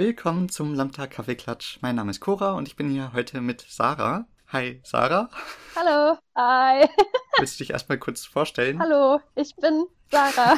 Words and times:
Willkommen 0.00 0.48
zum 0.48 0.72
Landtag 0.72 1.10
Kaffeeklatsch. 1.10 1.78
Mein 1.82 1.96
Name 1.96 2.10
ist 2.10 2.20
Cora 2.20 2.52
und 2.52 2.66
ich 2.66 2.74
bin 2.74 2.88
hier 2.88 3.12
heute 3.12 3.42
mit 3.42 3.60
Sarah. 3.68 4.24
Hi, 4.48 4.80
Sarah. 4.82 5.28
Hallo. 5.76 6.16
Hi. 6.34 6.88
Willst 7.38 7.60
du 7.60 7.64
dich 7.64 7.70
erstmal 7.74 7.98
kurz 7.98 8.24
vorstellen? 8.24 8.80
Hallo, 8.80 9.20
ich 9.34 9.54
bin 9.56 9.84
Sarah. 10.10 10.56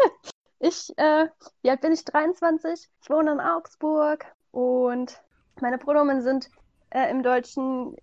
ich, 0.60 0.88
äh, 0.96 1.26
wie 1.60 1.68
alt 1.68 1.82
bin 1.82 1.92
ich? 1.92 2.02
23. 2.06 2.88
Ich 3.02 3.10
wohne 3.10 3.32
in 3.32 3.40
Augsburg 3.40 4.24
und 4.52 5.20
meine 5.60 5.76
Pronomen 5.76 6.22
sind 6.22 6.48
äh, 6.88 7.10
im 7.10 7.22
Deutschen 7.22 7.94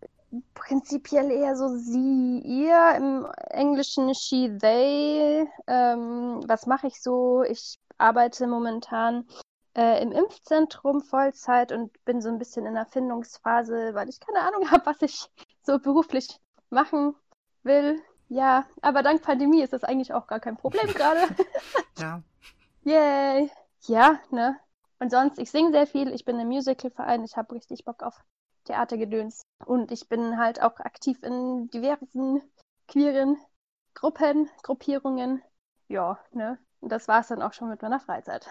prinzipiell 0.54 1.32
eher 1.32 1.56
so 1.56 1.68
sie, 1.68 2.44
ihr, 2.46 2.94
im 2.96 3.26
Englischen 3.50 4.14
she, 4.14 4.56
they. 4.62 5.48
Ähm, 5.66 6.42
was 6.46 6.68
mache 6.68 6.86
ich 6.86 7.02
so? 7.02 7.42
Ich 7.42 7.80
arbeite 7.98 8.46
momentan 8.46 9.26
äh, 9.76 10.02
im 10.02 10.12
Impfzentrum 10.12 11.02
Vollzeit 11.02 11.72
und 11.72 12.04
bin 12.06 12.22
so 12.22 12.30
ein 12.30 12.40
bisschen 12.40 12.66
in 12.66 12.76
der 12.76 12.86
Findungsphase, 12.86 13.94
weil 13.94 14.10
ich 14.10 14.20
keine 14.20 14.42
Ahnung 14.42 14.70
habe, 14.72 14.86
was 14.86 15.02
ich 15.02 15.30
so 15.62 15.80
beruflich 15.80 16.40
machen 16.70 17.16
will. 17.64 18.02
Ja, 18.28 18.66
aber 18.82 19.04
dank 19.04 19.22
Pandemie 19.22 19.62
ist 19.62 19.74
das 19.74 19.84
eigentlich 19.84 20.14
auch 20.14 20.28
gar 20.28 20.40
kein 20.40 20.58
Problem 20.58 20.88
gerade. 20.94 21.22
ja. 21.98 22.22
Yay. 22.84 23.52
Ja, 23.88 24.20
ne? 24.32 24.58
Und 25.00 25.12
sonst, 25.12 25.38
ich 25.38 25.52
singe 25.52 25.72
sehr 25.72 25.86
viel, 25.86 26.12
ich 26.14 26.26
bin 26.26 26.40
im 26.40 26.48
Musicalverein, 26.48 27.24
ich 27.24 27.38
habe 27.38 27.54
richtig 27.54 27.86
Bock 27.86 28.02
auf 28.02 28.24
Theatergedöns. 28.64 29.44
Und 29.66 29.92
ich 29.92 30.08
bin 30.08 30.40
halt 30.40 30.62
auch 30.62 30.80
aktiv 30.80 31.22
in 31.22 31.68
diversen 31.68 32.42
queeren 32.88 33.38
Gruppen, 33.94 34.50
Gruppierungen. 34.64 35.44
Ja, 35.88 36.20
ne? 36.32 36.58
Und 36.82 36.92
das 36.92 37.08
war's 37.08 37.28
dann 37.28 37.42
auch 37.42 37.54
schon 37.54 37.70
mit 37.70 37.82
meiner 37.82 38.00
Freizeit. 38.00 38.50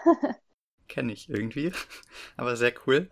Kenne 0.87 1.13
ich 1.13 1.29
irgendwie. 1.29 1.71
Aber 2.37 2.55
sehr 2.55 2.73
cool. 2.85 3.09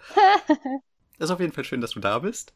Ist 1.19 1.31
auf 1.31 1.39
jeden 1.39 1.53
Fall 1.53 1.63
schön, 1.63 1.81
dass 1.81 1.91
du 1.91 1.99
da 1.99 2.19
bist. 2.19 2.53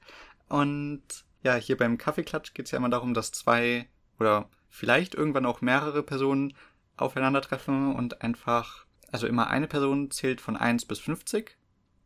Und 0.50 1.04
ja, 1.44 1.56
hier 1.56 1.78
beim 1.78 1.98
Kaffeeklatsch 1.98 2.54
geht 2.54 2.66
es 2.66 2.72
ja 2.72 2.78
immer 2.78 2.90
darum, 2.90 3.14
dass 3.14 3.32
zwei 3.32 3.88
oder 4.20 4.50
vielleicht 4.70 5.16
irgendwann 5.16 5.46
auch 5.46 5.62
mehrere 5.62 6.04
Personen 6.04 6.54
aufeinandertreffen 6.98 7.96
und 7.96 8.22
einfach, 8.22 8.86
also 9.12 9.28
immer 9.28 9.48
eine 9.48 9.68
Person 9.68 10.12
zählt 10.12 10.42
von 10.42 10.58
1 10.58 10.86
bis 10.86 11.00
50, 11.00 11.58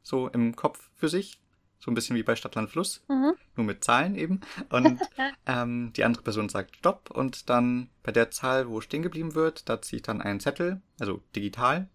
so 0.03 0.27
im 0.27 0.55
Kopf 0.55 0.89
für 0.95 1.09
sich. 1.09 1.39
So 1.79 1.89
ein 1.89 1.95
bisschen 1.95 2.15
wie 2.15 2.21
bei 2.21 2.35
Stadtland 2.35 2.69
Fluss, 2.69 3.03
mhm. 3.09 3.33
nur 3.55 3.65
mit 3.65 3.83
Zahlen 3.83 4.13
eben. 4.15 4.41
Und 4.69 5.01
ähm, 5.47 5.91
die 5.95 6.03
andere 6.03 6.21
Person 6.21 6.47
sagt 6.47 6.75
Stopp 6.75 7.09
und 7.09 7.49
dann 7.49 7.89
bei 8.03 8.11
der 8.11 8.29
Zahl, 8.29 8.69
wo 8.69 8.81
stehen 8.81 9.01
geblieben 9.01 9.33
wird, 9.33 9.67
da 9.67 9.81
ziehe 9.81 9.97
ich 9.97 10.03
dann 10.03 10.21
einen 10.21 10.39
Zettel, 10.39 10.81
also 10.99 11.23
digital, 11.35 11.89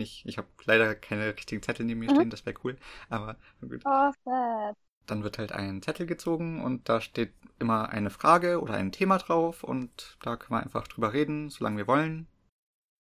nicht, 0.00 0.26
ich 0.26 0.38
habe 0.38 0.48
leider 0.64 0.96
keine 0.96 1.34
richtigen 1.36 1.62
Zettel 1.62 1.86
neben 1.86 2.00
mir 2.00 2.10
mhm. 2.10 2.16
stehen, 2.16 2.30
das 2.30 2.44
wäre 2.44 2.58
cool. 2.64 2.76
Aber 3.08 3.36
gut. 3.60 3.82
Oh, 3.84 4.10
sad. 4.24 4.76
Dann 5.06 5.22
wird 5.22 5.38
halt 5.38 5.52
ein 5.52 5.82
Zettel 5.82 6.06
gezogen 6.06 6.62
und 6.62 6.88
da 6.88 7.00
steht 7.00 7.32
immer 7.58 7.90
eine 7.90 8.10
Frage 8.10 8.60
oder 8.60 8.74
ein 8.74 8.92
Thema 8.92 9.18
drauf 9.18 9.62
und 9.62 10.18
da 10.22 10.36
können 10.36 10.58
wir 10.58 10.62
einfach 10.62 10.88
drüber 10.88 11.12
reden, 11.12 11.50
solange 11.50 11.78
wir 11.78 11.86
wollen. 11.86 12.26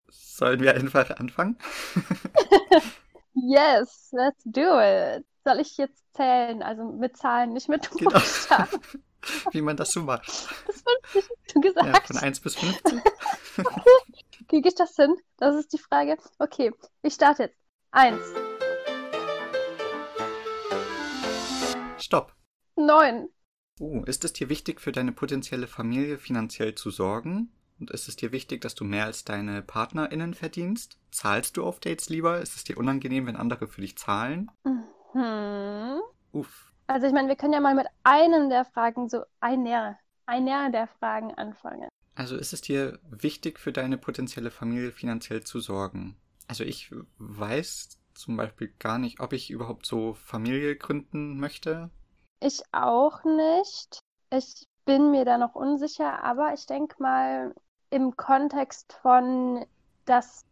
Sollen 0.09 0.59
wir 0.61 0.73
einfach 0.75 1.09
anfangen? 1.11 1.57
yes, 3.33 4.11
let's 4.11 4.43
do 4.45 4.80
it. 4.80 5.25
Soll 5.43 5.59
ich 5.59 5.77
jetzt 5.77 6.03
zählen? 6.15 6.63
Also 6.63 6.91
mit 6.91 7.17
Zahlen, 7.17 7.53
nicht 7.53 7.69
mit 7.69 7.89
genau. 7.91 8.11
Buchstaben. 8.11 8.80
Genau. 8.91 9.03
Wie 9.52 9.61
man 9.61 9.75
das 9.77 9.91
so 9.91 10.02
macht. 10.02 10.27
Das 10.67 10.83
hast 11.13 11.31
du 11.53 11.61
gesagt. 11.61 11.87
Ja, 11.87 12.02
von 12.02 12.17
1 12.17 12.39
bis 12.39 12.55
50. 12.55 13.02
Kriege 14.47 14.69
ich 14.69 14.75
das 14.75 14.95
hin? 14.95 15.16
Das 15.38 15.55
ist 15.55 15.73
die 15.73 15.78
Frage. 15.78 16.17
Okay, 16.39 16.72
ich 17.02 17.14
starte 17.14 17.43
jetzt. 17.43 17.58
Eins. 17.92 18.21
Stopp. 21.98 22.33
Neun. 22.76 23.30
Uh, 23.80 24.04
ist 24.05 24.23
es 24.23 24.33
dir 24.33 24.49
wichtig, 24.49 24.80
für 24.80 24.92
deine 24.92 25.11
potenzielle 25.11 25.67
Familie 25.67 26.17
finanziell 26.17 26.76
zu 26.76 26.92
sorgen? 26.92 27.52
Und 27.80 27.92
ist 27.92 28.08
es 28.08 28.15
dir 28.15 28.32
wichtig, 28.32 28.61
dass 28.61 28.76
du 28.76 28.86
mehr 28.86 29.05
als 29.05 29.26
deine 29.26 29.61
PartnerInnen 29.61 30.33
verdienst? 30.33 30.98
Zahlst 31.11 31.58
du 31.58 31.64
auf 31.65 31.80
Dates 31.80 32.09
lieber? 32.09 32.39
Ist 32.39 32.55
es 32.55 32.64
dir 32.64 32.77
unangenehm, 32.77 33.27
wenn 33.27 33.36
andere 33.36 33.67
für 33.67 33.82
dich 33.82 33.98
zahlen? 33.98 34.49
Mhm. 34.64 36.02
Uff. 36.32 36.71
Also 36.88 37.08
ich 37.08 37.14
meine, 37.14 37.27
wir 37.27 37.36
können 37.36 37.54
ja 37.54 37.59
mal 37.59 37.76
mit 37.76 37.88
einem 38.04 38.49
der 38.49 38.65
Fragen, 38.65 39.09
so 39.09 39.23
einer, 39.39 39.98
einer 40.26 40.70
der 40.70 40.88
Fragen 40.88 41.33
anfangen. 41.33 41.89
Also 42.15 42.37
ist 42.37 42.53
es 42.53 42.61
dir 42.61 42.99
wichtig 43.09 43.59
für 43.59 43.73
deine 43.73 43.98
potenzielle 43.98 44.49
Familie 44.49 44.92
finanziell 44.92 45.43
zu 45.43 45.59
sorgen? 45.59 46.15
Also 46.48 46.64
ich 46.64 46.92
weiß 47.17 47.99
zum 48.14 48.37
Beispiel 48.37 48.73
gar 48.80 48.98
nicht, 48.98 49.20
ob 49.20 49.33
ich 49.33 49.52
überhaupt 49.52 49.86
so 49.86 50.14
Familie 50.14 50.77
gründen 50.77 51.37
möchte. 51.37 51.89
Ich 52.39 52.61
auch 52.71 53.23
nicht. 53.26 53.99
Ich 54.31 54.65
bin 54.86 55.11
mir 55.11 55.26
da 55.26 55.37
noch 55.37 55.55
unsicher, 55.55 56.23
aber 56.23 56.53
ich 56.53 56.65
denke 56.65 57.02
mal 57.02 57.53
im 57.89 58.15
Kontext 58.15 58.93
von, 59.02 59.65
dass 60.05 60.45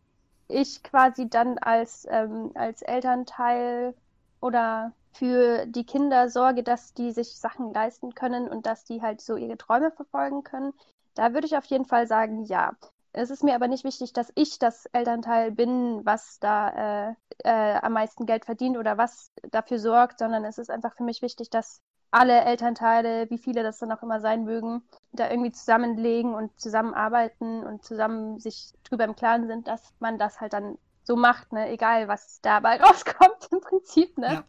ich 0.47 0.83
quasi 0.83 1.29
dann 1.29 1.57
als, 1.59 2.05
ähm, 2.09 2.51
als 2.55 2.81
Elternteil 2.81 3.95
oder 4.41 4.91
für 5.13 5.65
die 5.67 5.85
Kinder 5.85 6.29
sorge, 6.29 6.63
dass 6.63 6.93
die 6.93 7.11
sich 7.11 7.37
Sachen 7.37 7.73
leisten 7.73 8.13
können 8.13 8.49
und 8.49 8.65
dass 8.65 8.83
die 8.83 9.01
halt 9.01 9.21
so 9.21 9.35
ihre 9.35 9.57
Träume 9.57 9.91
verfolgen 9.91 10.43
können, 10.43 10.73
da 11.15 11.33
würde 11.33 11.47
ich 11.47 11.57
auf 11.57 11.65
jeden 11.65 11.85
Fall 11.85 12.07
sagen, 12.07 12.45
ja. 12.45 12.73
Es 13.15 13.29
ist 13.29 13.43
mir 13.43 13.53
aber 13.53 13.67
nicht 13.67 13.83
wichtig, 13.83 14.11
dass 14.13 14.31
ich 14.33 14.57
das 14.57 14.87
Elternteil 14.87 15.51
bin, 15.51 16.03
was 16.03 16.39
da 16.39 17.09
äh, 17.09 17.13
äh, 17.43 17.77
am 17.79 17.93
meisten 17.93 18.25
Geld 18.25 18.45
verdient 18.45 18.75
oder 18.75 18.97
was 18.97 19.31
dafür 19.51 19.77
sorgt, 19.77 20.17
sondern 20.17 20.43
es 20.45 20.57
ist 20.57 20.71
einfach 20.71 20.95
für 20.95 21.03
mich 21.03 21.21
wichtig, 21.21 21.51
dass 21.51 21.81
alle 22.09 22.41
Elternteile, 22.41 23.29
wie 23.29 23.37
viele 23.37 23.61
das 23.61 23.77
dann 23.77 23.91
auch 23.91 24.01
immer 24.01 24.19
sein 24.19 24.45
mögen, 24.45 24.81
da 25.11 25.29
irgendwie 25.29 25.51
zusammenlegen 25.51 26.33
und 26.33 26.59
zusammenarbeiten 26.59 27.63
und 27.63 27.83
zusammen 27.83 28.39
sich 28.39 28.73
drüber 28.83 29.03
im 29.03 29.15
Klaren 29.15 29.47
sind, 29.47 29.67
dass 29.67 29.93
man 29.99 30.17
das 30.17 30.41
halt 30.41 30.53
dann 30.53 30.79
so 31.03 31.15
macht, 31.15 31.53
ne? 31.53 31.69
egal 31.69 32.07
was 32.07 32.39
dabei 32.41 32.77
rauskommt 32.81 33.47
im 33.51 33.61
Prinzip. 33.61 34.17
Ne? 34.17 34.33
Ja, 34.33 34.43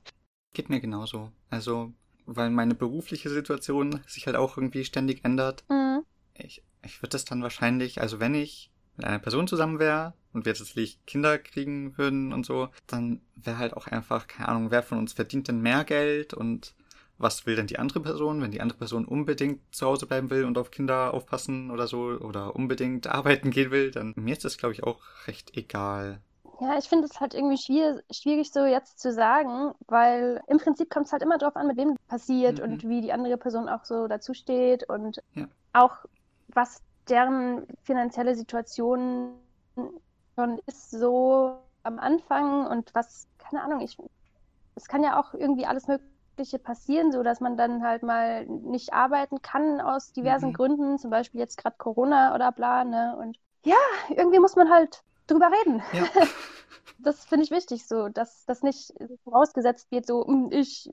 geht 0.55 0.71
mir 0.71 0.81
genauso. 0.81 1.31
Also, 1.51 1.93
weil 2.25 2.49
meine 2.49 2.75
berufliche 2.75 3.29
Situation 3.29 4.01
sich 4.07 4.27
halt 4.27 4.37
auch 4.37 4.57
irgendwie 4.57 4.85
ständig 4.85 5.23
ändert. 5.23 5.65
Mhm 5.69 6.05
ich, 6.35 6.63
ich 6.83 7.01
würde 7.01 7.11
das 7.11 7.25
dann 7.25 7.43
wahrscheinlich, 7.43 8.01
also 8.01 8.21
wenn 8.21 8.35
ich 8.35 8.71
mit 8.97 9.07
einer 9.07 9.19
Person 9.19 9.49
zusammen 9.49 9.79
wäre 9.79 10.15
und 10.33 10.45
wir 10.47 10.55
tatsächlich 10.55 11.05
Kinder 11.07 11.39
kriegen 11.39 11.97
würden 11.99 12.33
und 12.33 12.47
so, 12.47 12.69
dann 12.87 13.21
wäre 13.35 13.59
halt 13.59 13.75
auch 13.75 13.87
einfach, 13.87 14.27
keine 14.27 14.49
Ahnung, 14.49 14.71
wer 14.71 14.83
von 14.83 14.99
uns 14.99 15.13
verdient 15.13 15.49
denn 15.49 15.61
mehr 15.61 15.85
Geld 15.85 16.35
und 16.35 16.75
was 17.19 17.47
will 17.47 17.57
denn 17.57 17.69
die 17.69 17.79
andere 17.79 18.01
Person, 18.01 18.43
wenn 18.43 18.51
die 18.51 18.61
andere 18.61 18.79
Person 18.79 19.05
unbedingt 19.05 19.61
zu 19.75 19.87
Hause 19.87 20.07
bleiben 20.07 20.31
will 20.31 20.45
und 20.45 20.59
auf 20.59 20.71
Kinder 20.71 21.15
aufpassen 21.15 21.71
oder 21.71 21.87
so 21.87 21.99
oder 21.99 22.57
unbedingt 22.57 23.07
arbeiten 23.07 23.51
gehen 23.51 23.71
will, 23.71 23.91
dann 23.91 24.15
mir 24.17 24.33
ist 24.33 24.45
das, 24.45 24.59
glaube 24.59 24.75
ich, 24.75 24.83
auch 24.83 25.01
recht 25.27 25.57
egal. 25.57 26.21
Ja, 26.61 26.79
ich 26.79 26.89
finde 26.89 27.07
es 27.07 27.21
halt 27.21 27.35
irgendwie 27.35 27.59
schwierig, 27.59 28.05
schwierig 28.13 28.53
so 28.53 28.65
jetzt 28.65 29.01
zu 29.01 29.13
sagen, 29.13 29.73
weil 29.87 30.41
im 30.47 30.59
Prinzip 30.59 30.89
kommt 30.89 31.07
es 31.07 31.13
halt 31.13 31.23
immer 31.23 31.39
darauf 31.39 31.57
an, 31.57 31.67
mit 31.67 31.77
wem 31.77 31.97
passiert 32.09 32.59
mhm. 32.59 32.65
und 32.65 32.89
wie 32.89 33.01
die 33.01 33.13
andere 33.13 33.37
Person 33.37 33.69
auch 33.69 33.85
so 33.85 34.07
dazu 34.07 34.35
steht 34.35 34.89
und 34.89 35.21
ja. 35.35 35.49
auch 35.73 35.97
was 36.49 36.83
deren 37.09 37.67
finanzielle 37.83 38.35
Situation 38.35 39.35
schon 40.35 40.59
ist, 40.67 40.91
so 40.91 41.59
am 41.83 41.99
Anfang 41.99 42.67
und 42.67 42.95
was, 42.95 43.29
keine 43.39 43.63
Ahnung, 43.63 43.81
ich, 43.81 43.99
es 44.75 44.89
kann 44.89 45.03
ja 45.03 45.21
auch 45.21 45.35
irgendwie 45.35 45.67
alles 45.67 45.87
Mögliche 45.87 46.59
passieren, 46.59 47.13
so 47.13 47.23
dass 47.23 47.41
man 47.41 47.57
dann 47.57 47.83
halt 47.83 48.03
mal 48.03 48.47
nicht 48.47 48.93
arbeiten 48.93 49.43
kann 49.43 49.81
aus 49.81 50.13
diversen 50.13 50.49
mhm. 50.49 50.55
Gründen, 50.55 50.99
zum 50.99 51.11
Beispiel 51.11 51.41
jetzt 51.41 51.59
gerade 51.59 51.77
Corona 51.79 52.35
oder 52.35 52.53
bla, 52.53 52.85
ne? 52.85 53.17
Und 53.19 53.39
ja, 53.65 53.77
irgendwie 54.09 54.39
muss 54.39 54.57
man 54.57 54.71
halt 54.71 55.03
drüber 55.27 55.51
reden. 55.51 55.83
Ja. 55.93 56.05
Das 56.99 57.25
finde 57.25 57.45
ich 57.45 57.51
wichtig, 57.51 57.87
so, 57.87 58.09
dass 58.09 58.47
das 58.47 58.63
nicht 58.63 58.95
vorausgesetzt 59.25 59.91
wird, 59.91 60.07
so, 60.07 60.25
hm, 60.27 60.49
ich 60.53 60.91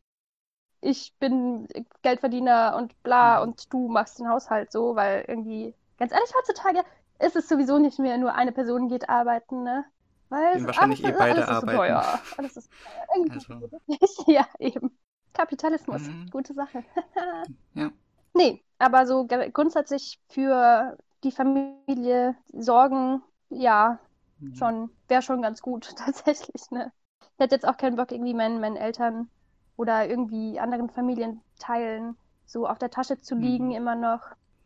ich 0.81 1.13
bin 1.19 1.68
Geldverdiener 2.01 2.75
und 2.75 3.01
bla 3.04 3.38
mhm. 3.38 3.44
und 3.44 3.74
du 3.74 3.88
machst 3.88 4.19
den 4.19 4.28
Haushalt 4.28 4.72
so, 4.72 4.95
weil 4.95 5.24
irgendwie, 5.28 5.74
ganz 5.98 6.12
ehrlich, 6.12 6.31
heutzutage 6.36 6.83
ist 7.19 7.36
es 7.36 7.48
sowieso 7.48 7.78
nicht 7.78 8.00
mehr 8.00 8.18
nur 8.18 8.33
eine 8.33 8.51
Person 8.51 8.89
geht 8.89 9.07
arbeiten, 9.07 9.63
ne? 9.63 9.86
Weil 10.30 10.57
es, 10.57 10.66
wahrscheinlich 10.66 11.04
alles, 11.04 11.16
eh 11.16 11.19
beide 11.19 11.48
alles 11.48 11.50
arbeiten. 11.50 11.78
teuer. 11.78 12.19
Alles 12.38 12.57
ist 12.57 12.72
teuer. 12.72 13.60
Also. 13.88 14.25
ja, 14.31 14.48
eben. 14.60 14.98
Kapitalismus, 15.33 16.01
mhm. 16.04 16.30
gute 16.31 16.54
Sache. 16.54 16.83
ja. 17.74 17.92
Nee, 18.33 18.63
aber 18.80 19.06
so 19.06 19.28
grundsätzlich 19.28 20.19
für 20.30 20.98
die 21.24 21.31
Familie 21.31 22.36
sorgen, 22.54 23.22
ja, 23.50 24.00
mhm. 24.39 24.56
schon, 24.56 24.89
wäre 25.07 25.22
schon 25.22 25.42
ganz 25.42 25.62
gut, 25.62 25.95
tatsächlich, 25.95 26.72
ne? 26.72 26.92
Ich 27.22 27.44
hätte 27.44 27.56
jetzt 27.56 27.68
auch 27.68 27.78
keinen 27.78 27.95
Bock, 27.95 28.12
irgendwie 28.12 28.33
meinen, 28.33 28.60
meinen 28.60 28.75
Eltern 28.78 29.30
oder 29.77 30.07
irgendwie 30.09 30.59
anderen 30.59 30.89
Familienteilen 30.89 32.18
so 32.45 32.68
auf 32.68 32.79
der 32.79 32.89
Tasche 32.91 33.19
zu 33.21 33.35
liegen 33.35 33.68
mhm. 33.68 33.75
immer 33.75 33.95
noch. 33.95 34.21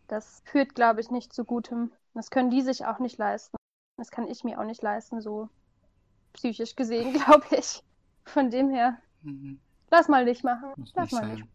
Das 0.07 0.41
führt, 0.45 0.75
glaube 0.75 1.01
ich, 1.01 1.11
nicht 1.11 1.33
zu 1.33 1.45
Gutem. 1.45 1.91
Das 2.13 2.29
können 2.29 2.49
die 2.51 2.61
sich 2.61 2.85
auch 2.85 2.99
nicht 2.99 3.17
leisten. 3.17 3.57
Das 3.97 4.11
kann 4.11 4.27
ich 4.27 4.43
mir 4.43 4.59
auch 4.59 4.65
nicht 4.65 4.81
leisten, 4.81 5.21
so 5.21 5.49
psychisch 6.33 6.75
gesehen, 6.75 7.13
glaube 7.25 7.45
ich. 7.51 7.83
Von 8.25 8.49
dem 8.49 8.69
her, 8.71 8.97
mhm. 9.21 9.59
lass 9.91 10.07
mal 10.07 10.25
nicht 10.25 10.43
machen. 10.43 10.75
Muss 10.75 10.93
lass 10.95 11.11
nicht 11.11 11.11
mal 11.11 11.23
sein. 11.23 11.33
nicht. 11.33 11.47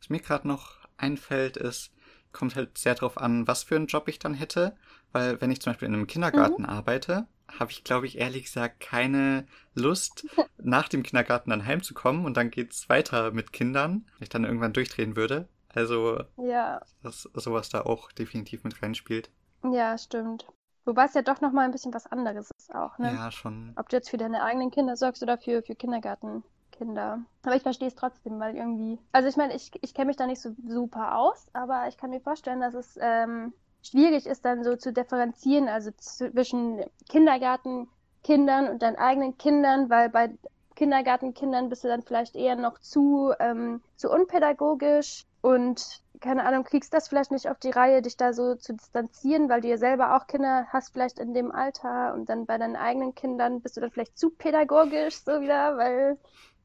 Was 0.00 0.08
mir 0.10 0.20
gerade 0.20 0.46
noch 0.48 0.86
einfällt, 0.96 1.56
ist, 1.56 1.92
kommt 2.32 2.56
halt 2.56 2.78
sehr 2.78 2.94
drauf 2.94 3.18
an, 3.18 3.46
was 3.46 3.62
für 3.64 3.76
einen 3.76 3.86
Job 3.86 4.08
ich 4.08 4.18
dann 4.18 4.34
hätte. 4.34 4.76
Weil 5.12 5.40
wenn 5.40 5.50
ich 5.50 5.60
zum 5.60 5.72
Beispiel 5.72 5.88
in 5.88 5.94
einem 5.94 6.06
Kindergarten 6.06 6.62
Mhm. 6.62 6.68
arbeite, 6.68 7.26
habe 7.58 7.70
ich, 7.70 7.84
glaube 7.84 8.06
ich, 8.06 8.18
ehrlich 8.18 8.44
gesagt 8.44 8.80
keine 8.80 9.46
Lust, 9.74 10.26
nach 10.58 10.88
dem 10.88 11.02
Kindergarten 11.02 11.50
dann 11.50 11.64
heimzukommen 11.64 12.24
und 12.24 12.36
dann 12.36 12.50
geht's 12.50 12.88
weiter 12.88 13.30
mit 13.32 13.52
Kindern, 13.52 14.06
weil 14.14 14.24
ich 14.24 14.28
dann 14.28 14.44
irgendwann 14.44 14.72
durchdrehen 14.72 15.16
würde. 15.16 15.48
Also, 15.74 16.20
Ja, 16.36 16.80
dass 17.02 17.22
sowas 17.34 17.68
da 17.68 17.82
auch 17.82 18.12
definitiv 18.12 18.62
mit 18.64 18.80
reinspielt. 18.82 19.30
ja, 19.62 19.98
stimmt. 19.98 20.46
Wobei 20.86 21.06
es 21.06 21.14
ja 21.14 21.22
doch 21.22 21.40
nochmal 21.40 21.64
ein 21.64 21.72
bisschen 21.72 21.94
was 21.94 22.06
anderes 22.06 22.50
ist 22.58 22.74
auch, 22.74 22.98
ne? 22.98 23.12
Ja, 23.14 23.30
schon. 23.30 23.72
Ob 23.76 23.88
du 23.88 23.96
jetzt 23.96 24.10
für 24.10 24.18
deine 24.18 24.42
eigenen 24.44 24.70
Kinder 24.70 24.96
sorgst 24.96 25.22
oder 25.22 25.38
für, 25.38 25.62
für 25.62 25.74
Kindergartenkinder. 25.74 27.20
Aber 27.42 27.56
ich 27.56 27.62
verstehe 27.62 27.88
es 27.88 27.94
trotzdem, 27.94 28.38
weil 28.38 28.54
irgendwie. 28.54 28.98
Also 29.12 29.28
ich 29.28 29.36
meine, 29.36 29.54
ich, 29.56 29.70
ich 29.80 29.94
kenne 29.94 30.08
mich 30.08 30.16
da 30.16 30.26
nicht 30.26 30.42
so 30.42 30.54
super 30.68 31.16
aus, 31.16 31.46
aber 31.54 31.88
ich 31.88 31.96
kann 31.96 32.10
mir 32.10 32.20
vorstellen, 32.20 32.60
dass 32.60 32.74
es 32.74 32.98
ähm, 33.00 33.52
schwierig 33.84 34.26
ist, 34.26 34.44
dann 34.44 34.64
so 34.64 34.76
zu 34.76 34.92
differenzieren, 34.92 35.68
also 35.68 35.90
zwischen 35.98 36.84
Kindergartenkindern 37.08 38.68
und 38.68 38.82
deinen 38.82 38.96
eigenen 38.96 39.36
Kindern, 39.38 39.90
weil 39.90 40.08
bei 40.10 40.30
Kindergartenkindern 40.76 41.68
bist 41.68 41.84
du 41.84 41.88
dann 41.88 42.02
vielleicht 42.02 42.34
eher 42.34 42.56
noch 42.56 42.78
zu, 42.80 43.32
ähm, 43.38 43.82
zu 43.96 44.10
unpädagogisch 44.10 45.24
und 45.40 46.02
keine 46.20 46.44
Ahnung, 46.44 46.64
kriegst 46.64 46.94
das 46.94 47.08
vielleicht 47.08 47.30
nicht 47.30 47.48
auf 47.48 47.58
die 47.58 47.70
Reihe, 47.70 48.02
dich 48.02 48.16
da 48.16 48.32
so 48.32 48.54
zu 48.56 48.72
distanzieren, 48.74 49.48
weil 49.48 49.60
du 49.60 49.68
ja 49.68 49.76
selber 49.76 50.16
auch 50.16 50.26
Kinder 50.26 50.66
hast, 50.72 50.92
vielleicht 50.92 51.18
in 51.18 51.34
dem 51.34 51.52
Alter 51.52 52.14
und 52.14 52.28
dann 52.28 52.46
bei 52.46 52.58
deinen 52.58 52.76
eigenen 52.76 53.14
Kindern 53.14 53.60
bist 53.60 53.76
du 53.76 53.80
dann 53.80 53.90
vielleicht 53.90 54.18
zu 54.18 54.30
pädagogisch 54.30 55.16
so 55.24 55.40
wieder, 55.40 55.76
weil, 55.76 56.18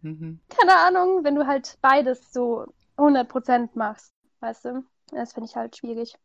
Mhm. 0.04 0.40
keine 0.50 0.76
Ahnung, 0.76 1.24
wenn 1.24 1.36
du 1.36 1.48
halt 1.48 1.78
beides 1.82 2.32
so 2.32 2.66
100% 2.98 3.76
machst, 3.76 4.14
weißt 4.42 4.66
du? 4.66 4.84
Das 5.12 5.34
finde 5.34 5.50
ich 5.50 5.56
halt 5.56 5.78
schwierig. 5.78 6.16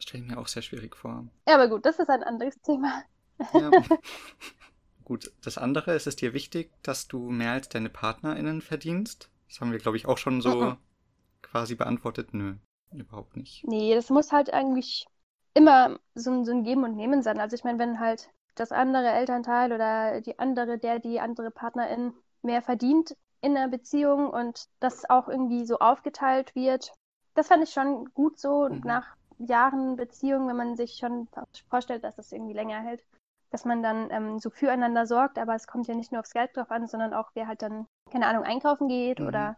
Das 0.00 0.08
stelle 0.08 0.24
ich 0.24 0.30
mir 0.30 0.38
auch 0.38 0.48
sehr 0.48 0.62
schwierig 0.62 0.96
vor. 0.96 1.28
Ja, 1.48 1.54
aber 1.56 1.68
gut, 1.68 1.84
das 1.86 1.98
ist 1.98 2.08
ein 2.10 2.22
anderes 2.22 2.60
Thema. 2.62 3.04
Ja. 3.52 3.72
Gut, 5.04 5.30
das 5.42 5.58
andere, 5.58 5.94
ist 5.94 6.06
es 6.06 6.16
dir 6.16 6.32
wichtig, 6.32 6.70
dass 6.82 7.06
du 7.06 7.28
mehr 7.28 7.52
als 7.52 7.68
deine 7.68 7.90
PartnerInnen 7.90 8.62
verdienst? 8.62 9.28
Das 9.48 9.60
haben 9.60 9.72
wir, 9.72 9.78
glaube 9.78 9.98
ich, 9.98 10.06
auch 10.06 10.16
schon 10.16 10.40
so 10.40 10.72
Mhm. 10.72 10.76
quasi 11.42 11.74
beantwortet. 11.76 12.34
Nö, 12.34 12.56
überhaupt 12.92 13.36
nicht. 13.36 13.66
Nee, 13.66 13.94
das 13.94 14.10
muss 14.10 14.32
halt 14.32 14.52
eigentlich 14.52 15.06
immer 15.54 15.98
so 16.14 16.30
ein, 16.30 16.44
so 16.44 16.52
ein 16.52 16.62
Geben 16.64 16.84
und 16.84 16.96
Nehmen 16.96 17.22
sein. 17.22 17.40
Also 17.40 17.54
ich 17.56 17.64
meine, 17.64 17.78
wenn 17.78 17.98
halt 18.00 18.30
das 18.54 18.72
andere 18.72 19.08
Elternteil 19.08 19.72
oder 19.72 20.20
die 20.20 20.38
andere, 20.38 20.78
der, 20.78 20.98
die 20.98 21.20
andere 21.20 21.50
Partnerin 21.50 22.14
mehr 22.42 22.62
verdient 22.62 23.16
in 23.40 23.56
einer 23.56 23.68
Beziehung 23.68 24.30
und 24.30 24.66
das 24.80 25.08
auch 25.08 25.28
irgendwie 25.28 25.64
so 25.64 25.78
aufgeteilt 25.78 26.54
wird, 26.54 26.92
das 27.34 27.48
fand 27.48 27.62
ich 27.64 27.70
schon 27.72 28.12
gut 28.14 28.38
so 28.38 28.68
Mhm. 28.70 28.80
nach 28.82 29.06
Jahren 29.40 29.96
Beziehung, 29.96 30.48
wenn 30.48 30.56
man 30.56 30.76
sich 30.76 30.96
schon 30.96 31.28
vorstellt, 31.68 32.04
dass 32.04 32.16
das 32.16 32.32
irgendwie 32.32 32.52
länger 32.54 32.80
hält, 32.80 33.04
dass 33.50 33.64
man 33.64 33.82
dann 33.82 34.10
ähm, 34.10 34.38
so 34.38 34.50
füreinander 34.50 35.06
sorgt, 35.06 35.38
aber 35.38 35.54
es 35.54 35.66
kommt 35.66 35.88
ja 35.88 35.94
nicht 35.94 36.12
nur 36.12 36.20
aufs 36.20 36.32
Geld 36.32 36.56
drauf 36.56 36.70
an, 36.70 36.86
sondern 36.86 37.14
auch 37.14 37.30
wer 37.34 37.48
halt 37.48 37.62
dann, 37.62 37.86
keine 38.10 38.26
Ahnung, 38.26 38.44
einkaufen 38.44 38.88
geht 38.88 39.20
Mhm. 39.20 39.26
oder 39.26 39.56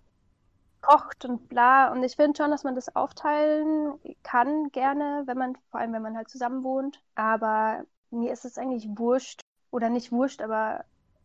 kocht 0.80 1.24
und 1.24 1.48
bla. 1.48 1.92
Und 1.92 2.02
ich 2.02 2.16
finde 2.16 2.36
schon, 2.36 2.50
dass 2.50 2.64
man 2.64 2.74
das 2.74 2.94
aufteilen 2.96 3.98
kann, 4.22 4.70
gerne, 4.70 5.22
wenn 5.26 5.38
man, 5.38 5.56
vor 5.70 5.80
allem 5.80 5.92
wenn 5.92 6.02
man 6.02 6.16
halt 6.16 6.28
zusammen 6.28 6.64
wohnt. 6.64 7.02
Aber 7.14 7.84
mir 8.10 8.32
ist 8.32 8.44
es 8.44 8.58
eigentlich 8.58 8.88
wurscht. 8.96 9.40
Oder 9.70 9.88
nicht 9.88 10.12
wurscht, 10.12 10.42
aber 10.42 10.84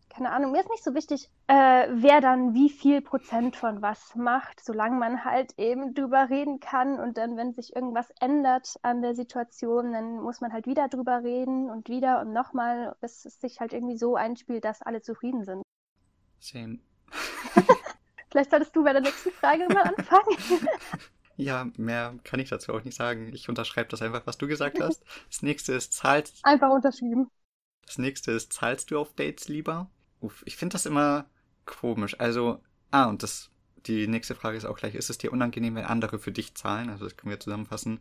keine 0.09 0.31
Ahnung, 0.31 0.51
mir 0.51 0.61
ist 0.61 0.69
nicht 0.69 0.83
so 0.83 0.93
wichtig, 0.95 1.29
äh, 1.47 1.87
wer 1.91 2.21
dann 2.21 2.53
wie 2.53 2.69
viel 2.69 3.01
Prozent 3.01 3.55
von 3.55 3.81
was 3.81 4.15
macht, 4.15 4.59
solange 4.63 4.97
man 4.97 5.23
halt 5.25 5.53
eben 5.57 5.93
drüber 5.93 6.29
reden 6.29 6.59
kann 6.59 6.99
und 6.99 7.17
dann, 7.17 7.37
wenn 7.37 7.53
sich 7.53 7.75
irgendwas 7.75 8.09
ändert 8.19 8.75
an 8.81 9.01
der 9.01 9.15
Situation, 9.15 9.93
dann 9.93 10.19
muss 10.21 10.41
man 10.41 10.53
halt 10.53 10.65
wieder 10.65 10.87
drüber 10.89 11.23
reden 11.23 11.69
und 11.69 11.89
wieder 11.89 12.21
und 12.21 12.33
nochmal, 12.33 12.95
bis 13.01 13.25
es 13.25 13.39
sich 13.39 13.59
halt 13.59 13.73
irgendwie 13.73 13.97
so 13.97 14.15
einspielt, 14.15 14.65
dass 14.65 14.81
alle 14.81 15.01
zufrieden 15.01 15.43
sind. 15.45 15.61
Same. 16.39 16.79
Vielleicht 18.31 18.51
solltest 18.51 18.75
du 18.75 18.83
bei 18.83 18.93
der 18.93 19.01
nächsten 19.01 19.31
Frage 19.31 19.67
mal 19.69 19.83
anfangen. 19.83 20.37
Ja, 21.35 21.69
mehr 21.77 22.15
kann 22.23 22.39
ich 22.39 22.49
dazu 22.49 22.73
auch 22.73 22.83
nicht 22.83 22.95
sagen. 22.95 23.31
Ich 23.33 23.47
unterschreibe 23.49 23.89
das 23.89 24.01
einfach, 24.01 24.25
was 24.25 24.37
du 24.37 24.47
gesagt 24.47 24.79
hast. 24.79 25.03
Das 25.29 25.41
nächste 25.41 25.73
ist, 25.73 25.93
zahlst, 25.93 26.43
Einfach 26.43 26.71
unterschrieben. 26.71 27.29
das 27.87 27.97
nächste 27.97 28.33
ist, 28.33 28.53
zahlst 28.53 28.91
du 28.91 28.99
auf 28.99 29.13
Dates 29.15 29.47
lieber? 29.47 29.89
Uff, 30.27 30.43
ich 30.45 30.57
finde 30.57 30.73
das 30.73 30.85
immer 30.85 31.25
komisch. 31.65 32.19
Also, 32.19 32.61
ah, 32.91 33.05
und 33.05 33.23
das, 33.23 33.49
die 33.85 34.07
nächste 34.07 34.35
Frage 34.35 34.57
ist 34.57 34.65
auch 34.65 34.77
gleich, 34.77 34.93
ist 34.93 35.09
es 35.09 35.17
dir 35.17 35.31
unangenehm, 35.31 35.75
wenn 35.75 35.85
andere 35.85 36.19
für 36.19 36.33
dich 36.33 36.53
zahlen? 36.55 36.89
Also, 36.89 37.05
das 37.05 37.15
können 37.15 37.31
wir 37.31 37.39
zusammenfassen. 37.39 37.99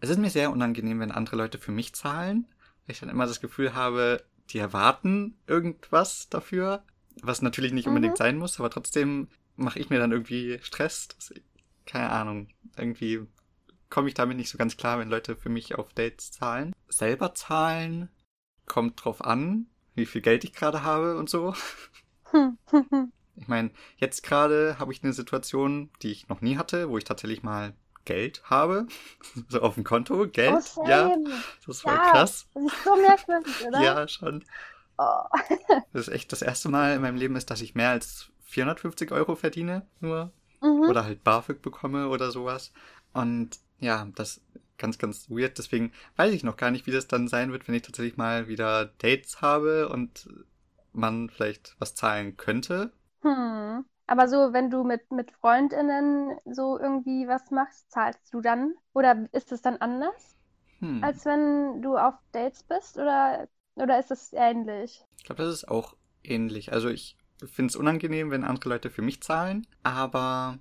Es 0.00 0.10
ist 0.10 0.18
mir 0.18 0.30
sehr 0.30 0.50
unangenehm, 0.50 0.98
wenn 0.98 1.12
andere 1.12 1.36
Leute 1.36 1.58
für 1.58 1.70
mich 1.70 1.92
zahlen, 1.92 2.48
weil 2.86 2.94
ich 2.94 3.00
dann 3.00 3.08
immer 3.08 3.26
das 3.26 3.40
Gefühl 3.40 3.74
habe, 3.74 4.24
die 4.50 4.58
erwarten 4.58 5.38
irgendwas 5.46 6.28
dafür, 6.28 6.82
was 7.22 7.40
natürlich 7.40 7.72
nicht 7.72 7.84
Mhm. 7.86 7.90
unbedingt 7.94 8.16
sein 8.16 8.36
muss, 8.36 8.58
aber 8.58 8.70
trotzdem 8.70 9.28
mache 9.54 9.78
ich 9.78 9.90
mir 9.90 10.00
dann 10.00 10.10
irgendwie 10.10 10.58
Stress. 10.62 11.06
Das, 11.08 11.32
keine 11.86 12.10
Ahnung, 12.10 12.48
irgendwie 12.76 13.20
komme 13.90 14.08
ich 14.08 14.14
damit 14.14 14.38
nicht 14.38 14.50
so 14.50 14.58
ganz 14.58 14.76
klar, 14.76 14.98
wenn 14.98 15.08
Leute 15.10 15.36
für 15.36 15.50
mich 15.50 15.76
auf 15.76 15.92
Dates 15.92 16.32
zahlen. 16.32 16.72
Selber 16.88 17.34
zahlen 17.34 18.08
kommt 18.66 19.04
drauf 19.04 19.22
an, 19.24 19.66
wie 19.94 20.06
viel 20.06 20.20
Geld 20.20 20.44
ich 20.44 20.52
gerade 20.52 20.82
habe 20.82 21.16
und 21.16 21.28
so. 21.28 21.54
Hm. 22.30 22.58
Ich 23.36 23.48
meine, 23.48 23.70
jetzt 23.96 24.22
gerade 24.22 24.78
habe 24.78 24.92
ich 24.92 25.02
eine 25.02 25.12
Situation, 25.12 25.90
die 26.02 26.12
ich 26.12 26.28
noch 26.28 26.40
nie 26.40 26.56
hatte, 26.56 26.88
wo 26.90 26.98
ich 26.98 27.04
tatsächlich 27.04 27.42
mal 27.42 27.74
Geld 28.04 28.42
habe. 28.44 28.86
So 29.48 29.62
auf 29.62 29.74
dem 29.74 29.84
Konto, 29.84 30.26
Geld. 30.28 30.64
Oh, 30.76 30.86
ja, 30.86 31.14
das 31.66 31.76
ist 31.76 31.82
voll 31.82 31.94
Ja. 31.94 32.10
krass. 32.10 32.46
Das 32.54 32.64
ist 32.64 32.84
so 32.84 32.96
merkwürdig, 32.96 33.54
oder? 33.66 33.80
Ja, 33.80 34.08
schon. 34.08 34.44
Oh. 34.98 35.22
Das 35.92 36.08
ist 36.08 36.14
echt 36.14 36.32
das 36.32 36.42
erste 36.42 36.68
Mal 36.68 36.94
in 36.94 37.02
meinem 37.02 37.16
Leben 37.16 37.36
ist, 37.36 37.50
dass 37.50 37.60
ich 37.62 37.74
mehr 37.74 37.90
als 37.90 38.30
450 38.44 39.12
Euro 39.12 39.34
verdiene, 39.34 39.86
nur. 40.00 40.32
Mhm. 40.60 40.82
Oder 40.90 41.04
halt 41.04 41.24
BAföG 41.24 41.62
bekomme 41.62 42.08
oder 42.08 42.30
sowas. 42.30 42.72
Und 43.12 43.58
ja, 43.78 44.06
das 44.14 44.36
ist 44.36 44.42
ganz, 44.80 44.98
ganz 44.98 45.30
weird. 45.30 45.58
Deswegen 45.58 45.92
weiß 46.16 46.34
ich 46.34 46.44
noch 46.44 46.58
gar 46.58 46.72
nicht, 46.72 46.86
wie 46.88 46.92
das 46.92 47.08
dann 47.08 47.28
sein 47.28 47.52
wird, 47.52 47.68
wenn 47.68 47.76
ich 47.76 47.82
tatsächlich 47.82 48.18
mal 48.18 48.48
wieder 48.48 48.86
Dates 48.98 49.42
habe 49.42 49.88
und 49.90 50.28
man 50.92 51.30
vielleicht 51.30 51.76
was 51.80 51.94
zahlen 51.96 52.36
könnte. 52.38 52.92
Hm. 53.22 53.86
Aber 54.06 54.28
so, 54.28 54.52
wenn 54.52 54.68
du 54.70 54.84
mit, 54.84 55.10
mit 55.10 55.30
FreundInnen 55.32 56.38
so 56.44 56.78
irgendwie 56.78 57.26
was 57.28 57.50
machst, 57.50 57.90
zahlst 57.90 58.32
du 58.34 58.40
dann? 58.42 58.74
Oder 58.92 59.26
ist 59.32 59.52
es 59.52 59.62
dann 59.62 59.78
anders, 59.78 60.36
Hm. 60.80 61.00
als 61.00 61.24
wenn 61.26 61.82
du 61.82 61.96
auf 61.98 62.14
Dates 62.32 62.64
bist? 62.64 62.98
Oder, 62.98 63.48
oder 63.76 63.98
ist 64.00 64.10
es 64.12 64.32
ähnlich? 64.34 65.04
Ich 65.18 65.24
glaube, 65.24 65.42
das 65.42 65.54
ist 65.54 65.68
auch 65.68 65.96
ähnlich. 66.24 66.72
Also 66.72 66.88
ich 66.88 67.16
finde 67.46 67.70
es 67.70 67.76
unangenehm, 67.76 68.30
wenn 68.30 68.44
andere 68.44 68.70
Leute 68.70 68.90
für 68.90 69.02
mich 69.02 69.22
zahlen, 69.22 69.66
aber 69.82 70.58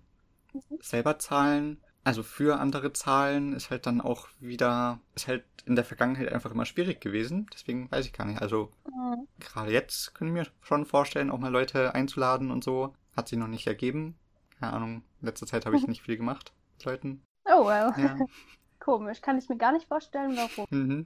selber 0.81 1.19
zahlen, 1.19 1.81
also 2.03 2.23
für 2.23 2.59
andere 2.59 2.93
zahlen, 2.93 3.53
ist 3.53 3.69
halt 3.69 3.85
dann 3.85 4.01
auch 4.01 4.27
wieder, 4.39 4.99
ist 5.15 5.27
halt 5.27 5.43
in 5.65 5.75
der 5.75 5.85
Vergangenheit 5.85 6.31
einfach 6.31 6.51
immer 6.51 6.65
schwierig 6.65 7.01
gewesen. 7.01 7.47
Deswegen 7.53 7.91
weiß 7.91 8.05
ich 8.05 8.13
gar 8.13 8.25
nicht. 8.25 8.41
Also 8.41 8.71
Hm. 8.85 9.27
gerade 9.39 9.71
jetzt 9.71 10.15
können 10.15 10.33
wir 10.35 10.47
schon 10.61 10.85
vorstellen, 10.85 11.29
auch 11.29 11.37
mal 11.39 11.51
Leute 11.51 11.93
einzuladen 11.93 12.51
und 12.51 12.63
so. 12.63 12.95
Hat 13.15 13.27
sich 13.27 13.37
noch 13.37 13.47
nicht 13.47 13.67
ergeben. 13.67 14.15
Keine 14.59 14.73
Ahnung, 14.73 15.03
in 15.21 15.25
letzter 15.27 15.45
Zeit 15.45 15.65
habe 15.65 15.75
ich 15.77 15.87
nicht 15.87 16.01
viel 16.01 16.17
gemacht 16.17 16.53
mit 16.77 16.85
Leuten. 16.85 17.21
Oh, 17.45 17.65
well. 17.65 17.93
Ja. 17.97 18.17
Komisch. 18.79 19.21
Kann 19.21 19.37
ich 19.37 19.49
mir 19.49 19.57
gar 19.57 19.71
nicht 19.73 19.87
vorstellen, 19.87 20.35
warum. 20.37 20.65
mhm. 20.69 21.05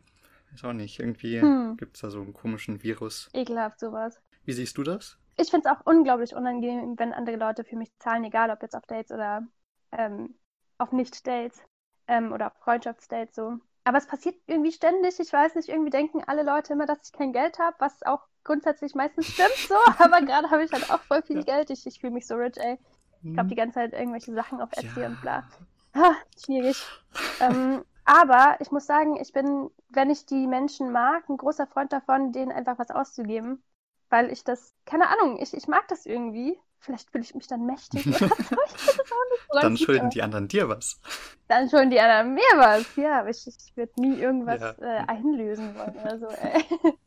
Ist 0.54 0.64
auch 0.64 0.74
nicht. 0.74 1.00
Irgendwie 1.00 1.42
Hm. 1.42 1.78
gibt 1.78 1.96
es 1.96 2.02
da 2.02 2.10
so 2.12 2.22
einen 2.22 2.34
komischen 2.34 2.84
Virus. 2.84 3.30
Ekelhaft 3.34 3.80
sowas. 3.80 4.22
Wie 4.46 4.54
siehst 4.54 4.78
du 4.78 4.84
das? 4.84 5.18
Ich 5.38 5.50
finde 5.50 5.68
es 5.68 5.76
auch 5.76 5.86
unglaublich 5.86 6.36
unangenehm, 6.36 6.94
wenn 6.98 7.12
andere 7.14 7.38
Leute 7.38 7.64
für 7.64 7.76
mich 7.76 7.92
zahlen, 8.00 8.24
egal 8.24 8.52
ob 8.52 8.62
jetzt 8.62 8.76
auf 8.76 8.86
Dates 8.86 9.12
oder 9.12 9.42
ähm, 9.92 10.36
auf 10.84 10.92
Nicht-Dates 10.92 11.62
ähm, 12.08 12.32
oder 12.34 12.48
auf 12.48 12.54
Freundschaftsdates 12.64 13.36
so. 13.36 13.58
Aber 13.86 13.98
es 13.98 14.08
passiert 14.08 14.36
irgendwie 14.48 14.72
ständig. 14.72 15.20
Ich 15.20 15.34
weiß 15.34 15.56
nicht, 15.56 15.70
irgendwie 15.70 15.90
denken 15.90 16.24
alle 16.26 16.44
Leute 16.44 16.74
immer, 16.74 16.86
dass 16.86 17.00
ich 17.06 17.12
kein 17.12 17.34
Geld 17.34 17.60
habe, 17.60 17.76
was 17.80 18.04
auch 18.04 18.22
grundsätzlich 18.44 18.96
meistens 18.96 19.28
stimmt 19.28 19.56
so. 19.68 19.76
Aber 20.00 20.22
gerade 20.22 20.50
habe 20.52 20.64
ich 20.64 20.72
halt 20.72 20.90
auch 20.90 21.02
voll 21.04 21.22
viel 21.24 21.44
Geld. 21.44 21.70
Ich, 21.70 21.86
ich 21.86 22.00
fühle 22.00 22.14
mich 22.14 22.28
so 22.28 22.36
rich, 22.36 22.58
ey. 22.58 22.80
Ich 23.24 23.36
kaufe 23.36 23.50
die 23.50 23.56
ganze 23.56 23.76
Zeit 23.76 23.94
irgendwelche 23.94 24.34
Sachen 24.34 24.62
auf 24.62 24.72
Etsy 24.74 25.02
Ja. 25.02 25.08
und 25.08 25.20
bla. 25.22 25.44
Ha, 25.96 26.16
schwierig. 26.46 26.78
ähm, 27.40 27.84
aber 28.06 28.58
ich 28.60 28.72
muss 28.72 28.86
sagen, 28.86 29.16
ich 29.18 29.32
bin, 29.34 29.70
wenn 29.90 30.10
ich 30.10 30.26
die 30.26 30.48
Menschen 30.48 30.92
mag, 30.92 31.28
ein 31.30 31.38
großer 31.38 31.68
Freund 31.68 31.94
davon, 31.94 32.32
denen 32.32 32.52
einfach 32.52 32.80
was 32.80 32.92
auszugeben. 32.92 33.64
Weil 34.10 34.32
ich 34.32 34.44
das, 34.44 34.74
keine 34.86 35.08
Ahnung, 35.10 35.38
ich, 35.42 35.54
ich 35.54 35.68
mag 35.68 35.88
das 35.88 36.06
irgendwie. 36.06 36.60
Vielleicht 36.84 37.10
fühle 37.12 37.24
ich 37.24 37.34
mich 37.34 37.48
dann 37.48 37.66
mächtig 37.66 38.04
so. 38.18 38.28
Dann 39.62 39.78
schulden 39.78 40.10
die 40.10 40.22
anderen 40.22 40.50
dir 40.50 40.68
was. 40.68 41.00
Dann 41.48 41.70
schulden 41.70 41.92
die 41.92 42.00
anderen 42.00 42.34
mir 42.34 42.42
was. 42.58 42.96
Ja, 42.98 43.22
aber 43.22 43.30
ich, 43.30 43.48
ich 43.48 43.78
würde 43.78 43.94
nie 44.02 44.20
irgendwas 44.20 44.60
Ja. 44.60 44.72
äh, 44.82 45.08
einlösen 45.08 45.76
wollen 45.76 45.96
oder 45.98 46.20
so. 46.20 46.28
Ey. 46.28 46.66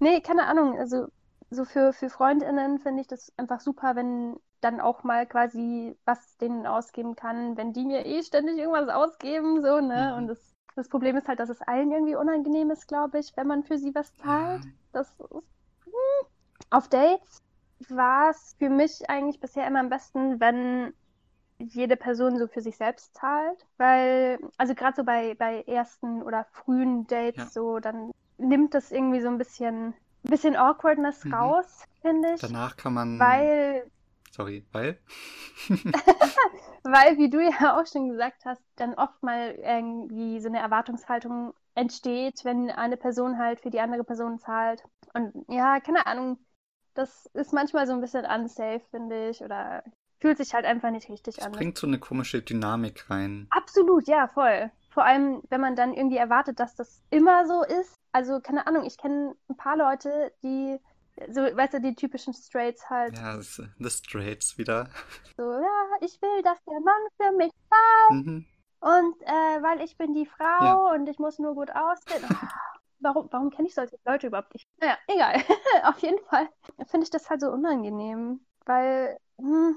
nee, 0.00 0.20
keine 0.20 0.46
Ahnung. 0.46 0.78
Also 0.78 1.06
so 1.48 1.64
für, 1.64 1.94
für 1.94 2.10
FreundInnen 2.10 2.80
finde 2.80 3.00
ich 3.00 3.06
das 3.06 3.32
einfach 3.38 3.60
super, 3.60 3.96
wenn 3.96 4.36
dann 4.60 4.80
auch 4.80 5.04
mal 5.04 5.26
quasi 5.26 5.96
was 6.04 6.36
denen 6.36 6.66
ausgeben 6.66 7.16
kann, 7.16 7.56
wenn 7.56 7.72
die 7.72 7.84
mir 7.84 8.04
eh 8.04 8.22
ständig 8.22 8.58
irgendwas 8.58 8.88
ausgeben, 8.94 9.62
so, 9.62 9.80
ne? 9.80 10.10
Mhm. 10.10 10.18
Und 10.18 10.26
das, 10.28 10.54
das 10.76 10.88
Problem 10.88 11.16
ist 11.16 11.28
halt, 11.28 11.40
dass 11.40 11.48
es 11.48 11.62
allen 11.62 11.92
irgendwie 11.92 12.16
unangenehm 12.16 12.70
ist, 12.70 12.88
glaube 12.88 13.18
ich, 13.20 13.34
wenn 13.36 13.46
man 13.46 13.62
für 13.62 13.78
sie 13.78 13.94
was 13.94 14.14
zahlt. 14.16 14.64
Das 14.92 15.08
ist, 15.08 15.20
hm. 15.20 16.26
Auf 16.70 16.88
Dates 16.88 17.43
war 17.90 18.30
es 18.30 18.54
für 18.58 18.68
mich 18.70 19.08
eigentlich 19.10 19.40
bisher 19.40 19.66
immer 19.66 19.80
am 19.80 19.88
besten, 19.90 20.40
wenn 20.40 20.92
jede 21.58 21.96
Person 21.96 22.38
so 22.38 22.48
für 22.48 22.60
sich 22.60 22.76
selbst 22.76 23.14
zahlt, 23.14 23.66
weil, 23.78 24.38
also 24.58 24.74
gerade 24.74 24.96
so 24.96 25.04
bei, 25.04 25.34
bei 25.34 25.62
ersten 25.62 26.22
oder 26.22 26.46
frühen 26.52 27.06
Dates, 27.06 27.38
Ja. 27.38 27.50
so, 27.54 27.78
dann 27.80 28.10
nimmt 28.38 28.74
das 28.74 28.90
irgendwie 28.92 29.20
so 29.20 29.28
ein 29.28 29.38
bisschen, 29.38 29.94
bisschen 30.22 30.56
Awkwardness 30.56 31.24
Mhm. 31.24 31.32
raus, 31.32 31.84
finde 32.02 32.34
ich. 32.34 32.40
Danach 32.42 32.76
kann 32.76 32.94
man. 32.94 33.18
Weil, 33.18 33.90
Sorry, 34.32 34.64
weil? 34.72 34.98
weil, 36.82 37.18
wie 37.18 37.30
du 37.30 37.40
ja 37.40 37.78
auch 37.80 37.86
schon 37.86 38.10
gesagt 38.10 38.44
hast, 38.44 38.62
dann 38.76 38.94
oft 38.94 39.22
mal 39.22 39.52
irgendwie 39.52 40.40
so 40.40 40.48
eine 40.48 40.58
Erwartungshaltung 40.60 41.54
entsteht, 41.74 42.44
wenn 42.44 42.70
eine 42.70 42.96
Person 42.96 43.38
halt 43.38 43.60
für 43.60 43.70
die 43.70 43.80
andere 43.80 44.04
Person 44.04 44.38
zahlt. 44.38 44.82
Und 45.14 45.32
ja, 45.48 45.80
keine 45.80 46.06
Ahnung, 46.06 46.38
das 46.94 47.26
ist 47.34 47.52
manchmal 47.52 47.86
so 47.86 47.92
ein 47.92 48.00
bisschen 48.00 48.24
unsafe, 48.24 48.82
finde 48.90 49.28
ich, 49.30 49.42
oder 49.42 49.82
fühlt 50.20 50.38
sich 50.38 50.54
halt 50.54 50.64
einfach 50.64 50.90
nicht 50.90 51.08
richtig 51.08 51.36
Das 51.36 51.46
an. 51.46 51.52
bringt 51.52 51.78
so 51.78 51.86
eine 51.86 51.98
komische 51.98 52.42
Dynamik 52.42 53.10
rein. 53.10 53.46
Absolut, 53.50 54.06
ja, 54.08 54.28
voll. 54.28 54.70
Vor 54.92 55.04
allem, 55.04 55.42
wenn 55.50 55.60
man 55.60 55.76
dann 55.76 55.92
irgendwie 55.92 56.16
erwartet, 56.16 56.60
dass 56.60 56.74
das 56.76 57.02
immer 57.10 57.46
so 57.46 57.64
ist. 57.64 57.94
Also, 58.12 58.40
keine 58.40 58.66
Ahnung, 58.66 58.84
ich 58.84 58.96
kenne 58.96 59.34
ein 59.48 59.56
paar 59.56 59.76
Leute, 59.76 60.32
die, 60.42 60.78
so, 61.30 61.40
weißt 61.42 61.74
du, 61.74 61.80
die 61.80 61.94
typischen 61.96 62.32
Straights 62.32 62.88
halt, 62.88 63.12
Ja, 63.14 63.40
The 63.40 63.90
Straits 63.90 64.56
wieder. 64.56 64.88
so, 65.36 65.42
ja, 65.42 65.96
ich 66.00 66.20
will, 66.22 66.42
dass 66.42 66.58
der 66.64 66.80
Mann 66.80 67.02
für 67.20 67.32
mich 67.36 67.50
Mhm. 68.10 68.44
und 68.80 69.20
äh, 69.22 69.62
weil 69.62 69.80
ich 69.80 69.96
bin 69.96 70.14
die 70.14 70.26
Frau 70.26 70.92
und 70.94 71.08
ich 71.08 71.18
muss 71.18 71.38
nur 71.38 71.54
gut 71.54 71.70
aussehen. 71.70 72.24
Warum, 73.04 73.28
warum 73.30 73.50
kenne 73.50 73.68
ich 73.68 73.74
solche 73.74 73.98
Leute 74.04 74.26
überhaupt 74.28 74.52
nicht? 74.54 74.66
Naja, 74.80 74.96
egal. 75.06 75.34
Auf 75.84 75.98
jeden 75.98 76.18
Fall 76.26 76.48
finde 76.86 77.04
ich 77.04 77.10
das 77.10 77.28
halt 77.30 77.40
so 77.40 77.50
unangenehm, 77.50 78.40
weil, 78.66 79.18
hm, 79.38 79.76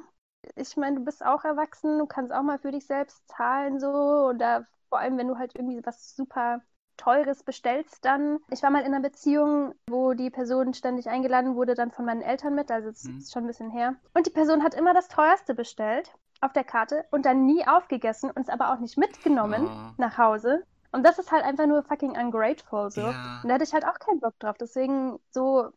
ich 0.55 0.77
meine, 0.77 0.97
du 0.97 1.03
bist 1.05 1.25
auch 1.25 1.43
erwachsen, 1.43 1.99
du 1.99 2.05
kannst 2.05 2.33
auch 2.33 2.41
mal 2.41 2.57
für 2.59 2.71
dich 2.71 2.87
selbst 2.87 3.27
zahlen, 3.27 3.79
so, 3.79 3.89
oder 3.89 4.65
vor 4.89 4.99
allem, 4.99 5.17
wenn 5.17 5.27
du 5.27 5.37
halt 5.37 5.55
irgendwie 5.55 5.85
was 5.85 6.15
super 6.15 6.61
Teures 6.95 7.43
bestellst, 7.43 8.03
dann. 8.05 8.39
Ich 8.49 8.63
war 8.63 8.71
mal 8.71 8.79
in 8.79 8.87
einer 8.87 9.01
Beziehung, 9.01 9.75
wo 9.89 10.13
die 10.13 10.29
Person 10.31 10.73
ständig 10.73 11.09
eingeladen 11.09 11.55
wurde, 11.55 11.75
dann 11.75 11.91
von 11.91 12.05
meinen 12.05 12.21
Eltern 12.21 12.55
mit, 12.55 12.71
also 12.71 12.89
es 12.89 13.05
Mhm. 13.05 13.19
ist 13.19 13.33
schon 13.33 13.43
ein 13.43 13.47
bisschen 13.47 13.69
her. 13.69 13.95
Und 14.13 14.25
die 14.25 14.31
Person 14.31 14.63
hat 14.63 14.73
immer 14.73 14.93
das 14.93 15.07
Teuerste 15.09 15.53
bestellt 15.53 16.11
auf 16.41 16.53
der 16.53 16.63
Karte 16.63 17.05
und 17.11 17.25
dann 17.25 17.45
nie 17.45 17.67
aufgegessen 17.67 18.31
und 18.31 18.43
es 18.43 18.49
aber 18.49 18.71
auch 18.73 18.79
nicht 18.79 18.97
mitgenommen 18.97 19.67
Oh. 19.67 19.93
nach 19.97 20.17
Hause. 20.17 20.63
Und 20.91 21.03
das 21.03 21.19
ist 21.19 21.31
halt 21.31 21.43
einfach 21.43 21.67
nur 21.67 21.83
fucking 21.83 22.11
ungrateful, 22.17 22.89
so. 22.91 23.01
Ja. 23.01 23.13
Und 23.41 23.49
da 23.49 23.55
hätte 23.55 23.63
ich 23.65 23.73
halt 23.73 23.85
auch 23.85 23.99
keinen 23.99 24.19
Bock 24.19 24.37
drauf. 24.39 24.57
Deswegen 24.59 25.19
so, 25.31 25.69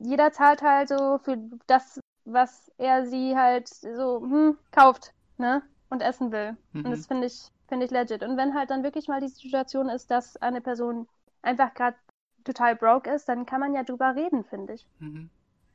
jeder 0.00 0.32
zahlt 0.32 0.62
halt 0.62 0.88
so 0.88 1.18
für 1.22 1.38
das, 1.66 2.00
was 2.24 2.70
er 2.78 3.06
sie 3.06 3.36
halt 3.36 3.68
so 3.68 4.20
hm, 4.20 4.58
kauft, 4.72 5.14
ne? 5.38 5.62
Und 5.90 6.02
essen 6.02 6.32
will. 6.32 6.56
Und 6.82 6.90
Mhm. 6.90 6.92
das 6.92 7.06
finde 7.06 7.26
ich, 7.26 7.50
finde 7.68 7.86
ich 7.86 7.90
legit. 7.92 8.22
Und 8.22 8.36
wenn 8.36 8.54
halt 8.54 8.70
dann 8.70 8.82
wirklich 8.82 9.08
mal 9.08 9.20
die 9.20 9.28
Situation 9.28 9.88
ist, 9.88 10.10
dass 10.10 10.36
eine 10.38 10.60
Person 10.60 11.08
einfach 11.42 11.74
gerade 11.74 11.96
total 12.44 12.76
broke 12.76 13.10
ist, 13.10 13.28
dann 13.28 13.46
kann 13.46 13.60
man 13.60 13.74
ja 13.74 13.84
drüber 13.84 14.14
reden, 14.16 14.44
finde 14.44 14.74
ich. 14.74 14.86
Mhm. 15.00 15.28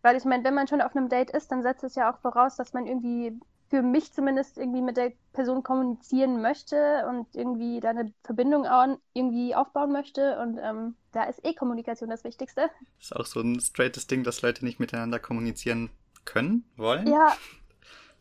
Weil 0.03 0.15
ich 0.17 0.25
meine, 0.25 0.43
wenn 0.43 0.53
man 0.53 0.67
schon 0.67 0.81
auf 0.81 0.95
einem 0.95 1.09
Date 1.09 1.31
ist, 1.31 1.51
dann 1.51 1.63
setzt 1.63 1.83
es 1.83 1.95
ja 1.95 2.11
auch 2.13 2.19
voraus, 2.19 2.55
dass 2.55 2.73
man 2.73 2.85
irgendwie, 2.87 3.39
für 3.73 3.81
mich 3.81 4.13
zumindest, 4.13 4.59
irgendwie 4.59 4.83
mit 4.83 4.97
der 4.97 5.13
Person 5.33 5.63
kommunizieren 5.63 6.43
möchte 6.43 7.07
und 7.09 7.25
irgendwie 7.35 7.79
da 7.79 7.89
eine 7.89 8.13
Verbindung 8.23 8.67
au- 8.67 8.99
irgendwie 9.13 9.55
aufbauen 9.55 9.91
möchte. 9.91 10.37
Und 10.39 10.59
ähm, 10.61 10.95
da 11.11 11.23
ist 11.23 11.43
eh 11.43 11.55
Kommunikation 11.55 12.11
das 12.11 12.23
Wichtigste. 12.23 12.69
Das 12.99 13.07
ist 13.07 13.15
auch 13.15 13.25
so 13.25 13.39
ein 13.41 13.59
straightes 13.59 14.05
Ding, 14.05 14.23
dass 14.23 14.43
Leute 14.43 14.63
nicht 14.63 14.79
miteinander 14.79 15.17
kommunizieren 15.17 15.89
können, 16.23 16.65
wollen. 16.77 17.07
Ja, 17.07 17.35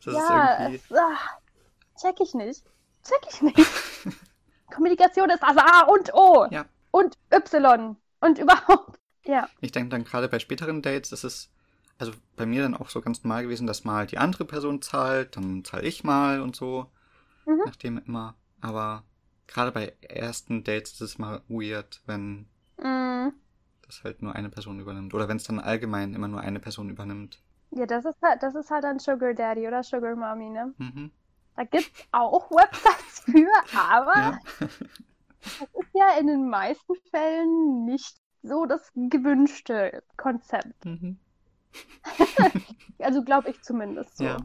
Das 0.03 0.15
ja, 0.15 0.19
ist 0.55 0.59
irgendwie. 0.59 0.81
es, 0.89 0.97
ah, 0.97 1.17
check 2.01 2.19
ich 2.21 2.33
nicht. 2.33 2.63
Check 3.03 3.27
ich 3.29 3.41
nicht. 3.43 3.59
Kommunikation 4.73 5.29
ist 5.29 5.43
das 5.43 5.57
A 5.57 5.81
und 5.83 6.13
O 6.13 6.47
Ja. 6.49 6.65
und 6.91 7.17
Y 7.31 7.95
und 8.21 8.39
überhaupt. 8.39 8.99
Ja, 9.25 9.47
Ich 9.61 9.71
denke 9.71 9.89
dann 9.89 10.03
gerade 10.03 10.27
bei 10.29 10.39
späteren 10.39 10.81
Dates 10.81 11.11
ist 11.11 11.23
es, 11.23 11.49
also 12.07 12.13
bei 12.35 12.45
mir 12.45 12.63
dann 12.63 12.75
auch 12.75 12.89
so 12.89 13.01
ganz 13.01 13.23
normal 13.23 13.43
gewesen, 13.43 13.67
dass 13.67 13.83
mal 13.85 14.07
die 14.07 14.17
andere 14.17 14.45
Person 14.45 14.81
zahlt, 14.81 15.35
dann 15.37 15.63
zahle 15.65 15.83
ich 15.83 16.03
mal 16.03 16.41
und 16.41 16.55
so. 16.55 16.91
Mhm. 17.47 17.63
Nachdem 17.63 17.99
immer. 17.99 18.35
Aber 18.61 19.03
gerade 19.47 19.71
bei 19.71 19.93
ersten 20.01 20.63
Dates 20.63 20.93
ist 20.93 21.01
es 21.01 21.19
mal 21.19 21.41
weird, 21.49 22.01
wenn 22.07 22.47
mm, 22.77 23.33
das 23.83 24.03
halt 24.03 24.21
nur 24.21 24.35
eine 24.35 24.49
Person 24.49 24.79
übernimmt. 24.81 25.13
Oder 25.13 25.27
wenn 25.29 25.37
es 25.37 25.45
dann 25.45 25.59
allgemein 25.59 26.13
immer 26.13 26.27
nur 26.27 26.41
eine 26.41 26.59
Person 26.59 26.89
übernimmt. 26.89 27.39
ja, 27.71 27.85
das 27.85 28.05
ist 28.05 28.21
halt, 28.21 28.43
das 28.43 28.55
ist 28.55 28.69
halt 28.71 28.83
dann 28.83 28.99
Sugar 28.99 29.33
Daddy 29.33 29.67
oder 29.67 29.83
Sugar 29.83 30.15
Mommy, 30.15 30.49
ne? 30.49 30.73
Mhm. 30.79 31.11
Da 31.55 31.63
gibt 31.65 31.91
es 31.97 32.07
auch 32.11 32.51
Websites 32.51 33.21
für, 33.25 33.49
aber 33.73 34.13
Ja. 34.15 34.39
das 35.57 35.67
ist 35.73 35.89
ja 35.93 36.17
in 36.19 36.27
den 36.27 36.47
meisten 36.49 36.93
Fällen 37.09 37.85
nicht 37.85 38.17
so 38.43 38.65
das 38.67 38.91
gewünschte 38.95 40.03
Konzept. 40.17 40.85
Mhm. 40.85 41.17
Also 42.99 43.21
glaube 43.23 43.49
ich 43.49 43.61
zumindest 43.61 44.17
so. 44.17 44.23
Ja. 44.23 44.37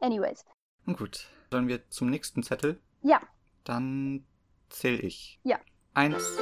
Anyways. 0.00 0.44
Und 0.84 0.98
gut. 0.98 1.28
Sollen 1.50 1.68
wir 1.68 1.88
zum 1.88 2.10
nächsten 2.10 2.42
Zettel? 2.42 2.78
Ja. 3.02 3.22
Dann 3.64 4.26
zähle 4.68 4.98
ich. 4.98 5.40
Ja. 5.44 5.58
Eins, 5.94 6.36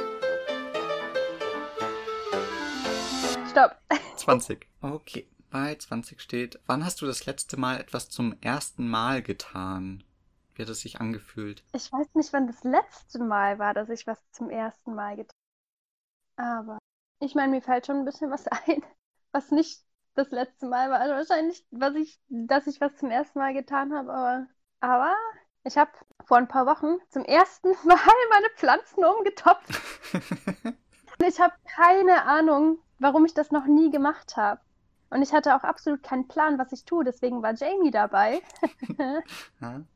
Stopp. 3.55 3.79
20. 4.17 4.67
Okay. 4.81 5.29
Bei 5.49 5.75
20 5.75 6.19
steht, 6.19 6.59
wann 6.65 6.83
hast 6.83 7.01
du 7.01 7.05
das 7.05 7.25
letzte 7.25 7.55
Mal 7.55 7.79
etwas 7.79 8.09
zum 8.09 8.35
ersten 8.41 8.89
Mal 8.89 9.21
getan? 9.21 10.03
Wie 10.53 10.63
hat 10.63 10.67
es 10.67 10.81
sich 10.81 10.99
angefühlt? 10.99 11.63
Ich 11.71 11.89
weiß 11.89 12.15
nicht, 12.15 12.33
wann 12.33 12.47
das 12.47 12.65
letzte 12.65 13.19
Mal 13.19 13.57
war, 13.57 13.73
dass 13.73 13.87
ich 13.87 14.05
was 14.07 14.19
zum 14.31 14.49
ersten 14.49 14.93
Mal 14.93 15.15
getan 15.15 15.37
habe. 16.37 16.71
Aber 16.71 16.79
ich 17.21 17.33
meine, 17.33 17.53
mir 17.53 17.61
fällt 17.61 17.85
schon 17.85 17.99
ein 17.99 18.05
bisschen 18.05 18.29
was 18.29 18.45
ein, 18.67 18.83
was 19.31 19.51
nicht 19.51 19.84
das 20.15 20.31
letzte 20.31 20.65
Mal 20.65 20.89
war. 20.89 20.99
Also 20.99 21.15
wahrscheinlich, 21.15 21.65
was 21.71 21.95
ich, 21.95 22.19
dass 22.29 22.67
ich 22.67 22.81
was 22.81 22.95
zum 22.97 23.11
ersten 23.11 23.39
Mal 23.39 23.53
getan 23.53 23.93
habe, 23.93 24.11
aber, 24.11 24.47
aber 24.79 25.15
ich 25.63 25.77
habe 25.77 25.91
vor 26.25 26.37
ein 26.37 26.47
paar 26.47 26.65
Wochen 26.65 26.97
zum 27.09 27.25
ersten 27.25 27.69
Mal 27.83 27.97
meine 28.29 28.49
Pflanzen 28.55 29.03
umgetopft. 29.03 29.69
Und 31.19 31.27
ich 31.27 31.39
habe 31.39 31.53
keine 31.75 32.25
Ahnung, 32.25 32.79
warum 32.99 33.25
ich 33.25 33.33
das 33.33 33.51
noch 33.51 33.65
nie 33.65 33.89
gemacht 33.89 34.37
habe. 34.37 34.61
Und 35.09 35.21
ich 35.21 35.33
hatte 35.33 35.55
auch 35.55 35.63
absolut 35.63 36.03
keinen 36.03 36.27
Plan, 36.27 36.57
was 36.57 36.71
ich 36.71 36.83
tue. 36.83 37.03
Deswegen 37.03 37.41
war 37.41 37.53
Jamie 37.53 37.91
dabei 37.91 38.41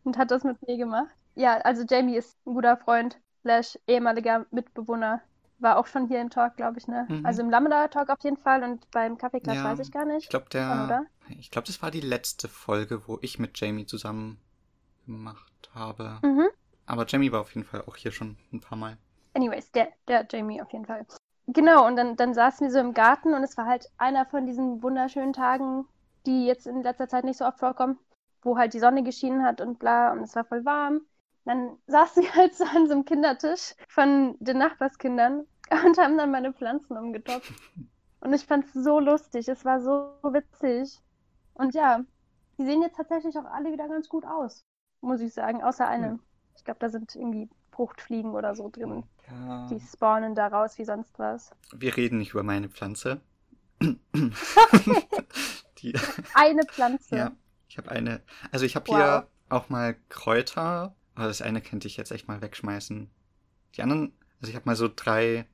und 0.03 0.17
hat 0.17 0.31
das 0.31 0.43
mit 0.43 0.65
mir 0.65 0.77
gemacht. 0.77 1.09
Ja, 1.35 1.57
also 1.57 1.83
Jamie 1.83 2.15
ist 2.15 2.37
ein 2.45 2.53
guter 2.53 2.77
Freund, 2.77 3.19
slash 3.41 3.77
ehemaliger 3.87 4.45
Mitbewohner. 4.51 5.21
War 5.59 5.77
auch 5.77 5.87
schon 5.87 6.07
hier 6.07 6.21
im 6.21 6.29
Talk, 6.29 6.55
glaube 6.55 6.79
ich, 6.79 6.87
ne? 6.87 7.05
Mhm. 7.09 7.25
Also 7.25 7.41
im 7.41 7.49
Lameda 7.49 7.87
Talk 7.89 8.09
auf 8.09 8.23
jeden 8.23 8.37
Fall 8.37 8.63
und 8.63 8.89
beim 8.91 9.17
Kaffeeklatsch 9.17 9.57
Ja, 9.57 9.65
weiß 9.65 9.79
ich 9.79 9.91
gar 9.91 10.05
nicht. 10.05 10.23
Ich 10.23 10.29
glaube, 10.29 10.47
der. 10.51 10.83
oder? 10.85 11.05
Ich 11.39 11.51
glaube, 11.51 11.67
das 11.67 11.81
war 11.81 11.91
die 11.91 12.01
letzte 12.01 12.47
Folge, 12.47 13.07
wo 13.07 13.19
ich 13.21 13.39
mit 13.39 13.59
Jamie 13.59 13.85
zusammen 13.85 14.39
gemacht 15.05 15.69
habe. 15.73 16.19
Mhm. 16.23 16.47
Aber 16.85 17.05
Jamie 17.07 17.31
war 17.31 17.41
auf 17.41 17.53
jeden 17.53 17.67
Fall 17.67 17.83
auch 17.87 17.95
hier 17.95 18.11
schon 18.11 18.37
ein 18.51 18.61
paar 18.61 18.77
Mal. 18.77 18.97
Anyways, 19.33 19.71
der, 19.71 19.89
der 20.07 20.25
Jamie 20.29 20.61
auf 20.61 20.71
jeden 20.71 20.85
Fall. 20.85 21.05
Genau, 21.47 21.85
und 21.87 21.95
dann, 21.95 22.15
dann 22.15 22.33
saßen 22.33 22.67
wir 22.67 22.71
so 22.71 22.79
im 22.79 22.93
Garten 22.93 23.33
und 23.33 23.43
es 23.43 23.57
war 23.57 23.65
halt 23.65 23.87
einer 23.97 24.25
von 24.25 24.45
diesen 24.45 24.81
wunderschönen 24.83 25.33
Tagen, 25.33 25.85
die 26.25 26.45
jetzt 26.45 26.67
in 26.67 26.83
letzter 26.83 27.07
Zeit 27.07 27.25
nicht 27.25 27.37
so 27.37 27.45
oft 27.45 27.59
vorkommen, 27.59 27.97
wo 28.41 28.57
halt 28.57 28.73
die 28.73 28.79
Sonne 28.79 29.03
geschienen 29.03 29.43
hat 29.43 29.61
und 29.61 29.79
bla 29.79 30.11
und 30.11 30.21
es 30.21 30.35
war 30.35 30.45
voll 30.45 30.63
warm. 30.65 31.01
Dann 31.45 31.77
saßen 31.87 32.23
wir 32.23 32.33
halt 32.35 32.55
so 32.55 32.63
an 32.65 32.87
so 32.87 32.93
einem 32.93 33.05
Kindertisch 33.05 33.75
von 33.87 34.35
den 34.39 34.57
Nachbarskindern 34.57 35.45
und 35.85 35.97
haben 35.97 36.17
dann 36.17 36.31
meine 36.31 36.53
Pflanzen 36.53 36.97
umgetopft. 36.97 37.53
Und 38.21 38.33
ich 38.33 38.45
fand 38.45 38.65
es 38.65 38.73
so 38.73 38.99
lustig, 38.99 39.47
es 39.47 39.63
war 39.65 39.79
so 39.81 40.13
witzig. 40.23 40.99
Und 41.53 41.73
ja, 41.73 42.01
die 42.57 42.65
sehen 42.65 42.81
jetzt 42.81 42.97
tatsächlich 42.97 43.37
auch 43.37 43.45
alle 43.45 43.71
wieder 43.71 43.87
ganz 43.87 44.09
gut 44.09 44.25
aus, 44.25 44.65
muss 45.01 45.21
ich 45.21 45.33
sagen, 45.33 45.63
außer 45.63 45.87
eine. 45.87 46.09
Hm. 46.11 46.19
Ich 46.57 46.65
glaube, 46.65 46.79
da 46.81 46.89
sind 46.89 47.15
irgendwie 47.15 47.49
Fruchtfliegen 47.71 48.31
oder 48.31 48.55
so 48.55 48.69
drin. 48.69 49.03
Ja. 49.29 49.67
Die 49.71 49.79
spawnen 49.79 50.35
da 50.35 50.47
raus 50.47 50.77
wie 50.77 50.83
sonst 50.83 51.17
was. 51.17 51.51
Wir 51.73 51.95
reden 51.95 52.17
nicht 52.17 52.31
über 52.31 52.43
meine 52.43 52.67
Pflanze. 52.69 53.21
die, 55.77 55.93
Eine 56.33 56.63
Pflanze. 56.65 57.15
ja, 57.15 57.31
ich 57.69 57.77
habe 57.77 57.91
eine. 57.91 58.21
Also 58.51 58.65
ich 58.65 58.75
habe 58.75 58.87
Wow. 58.89 58.95
hier 58.97 59.27
auch 59.49 59.69
mal 59.69 59.95
Kräuter, 60.09 60.93
aber 61.19 61.27
das 61.27 61.41
eine 61.41 61.59
könnte 61.59 61.87
ich 61.87 61.97
jetzt 61.97 62.11
echt 62.11 62.29
mal 62.29 62.41
wegschmeißen. 62.41 63.09
Die 63.75 63.81
anderen, 63.81 64.13
also 64.39 64.49
ich 64.49 64.55
habe 64.55 64.65
mal 64.65 64.77
so 64.77 64.89
drei 64.93 65.45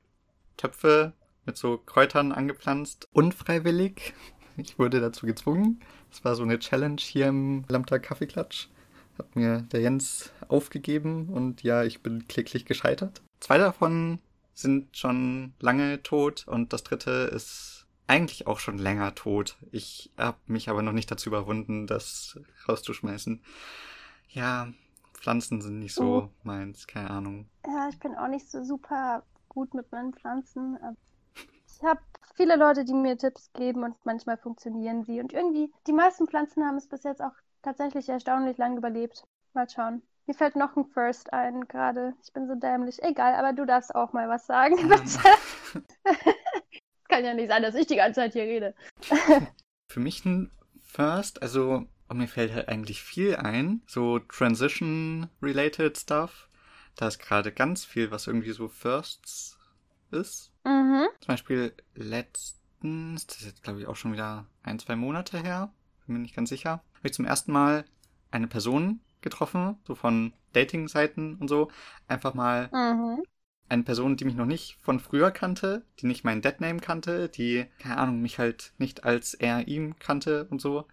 Töpfe 0.57 1.13
mit 1.45 1.57
so 1.57 1.79
Kräutern 1.79 2.31
angepflanzt, 2.31 3.09
unfreiwillig. 3.11 4.13
Ich 4.57 4.79
wurde 4.79 5.01
dazu 5.01 5.25
gezwungen. 5.25 5.81
Es 6.09 6.23
war 6.23 6.35
so 6.35 6.43
eine 6.43 6.59
Challenge 6.59 7.01
hier 7.01 7.27
im 7.27 7.65
Lambda 7.67 7.99
Kaffeeklatsch. 7.99 8.69
Hat 9.17 9.35
mir 9.35 9.63
der 9.63 9.81
Jens 9.81 10.31
aufgegeben 10.47 11.27
und 11.27 11.61
ja, 11.63 11.83
ich 11.83 12.01
bin 12.01 12.27
kläglich 12.29 12.65
gescheitert. 12.65 13.21
Zwei 13.41 13.57
davon 13.57 14.19
sind 14.53 14.95
schon 14.95 15.53
lange 15.59 16.03
tot 16.03 16.47
und 16.47 16.71
das 16.73 16.83
dritte 16.83 17.29
ist 17.33 17.85
eigentlich 18.07 18.47
auch 18.47 18.59
schon 18.59 18.77
länger 18.77 19.15
tot. 19.15 19.57
Ich 19.71 20.11
habe 20.17 20.37
mich 20.45 20.69
aber 20.69 20.83
noch 20.83 20.93
nicht 20.93 21.11
dazu 21.11 21.27
überwunden, 21.27 21.85
das 21.87 22.39
rauszuschmeißen. 22.69 23.41
Ja, 24.29 24.71
Pflanzen 25.25 25.59
sind 25.59 25.79
nicht 25.79 25.95
so 25.95 26.03
oh. 26.03 26.29
meins, 26.43 26.85
keine 26.85 27.09
Ahnung. 27.09 27.49
Ja, 27.65 27.89
ich 27.89 27.97
bin 27.97 28.13
auch 28.13 28.27
nicht 28.27 28.47
so 28.47 28.63
super 28.63 29.23
gut 29.49 29.73
mit 29.73 29.91
meinen 29.91 30.13
Pflanzen. 30.13 30.77
Ich 31.33 31.83
habe 31.83 31.99
viele 32.35 32.55
Leute, 32.57 32.85
die 32.85 32.93
mir 32.93 33.17
Tipps 33.17 33.51
geben 33.53 33.83
und 33.83 33.95
manchmal 34.05 34.37
funktionieren 34.37 35.03
sie. 35.03 35.19
Und 35.19 35.33
irgendwie, 35.33 35.73
die 35.87 35.93
meisten 35.93 36.27
Pflanzen 36.27 36.63
haben 36.63 36.77
es 36.77 36.87
bis 36.87 37.01
jetzt 37.01 37.23
auch 37.23 37.31
tatsächlich 37.63 38.07
erstaunlich 38.07 38.59
lang 38.59 38.77
überlebt. 38.77 39.23
Mal 39.53 39.67
schauen. 39.67 40.03
Mir 40.27 40.35
fällt 40.35 40.55
noch 40.55 40.77
ein 40.77 40.85
First 40.85 41.33
ein 41.33 41.67
gerade. 41.67 42.13
Ich 42.23 42.31
bin 42.31 42.45
so 42.47 42.53
dämlich. 42.53 43.01
Egal, 43.01 43.33
aber 43.33 43.53
du 43.53 43.65
darfst 43.65 43.95
auch 43.95 44.13
mal 44.13 44.29
was 44.29 44.45
sagen, 44.45 44.75
bitte. 44.87 45.83
Kann 47.09 47.25
ja 47.25 47.33
nicht 47.33 47.49
sein, 47.49 47.63
dass 47.63 47.73
ich 47.73 47.87
die 47.87 47.95
ganze 47.95 48.21
Zeit 48.21 48.33
hier 48.33 48.43
rede. 48.43 48.75
Für 49.91 49.99
mich 49.99 50.23
ein 50.23 50.51
First, 50.83 51.41
also 51.41 51.87
und 52.15 52.21
mir 52.21 52.27
fällt 52.29 52.53
halt 52.53 52.69
eigentlich 52.69 53.03
viel 53.03 53.35
ein, 53.35 53.81
so 53.87 54.19
Transition-related 54.19 55.97
Stuff. 55.97 56.47
Da 56.95 57.09
ist 57.09 57.19
gerade 57.19 57.51
ganz 57.51 57.83
viel, 57.83 58.09
was 58.09 58.27
irgendwie 58.27 58.53
so 58.53 58.69
Firsts 58.69 59.59
ist. 60.11 60.53
Mhm. 60.63 61.07
Zum 61.19 61.27
Beispiel 61.27 61.73
letztens, 61.93 63.27
das 63.27 63.39
ist 63.39 63.47
jetzt 63.47 63.63
glaube 63.63 63.81
ich 63.81 63.87
auch 63.87 63.97
schon 63.97 64.13
wieder 64.13 64.45
ein, 64.63 64.79
zwei 64.79 64.95
Monate 64.95 65.43
her, 65.43 65.73
bin 66.05 66.15
mir 66.15 66.21
nicht 66.21 66.37
ganz 66.37 66.47
sicher, 66.47 66.71
habe 66.93 67.07
ich 67.07 67.13
zum 67.13 67.25
ersten 67.25 67.51
Mal 67.51 67.83
eine 68.31 68.47
Person 68.47 69.01
getroffen, 69.19 69.75
so 69.83 69.93
von 69.93 70.31
Dating-Seiten 70.53 71.35
und 71.35 71.49
so. 71.49 71.69
Einfach 72.07 72.33
mal 72.33 72.69
mhm. 72.71 73.23
eine 73.67 73.83
Person, 73.83 74.15
die 74.15 74.23
mich 74.23 74.35
noch 74.35 74.45
nicht 74.45 74.77
von 74.81 75.01
früher 75.01 75.31
kannte, 75.31 75.83
die 75.99 76.05
nicht 76.05 76.23
meinen 76.23 76.41
Deadname 76.41 76.79
kannte, 76.79 77.27
die, 77.27 77.65
keine 77.79 77.97
Ahnung, 77.97 78.21
mich 78.21 78.39
halt 78.39 78.71
nicht 78.77 79.03
als 79.03 79.33
er 79.33 79.67
ihm 79.67 79.99
kannte 79.99 80.47
und 80.49 80.61
so. 80.61 80.87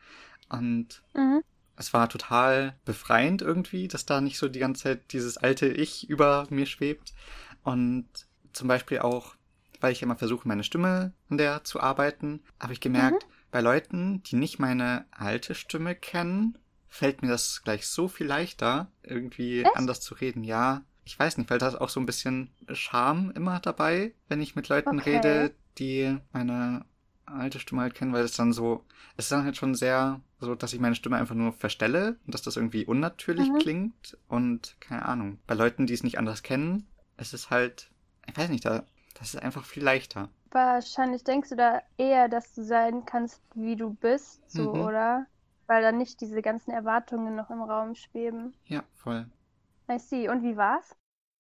Und 0.53 1.03
mhm. 1.15 1.43
es 1.77 1.93
war 1.93 2.09
total 2.09 2.77
befreiend 2.85 3.43
irgendwie, 3.43 3.89
dass 3.89 4.07
da 4.07 4.21
nicht 4.21 4.39
so 4.39 4.49
die 4.49 4.59
ganze 4.59 4.83
Zeit 4.85 5.13
dieses 5.13 5.37
alte 5.37 5.67
Ich 5.69 6.09
über 6.09 6.47
mir 6.51 6.67
schwebt. 6.67 7.15
Und 7.63 8.07
zum 8.53 8.69
Beispiel 8.69 9.01
auch, 9.01 9.35
weil 9.81 9.93
ich 9.93 10.03
immer 10.03 10.17
versuche, 10.17 10.47
meine 10.47 10.65
Stimme 10.65 11.13
an 11.31 11.39
der 11.39 11.65
zu 11.65 11.81
arbeiten, 11.81 12.43
habe 12.61 12.73
ich 12.73 12.81
gemerkt, 12.81 13.27
mhm. 13.27 13.33
bei 13.51 13.61
Leuten, 13.61 14.23
die 14.25 14.37
nicht 14.37 14.59
meine 14.59 15.07
alte 15.11 15.55
Stimme 15.55 15.95
kennen, 15.95 16.59
fällt 16.89 17.23
mir 17.23 17.29
das 17.29 17.63
gleich 17.65 17.87
so 17.87 18.07
viel 18.07 18.27
leichter, 18.27 18.93
irgendwie 19.03 19.63
Echt? 19.63 19.77
anders 19.77 20.03
zu 20.03 20.15
reden. 20.15 20.45
Ja, 20.45 20.83
ich 21.05 21.19
weiß 21.19 21.39
nicht, 21.39 21.51
weil 21.51 21.59
da 21.59 21.69
ist 21.69 21.81
auch 21.81 21.89
so 21.89 21.99
ein 21.99 22.07
bisschen 22.07 22.51
Charme 22.73 23.33
immer 23.35 23.61
dabei, 23.61 24.15
wenn 24.29 24.43
ich 24.43 24.55
mit 24.55 24.69
Leuten 24.69 25.01
okay. 25.01 25.17
rede, 25.17 25.55
die 25.79 26.19
meine 26.33 26.85
alte 27.25 27.59
Stimme 27.59 27.83
halt 27.83 27.95
kennen, 27.95 28.13
weil 28.13 28.25
es 28.25 28.37
dann 28.37 28.53
so, 28.53 28.85
es 29.17 29.25
ist 29.27 29.33
dann 29.33 29.45
halt 29.45 29.57
schon 29.57 29.75
sehr 29.75 30.21
so, 30.47 30.55
dass 30.55 30.73
ich 30.73 30.81
meine 30.81 30.95
Stimme 30.95 31.17
einfach 31.17 31.35
nur 31.35 31.53
verstelle 31.53 32.17
und 32.27 32.35
dass 32.35 32.43
das 32.43 32.57
irgendwie 32.57 32.85
unnatürlich 32.85 33.49
mhm. 33.49 33.59
klingt 33.59 34.19
und 34.29 34.77
keine 34.81 35.05
Ahnung. 35.07 35.39
Bei 35.47 35.55
Leuten, 35.55 35.87
die 35.87 35.95
es 35.95 36.03
nicht 36.03 36.19
anders 36.19 36.43
kennen, 36.43 36.87
ist 37.17 37.35
es 37.35 37.51
halt, 37.51 37.91
ich 38.27 38.37
weiß 38.37 38.49
nicht, 38.49 38.65
da, 38.65 38.85
das 39.15 39.35
ist 39.35 39.43
einfach 39.43 39.65
viel 39.65 39.83
leichter. 39.83 40.29
Wahrscheinlich 40.51 41.25
denkst 41.25 41.51
du 41.51 41.57
da 41.57 41.81
eher, 41.97 42.29
dass 42.29 42.53
du 42.55 42.63
sein 42.63 43.05
kannst, 43.07 43.41
wie 43.55 43.77
du 43.77 43.95
bist, 43.95 44.43
so, 44.51 44.75
mhm. 44.75 44.81
oder? 44.81 45.27
Weil 45.67 45.83
dann 45.83 45.97
nicht 45.97 46.21
diese 46.21 46.43
ganzen 46.43 46.73
Erwartungen 46.73 47.35
noch 47.35 47.51
im 47.51 47.63
Raum 47.63 47.95
schweben. 47.95 48.53
Ja, 48.67 48.83
voll. 48.95 49.27
I 49.91 49.99
see. 49.99 50.29
Und 50.29 50.43
wie 50.43 50.57
war's? 50.57 50.97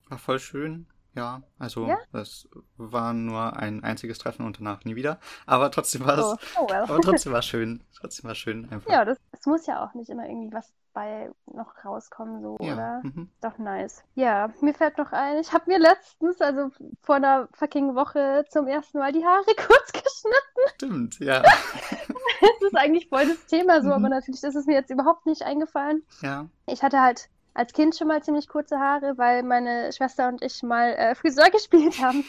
War 0.08 0.18
voll 0.18 0.38
schön. 0.38 0.86
Ja, 1.14 1.42
also 1.58 1.86
ja? 1.86 1.98
es 2.12 2.48
war 2.76 3.12
nur 3.12 3.56
ein 3.56 3.84
einziges 3.84 4.18
Treffen 4.18 4.46
und 4.46 4.58
danach 4.58 4.84
nie 4.84 4.96
wieder. 4.96 5.18
Aber 5.46 5.70
trotzdem 5.70 6.06
war 6.06 6.18
es, 6.18 6.24
oh. 6.24 6.36
oh 6.60 6.70
well. 6.70 6.82
aber 6.82 7.00
trotzdem 7.00 7.32
war 7.32 7.42
schön. 7.42 7.82
Trotzdem 7.98 8.28
war 8.28 8.34
schön 8.34 8.68
einfach. 8.70 8.90
Ja, 8.90 9.04
das, 9.04 9.18
es 9.32 9.44
muss 9.46 9.66
ja 9.66 9.84
auch 9.84 9.94
nicht 9.94 10.08
immer 10.08 10.26
irgendwie 10.26 10.52
was 10.52 10.72
bei 10.94 11.30
noch 11.46 11.72
rauskommen, 11.84 12.42
so, 12.42 12.56
ja. 12.60 12.74
oder? 12.74 13.00
Mhm. 13.02 13.28
Doch 13.40 13.58
nice. 13.58 14.04
Ja, 14.14 14.50
mir 14.60 14.74
fällt 14.74 14.98
noch 14.98 15.12
ein, 15.12 15.38
ich 15.38 15.52
habe 15.52 15.70
mir 15.70 15.78
letztens, 15.78 16.40
also 16.40 16.70
vor 17.02 17.16
einer 17.16 17.48
fucking 17.52 17.94
Woche 17.94 18.44
zum 18.48 18.66
ersten 18.66 18.98
Mal 18.98 19.12
die 19.12 19.24
Haare 19.24 19.44
kurz 19.56 19.92
geschnitten. 19.92 20.74
Stimmt, 20.74 21.18
ja. 21.20 21.42
das 21.42 22.62
ist 22.62 22.76
eigentlich 22.76 23.08
voll 23.08 23.26
das 23.26 23.46
Thema 23.46 23.80
so, 23.80 23.88
mhm. 23.88 23.94
aber 23.94 24.08
natürlich 24.08 24.42
ist 24.42 24.54
es 24.54 24.66
mir 24.66 24.74
jetzt 24.74 24.90
überhaupt 24.90 25.26
nicht 25.26 25.42
eingefallen. 25.42 26.02
Ja. 26.20 26.46
Ich 26.66 26.82
hatte 26.82 27.00
halt 27.00 27.28
als 27.54 27.72
Kind 27.72 27.96
schon 27.96 28.08
mal 28.08 28.22
ziemlich 28.22 28.48
kurze 28.48 28.78
Haare, 28.78 29.18
weil 29.18 29.42
meine 29.42 29.92
Schwester 29.92 30.28
und 30.28 30.42
ich 30.42 30.62
mal 30.62 30.92
äh, 30.94 31.14
Friseur 31.14 31.50
gespielt 31.50 32.00
haben, 32.00 32.24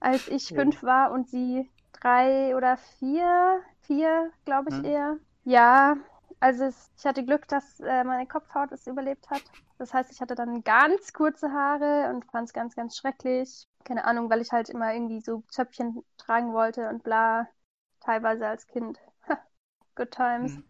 als 0.00 0.28
ich 0.28 0.50
ja. 0.50 0.56
fünf 0.56 0.82
war 0.82 1.12
und 1.12 1.28
sie 1.28 1.68
drei 1.92 2.54
oder 2.56 2.76
vier, 2.98 3.60
vier, 3.82 4.30
glaube 4.44 4.70
ich 4.70 4.76
hm. 4.76 4.84
eher. 4.84 5.16
Ja, 5.44 5.96
also 6.40 6.64
es, 6.64 6.90
ich 6.96 7.04
hatte 7.04 7.24
Glück, 7.24 7.48
dass 7.48 7.80
äh, 7.80 8.04
meine 8.04 8.26
Kopfhaut 8.26 8.70
es 8.72 8.86
überlebt 8.86 9.28
hat. 9.30 9.42
Das 9.78 9.94
heißt, 9.94 10.12
ich 10.12 10.20
hatte 10.20 10.34
dann 10.34 10.62
ganz 10.62 11.12
kurze 11.12 11.52
Haare 11.52 12.12
und 12.12 12.24
fand 12.26 12.48
es 12.48 12.52
ganz, 12.52 12.74
ganz 12.74 12.96
schrecklich. 12.96 13.64
Keine 13.84 14.04
Ahnung, 14.04 14.30
weil 14.30 14.40
ich 14.40 14.52
halt 14.52 14.68
immer 14.68 14.92
irgendwie 14.92 15.20
so 15.20 15.42
Zöpfchen 15.48 16.04
tragen 16.16 16.52
wollte 16.52 16.88
und 16.88 17.02
bla. 17.02 17.48
Teilweise 18.00 18.46
als 18.46 18.66
Kind. 18.66 18.98
Good 19.96 20.10
times. 20.12 20.54
Hm. 20.54 20.64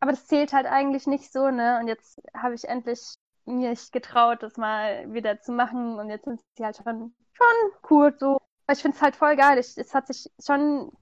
Aber 0.00 0.12
das 0.12 0.26
zählt 0.26 0.52
halt 0.52 0.66
eigentlich 0.66 1.06
nicht 1.06 1.30
so, 1.32 1.50
ne? 1.50 1.78
Und 1.80 1.88
jetzt 1.88 2.20
habe 2.34 2.54
ich 2.54 2.68
endlich 2.68 3.14
mich 3.46 3.92
getraut, 3.92 4.42
das 4.42 4.56
mal 4.56 5.12
wieder 5.12 5.40
zu 5.40 5.52
machen. 5.52 5.98
Und 5.98 6.08
jetzt 6.08 6.24
sind 6.24 6.40
sie 6.56 6.64
halt 6.64 6.76
schon, 6.76 7.14
schon 7.32 7.72
cool 7.90 8.14
so. 8.18 8.40
Aber 8.66 8.76
ich 8.76 8.82
finde 8.82 8.96
es 8.96 9.02
halt 9.02 9.16
voll 9.16 9.36
geil. 9.36 9.58
Ich, 9.58 9.76
es 9.76 9.94
hat 9.94 10.06
sich 10.06 10.30
schon 10.44 10.92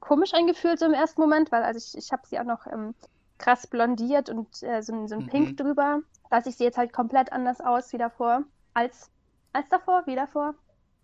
komisch 0.00 0.34
angefühlt 0.34 0.78
so 0.78 0.86
im 0.86 0.94
ersten 0.94 1.20
Moment, 1.20 1.52
weil 1.52 1.62
also 1.62 1.78
ich, 1.78 1.96
ich 1.96 2.12
habe 2.12 2.26
sie 2.26 2.38
auch 2.38 2.44
noch 2.44 2.66
ähm, 2.66 2.94
krass 3.38 3.66
blondiert 3.66 4.28
und 4.30 4.62
äh, 4.62 4.82
so, 4.82 5.06
so 5.06 5.16
ein 5.16 5.26
Pink 5.26 5.50
mhm. 5.50 5.56
drüber. 5.56 6.00
Dass 6.30 6.46
ich 6.46 6.56
sehe 6.56 6.66
jetzt 6.66 6.78
halt 6.78 6.92
komplett 6.92 7.32
anders 7.32 7.60
aus 7.60 7.92
wie 7.92 7.98
davor. 7.98 8.44
Als, 8.74 9.10
als 9.52 9.68
davor, 9.68 10.02
wie 10.06 10.16
davor, 10.16 10.54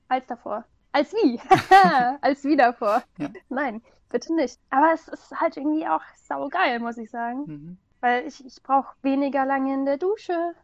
als 0.09 0.27
davor. 0.27 0.65
Als 0.93 1.13
wie? 1.13 1.41
als 2.23 2.45
wie 2.45 2.57
davor. 2.57 3.03
Ja. 3.19 3.29
Nein, 3.49 3.83
bitte 4.09 4.35
nicht. 4.35 4.59
Aber 4.71 4.93
es 4.93 5.07
ist 5.09 5.39
halt 5.39 5.57
irgendwie 5.57 5.87
auch 5.87 6.03
saugeil, 6.17 6.81
muss 6.81 6.97
ich 6.97 7.11
sagen. 7.11 7.45
Mhm. 7.47 7.79
Weil 8.01 8.27
ich, 8.27 8.45
ich 8.45 8.63
brauche 8.63 8.95
weniger 9.03 9.45
lange 9.45 9.75
in 9.75 9.85
der 9.85 9.99
Dusche. 9.99 10.55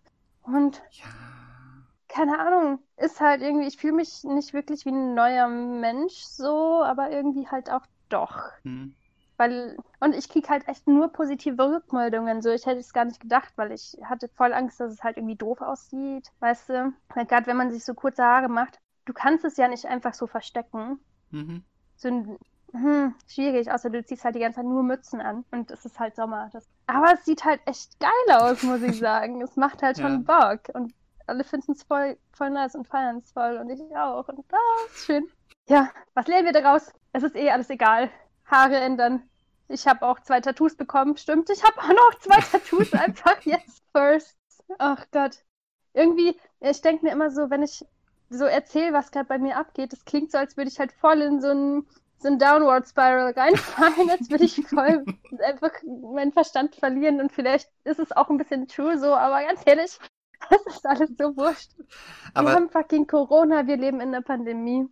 Und 0.45 0.83
ja. 0.93 1.05
keine 2.09 2.39
Ahnung, 2.39 2.79
ist 2.97 3.21
halt 3.21 3.43
irgendwie, 3.43 3.67
ich 3.67 3.77
fühle 3.77 3.95
mich 3.95 4.25
nicht 4.25 4.53
wirklich 4.53 4.85
wie 4.85 4.91
ein 4.91 5.15
neuer 5.15 5.49
Mensch 5.49 6.15
so, 6.15 6.83
aber 6.83 7.11
irgendwie 7.11 7.49
halt 7.49 7.71
auch 7.71 7.87
doch. 8.09 8.51
Hm. 8.63 8.95
Weil, 9.37 9.77
und 9.99 10.15
ich 10.15 10.29
kriege 10.29 10.49
halt 10.49 10.69
echt 10.69 10.87
nur 10.87 11.09
positive 11.09 11.61
Rückmeldungen. 11.61 12.41
So, 12.41 12.51
ich 12.51 12.67
hätte 12.67 12.79
es 12.79 12.93
gar 12.93 13.05
nicht 13.05 13.19
gedacht, 13.19 13.53
weil 13.57 13.73
ich 13.73 13.97
hatte 14.05 14.29
voll 14.29 14.53
Angst, 14.53 14.79
dass 14.79 14.93
es 14.93 15.03
halt 15.03 15.17
irgendwie 15.17 15.35
doof 15.35 15.61
aussieht. 15.61 16.31
Weißt 16.39 16.69
du? 16.69 16.93
Gerade 17.09 17.47
wenn 17.47 17.57
man 17.57 17.73
sich 17.73 17.85
so 17.85 17.95
kurze 17.95 18.23
Haare 18.23 18.49
macht, 18.49 18.79
du 19.07 19.13
kannst 19.13 19.45
es 19.45 19.57
ja 19.57 19.67
nicht 19.67 19.87
einfach 19.87 20.15
so 20.15 20.29
verstecken. 20.29 21.01
Mhm. 21.31 21.65
So 21.97 22.09
ein 22.09 22.39
hm, 22.75 23.15
schwierig, 23.29 23.71
außer 23.71 23.89
du 23.89 24.05
ziehst 24.05 24.25
halt 24.25 24.35
die 24.35 24.41
ganze 24.41 24.57
Zeit 24.57 24.67
nur 24.67 24.83
Mützen 24.83 25.21
an 25.21 25.45
und 25.53 25.71
es 25.71 25.85
ist 25.85 26.01
halt 26.01 26.17
Sommer. 26.17 26.51
Das... 26.53 26.69
Aber 26.89 27.15
es 27.15 27.25
sieht 27.25 27.45
halt 27.45 27.61
echt 27.67 28.01
geil 28.01 28.37
aus, 28.37 28.63
muss 28.65 28.83
ich 28.83 28.99
sagen. 29.01 29.41
es 29.43 29.57
macht 29.57 29.83
halt 29.83 29.99
schon 29.99 30.25
ja. 30.27 30.49
Bock 30.49 30.75
und 30.75 30.93
alle 31.27 31.45
finden 31.45 31.73
es 31.73 31.85
voll, 31.85 32.19
voll 32.33 32.51
nice 32.51 32.75
und 32.75 32.89
feiern 32.89 33.19
es 33.19 33.31
voll 33.31 33.59
und 33.59 33.71
ich 33.71 33.81
auch 33.97 34.29
und 34.29 34.39
das 34.39 34.47
ah, 34.53 34.87
ist 34.87 35.05
schön. 35.07 35.29
Ja, 35.69 35.91
was 36.15 36.27
lernen 36.27 36.47
wir 36.47 36.53
daraus? 36.53 36.93
Es 37.13 37.23
ist 37.23 37.37
eh 37.37 37.51
alles 37.51 37.71
egal. 37.71 38.11
Haare 38.45 38.77
ändern. 38.77 39.23
Ich 39.69 39.87
habe 39.87 40.05
auch 40.05 40.21
zwei 40.21 40.41
Tattoos 40.41 40.77
bekommen, 40.77 41.17
stimmt. 41.17 41.49
Ich 41.51 41.63
habe 41.63 41.81
auch 41.81 41.89
noch 41.89 42.19
zwei 42.21 42.41
Tattoos 42.53 42.93
einfach 42.93 43.41
jetzt 43.43 43.83
first. 43.93 44.37
Ach 44.79 45.07
Gott. 45.13 45.39
Irgendwie, 45.95 46.37
ich 46.61 46.83
denke 46.83 47.07
mir 47.07 47.13
immer 47.13 47.31
so, 47.31 47.51
wenn 47.51 47.63
ich 47.63 47.87
so 48.31 48.45
erzähle, 48.45 48.93
was 48.93 49.13
gerade 49.13 49.27
bei 49.27 49.39
mir 49.39 49.57
abgeht, 49.57 49.93
das 49.93 50.05
klingt 50.05 50.33
so, 50.33 50.39
als 50.39 50.57
würde 50.57 50.69
ich 50.69 50.81
halt 50.81 50.93
voll 50.93 51.23
in 51.23 51.41
so 51.41 51.51
ein 51.51 51.87
so 52.25 52.29
ein 52.29 52.39
Downward 52.39 52.89
Spiral 52.89 53.33
reinfallen, 53.33 54.09
als 54.09 54.31
würde 54.31 54.45
ich 54.45 54.57
voll 54.67 55.05
einfach 55.45 55.73
meinen 56.15 56.33
Verstand 56.33 56.75
verlieren 56.75 57.21
und 57.21 57.31
vielleicht 57.31 57.69
ist 57.85 57.99
es 57.99 58.13
auch 58.13 58.31
ein 58.31 58.39
bisschen 58.39 58.67
true 58.67 58.99
so, 58.99 59.15
aber 59.15 59.45
ganz 59.45 59.61
ehrlich, 59.67 59.99
das 60.51 60.67
ist 60.67 60.87
alles 60.87 61.11
so 61.19 61.37
wurscht. 61.37 61.73
Aber, 62.33 62.49
wir 62.49 62.55
haben 62.55 62.71
fucking 62.71 63.07
Corona, 63.07 63.67
wir 63.67 63.77
leben 63.77 64.01
in 64.01 64.11
der 64.11 64.23
Pandemie. 64.23 64.87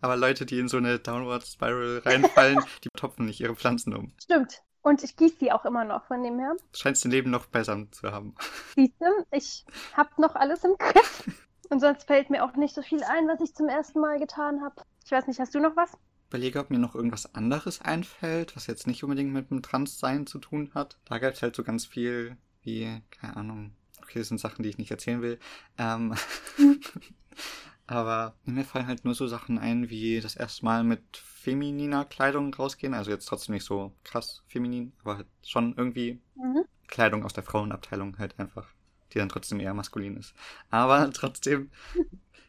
Aber 0.00 0.16
Leute, 0.16 0.46
die 0.46 0.60
in 0.60 0.68
so 0.68 0.76
eine 0.76 1.00
Downward 1.00 1.44
Spiral 1.44 2.02
reinfallen, 2.04 2.60
die 2.84 2.88
topfen 2.96 3.26
nicht 3.26 3.40
ihre 3.40 3.56
Pflanzen 3.56 3.92
um. 3.92 4.12
Stimmt. 4.22 4.62
Und 4.82 5.02
ich 5.02 5.16
gieße 5.16 5.38
die 5.40 5.50
auch 5.50 5.64
immer 5.64 5.84
noch 5.84 6.06
von 6.06 6.22
dem 6.22 6.38
her. 6.38 6.54
Du 6.70 6.78
scheinst 6.78 7.04
dein 7.04 7.10
Leben 7.10 7.32
noch 7.32 7.46
besser 7.46 7.84
zu 7.90 8.12
haben. 8.12 8.36
Siehst 8.76 8.94
du, 9.00 9.06
ich 9.32 9.64
hab 9.96 10.16
noch 10.20 10.36
alles 10.36 10.62
im 10.62 10.76
Griff. 10.78 11.24
Und 11.68 11.80
sonst 11.80 12.04
fällt 12.06 12.30
mir 12.30 12.44
auch 12.44 12.54
nicht 12.54 12.76
so 12.76 12.82
viel 12.82 13.02
ein, 13.02 13.26
was 13.26 13.40
ich 13.40 13.56
zum 13.56 13.68
ersten 13.68 13.98
Mal 13.98 14.20
getan 14.20 14.62
habe. 14.62 14.76
Ich 15.04 15.10
weiß 15.10 15.26
nicht, 15.26 15.40
hast 15.40 15.52
du 15.52 15.58
noch 15.58 15.74
was? 15.74 15.90
Überlege, 16.28 16.58
ob 16.58 16.70
mir 16.70 16.78
noch 16.78 16.94
irgendwas 16.94 17.34
anderes 17.34 17.80
einfällt, 17.80 18.56
was 18.56 18.66
jetzt 18.66 18.86
nicht 18.86 19.04
unbedingt 19.04 19.32
mit 19.32 19.50
dem 19.50 19.62
Transsein 19.62 20.26
zu 20.26 20.38
tun 20.38 20.70
hat. 20.74 20.98
Da 21.04 21.18
gab 21.18 21.34
es 21.34 21.42
halt 21.42 21.56
so 21.56 21.62
ganz 21.62 21.86
viel 21.86 22.36
wie, 22.62 23.00
keine 23.10 23.36
Ahnung, 23.36 23.72
okay, 24.02 24.18
das 24.18 24.28
sind 24.28 24.38
Sachen, 24.38 24.62
die 24.62 24.68
ich 24.68 24.78
nicht 24.78 24.90
erzählen 24.90 25.22
will. 25.22 25.38
Ähm, 25.78 26.14
aber 27.86 28.34
mir 28.44 28.64
fallen 28.64 28.86
halt 28.86 29.04
nur 29.04 29.14
so 29.14 29.26
Sachen 29.26 29.58
ein, 29.58 29.88
wie 29.88 30.20
das 30.20 30.36
erste 30.36 30.64
Mal 30.64 30.84
mit 30.84 31.16
femininer 31.16 32.04
Kleidung 32.04 32.52
rausgehen. 32.52 32.94
Also 32.94 33.10
jetzt 33.10 33.26
trotzdem 33.26 33.54
nicht 33.54 33.64
so 33.64 33.92
krass 34.02 34.42
feminin, 34.48 34.92
aber 35.02 35.18
halt 35.18 35.28
schon 35.44 35.74
irgendwie 35.76 36.20
mhm. 36.34 36.64
Kleidung 36.88 37.24
aus 37.24 37.32
der 37.32 37.44
Frauenabteilung 37.44 38.18
halt 38.18 38.38
einfach, 38.38 38.66
die 39.12 39.18
dann 39.18 39.28
trotzdem 39.28 39.60
eher 39.60 39.74
maskulin 39.74 40.16
ist. 40.16 40.34
Aber 40.70 41.10
trotzdem, 41.14 41.70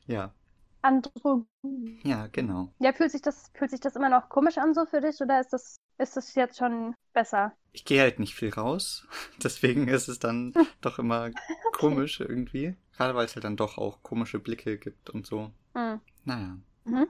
ja. 0.08 0.34
Androgyn. 0.82 2.00
Ja, 2.04 2.28
genau. 2.28 2.70
Ja, 2.80 2.94
fühlt 2.94 3.12
sich 3.12 3.22
das, 3.22 3.52
fühlt 3.54 3.72
sich 3.72 3.80
das 3.80 3.96
immer 3.96 4.10
noch 4.10 4.30
komisch 4.30 4.58
an 4.58 4.74
so 4.74 4.86
für 4.86 5.02
dich 5.02 5.20
oder 5.22 5.40
ist 5.40 5.52
das, 5.54 5.80
ist 5.98 6.16
das 6.18 6.36
jetzt 6.36 6.58
schon 6.58 6.94
besser? 7.14 7.52
Ich 7.74 7.86
gehe 7.86 8.02
halt 8.02 8.20
nicht 8.20 8.36
viel 8.36 8.54
raus, 8.54 9.08
deswegen 9.44 9.88
ist 9.88 10.08
es 10.08 10.20
dann 10.20 10.54
doch 10.82 11.00
immer 11.00 11.32
komisch 11.74 12.20
irgendwie. 12.20 12.76
Gerade 12.96 13.16
weil 13.16 13.26
es 13.26 13.36
halt 13.36 13.44
dann 13.44 13.58
doch 13.58 13.78
auch 13.78 14.02
komische 14.02 14.40
Blicke 14.40 14.78
gibt 14.78 15.10
und 15.10 15.26
so. 15.28 15.52
Mhm. 15.74 16.02
Naja. 16.26 16.58
Mhm. 16.86 17.08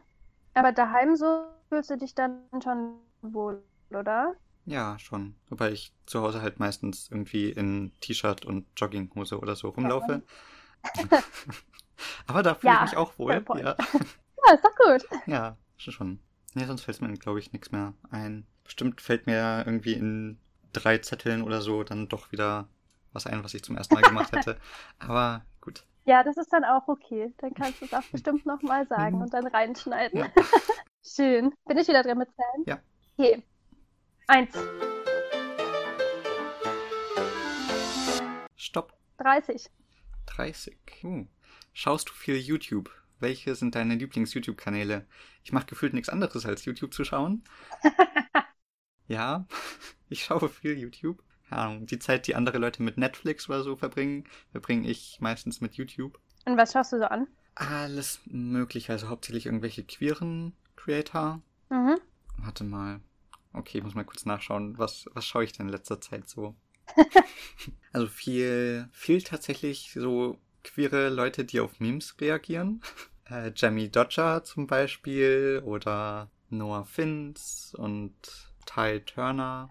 Aber 0.53 0.71
daheim 0.71 1.15
so 1.15 1.45
fühlst 1.69 1.89
du 1.89 1.97
dich 1.97 2.15
dann 2.15 2.41
schon 2.63 2.99
wohl, 3.21 3.63
oder? 3.91 4.35
Ja, 4.65 4.99
schon. 4.99 5.35
Wobei 5.49 5.71
ich 5.71 5.93
zu 6.05 6.21
Hause 6.21 6.41
halt 6.41 6.59
meistens 6.59 7.09
irgendwie 7.09 7.49
in 7.51 7.91
T-Shirt 8.01 8.45
und 8.45 8.65
Jogginghose 8.75 9.39
oder 9.39 9.55
so 9.55 9.69
rumlaufe. 9.69 10.21
Ja. 11.11 11.23
Aber 12.27 12.43
da 12.43 12.55
fühle 12.55 12.73
ja, 12.73 12.79
ich 12.83 12.91
mich 12.91 12.97
auch 12.97 13.17
wohl. 13.17 13.33
Ja. 13.33 13.55
ja, 13.57 14.53
ist 14.53 14.63
doch 14.63 14.75
gut. 14.75 15.05
Ja, 15.25 15.57
schon. 15.77 16.19
Nee, 16.53 16.65
sonst 16.65 16.81
fällt 16.81 17.01
mir, 17.01 17.13
glaube 17.13 17.39
ich, 17.39 17.53
nichts 17.53 17.71
mehr 17.71 17.93
ein. 18.09 18.45
Bestimmt 18.63 19.01
fällt 19.01 19.27
mir 19.27 19.63
irgendwie 19.65 19.93
in 19.93 20.39
drei 20.73 20.97
Zetteln 20.97 21.41
oder 21.41 21.61
so 21.61 21.83
dann 21.83 22.07
doch 22.07 22.31
wieder 22.31 22.67
was 23.13 23.27
ein, 23.27 23.43
was 23.43 23.53
ich 23.53 23.63
zum 23.63 23.77
ersten 23.77 23.95
Mal 23.95 24.01
gemacht 24.01 24.35
hätte. 24.35 24.57
Aber 24.99 25.45
gut. 25.61 25.83
Ja, 26.05 26.23
das 26.23 26.37
ist 26.37 26.51
dann 26.53 26.63
auch 26.63 26.87
okay. 26.87 27.33
Dann 27.37 27.53
kannst 27.53 27.81
du 27.81 27.85
es 27.85 27.93
auch 27.93 28.03
bestimmt 28.11 28.45
nochmal 28.45 28.87
sagen 28.87 29.17
mhm. 29.17 29.23
und 29.23 29.33
dann 29.33 29.47
reinschneiden. 29.47 30.19
Ja. 30.19 30.27
Schön. 31.03 31.53
Bin 31.65 31.77
ich 31.77 31.87
wieder 31.87 32.03
drin 32.03 32.17
mit 32.17 32.29
Zahlen? 32.35 32.63
Ja. 32.65 32.79
Okay. 33.17 33.43
Eins. 34.27 34.53
Stopp. 38.55 38.93
30. 39.17 39.69
30. 40.25 40.77
Uh. 41.03 41.25
Schaust 41.79 42.09
du 42.09 42.13
viel 42.13 42.37
YouTube? 42.37 42.89
Welche 43.19 43.53
sind 43.53 43.75
deine 43.75 43.93
Lieblings-YouTube-Kanäle? 43.93 45.05
Ich 45.43 45.51
mache 45.51 45.67
gefühlt 45.67 45.93
nichts 45.93 46.09
anderes 46.09 46.43
als 46.47 46.65
YouTube 46.65 46.91
zu 46.91 47.03
schauen. 47.03 47.43
ja, 49.07 49.45
ich 50.09 50.23
schaue 50.23 50.49
viel 50.49 50.75
YouTube. 50.75 51.21
Ja, 51.51 51.77
die 51.77 51.99
Zeit, 51.99 52.25
die 52.25 52.33
andere 52.33 52.57
Leute 52.57 52.81
mit 52.81 52.97
Netflix 52.97 53.47
oder 53.47 53.61
so 53.61 53.75
verbringen, 53.75 54.23
verbringe 54.51 54.89
ich 54.89 55.19
meistens 55.21 55.61
mit 55.61 55.75
YouTube. 55.75 56.19
Und 56.45 56.57
was 56.57 56.73
schaust 56.73 56.93
du 56.93 56.97
so 56.97 57.05
an? 57.05 57.27
Alles 57.53 58.21
mögliche, 58.25 58.93
also 58.93 59.09
hauptsächlich 59.09 59.45
irgendwelche 59.45 59.83
queeren 59.83 60.53
Creator. 60.77 61.43
Mhm. 61.69 61.99
Warte 62.37 62.63
mal. 62.63 63.01
Okay, 63.53 63.77
ich 63.77 63.83
muss 63.83 63.93
mal 63.93 64.03
kurz 64.03 64.25
nachschauen. 64.25 64.79
Was, 64.79 65.05
was 65.13 65.27
schaue 65.27 65.43
ich 65.43 65.51
denn 65.51 65.67
in 65.67 65.73
letzter 65.73 66.01
Zeit 66.01 66.27
so? 66.27 66.55
also 67.93 68.07
viel, 68.07 68.89
viel 68.93 69.21
tatsächlich 69.21 69.91
so 69.93 70.39
queere 70.73 71.09
Leute, 71.09 71.45
die 71.45 71.59
auf 71.59 71.79
Memes 71.79 72.15
reagieren. 72.19 72.81
Äh, 73.29 73.51
Jamie 73.53 73.89
Dodger 73.89 74.45
zum 74.45 74.67
Beispiel 74.67 75.61
oder 75.65 76.31
Noah 76.49 76.85
Fins 76.85 77.75
und 77.77 78.13
Ty 78.65 79.01
Turner. 79.01 79.69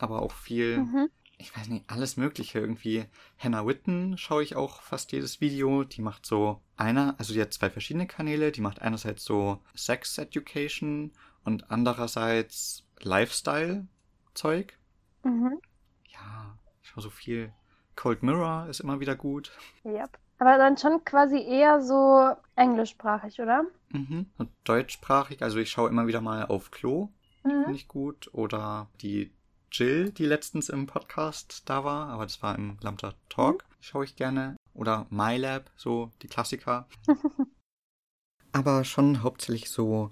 Aber 0.00 0.22
auch 0.22 0.32
viel, 0.32 0.78
mhm. 0.78 1.08
ich 1.38 1.56
weiß 1.56 1.68
nicht, 1.68 1.84
alles 1.88 2.16
Mögliche 2.16 2.58
irgendwie. 2.58 3.04
Hannah 3.38 3.64
Witten 3.64 4.18
schaue 4.18 4.42
ich 4.42 4.56
auch 4.56 4.82
fast 4.82 5.12
jedes 5.12 5.40
Video. 5.40 5.84
Die 5.84 6.02
macht 6.02 6.26
so 6.26 6.60
einer, 6.76 7.14
also 7.18 7.32
die 7.32 7.40
hat 7.40 7.52
zwei 7.52 7.70
verschiedene 7.70 8.08
Kanäle. 8.08 8.50
Die 8.50 8.60
macht 8.60 8.82
einerseits 8.82 9.24
so 9.24 9.62
Sex 9.74 10.18
Education 10.18 11.12
und 11.44 11.70
andererseits 11.70 12.84
Lifestyle-Zeug. 13.02 14.76
Mhm. 15.22 15.60
Ja, 16.08 16.58
ich 16.82 16.88
schaue 16.88 17.04
so 17.04 17.10
viel. 17.10 17.52
Cold 18.00 18.22
Mirror 18.22 18.66
ist 18.70 18.80
immer 18.80 18.98
wieder 18.98 19.14
gut. 19.14 19.52
Yep. 19.84 20.18
Aber 20.38 20.56
dann 20.56 20.78
schon 20.78 21.04
quasi 21.04 21.36
eher 21.36 21.82
so 21.82 22.30
englischsprachig, 22.56 23.38
oder? 23.42 23.64
Mhm. 23.90 24.24
Und 24.38 24.48
deutschsprachig, 24.64 25.42
also 25.42 25.58
ich 25.58 25.70
schaue 25.70 25.90
immer 25.90 26.06
wieder 26.06 26.22
mal 26.22 26.46
auf 26.46 26.70
Klo. 26.70 27.10
Mhm. 27.44 27.64
Finde 27.64 27.74
ich 27.74 27.88
gut. 27.88 28.30
Oder 28.32 28.88
die 29.02 29.34
Jill, 29.70 30.12
die 30.12 30.24
letztens 30.24 30.70
im 30.70 30.86
Podcast 30.86 31.68
da 31.68 31.84
war, 31.84 32.08
aber 32.08 32.22
das 32.22 32.42
war 32.42 32.54
im 32.54 32.78
Lambda 32.80 33.12
Talk. 33.28 33.64
Mhm. 33.68 33.74
Schaue 33.80 34.04
ich 34.04 34.16
gerne. 34.16 34.56
Oder 34.72 35.06
MyLab, 35.10 35.70
so 35.76 36.10
die 36.22 36.28
Klassiker. 36.28 36.88
aber 38.52 38.84
schon 38.84 39.22
hauptsächlich 39.22 39.68
so 39.68 40.10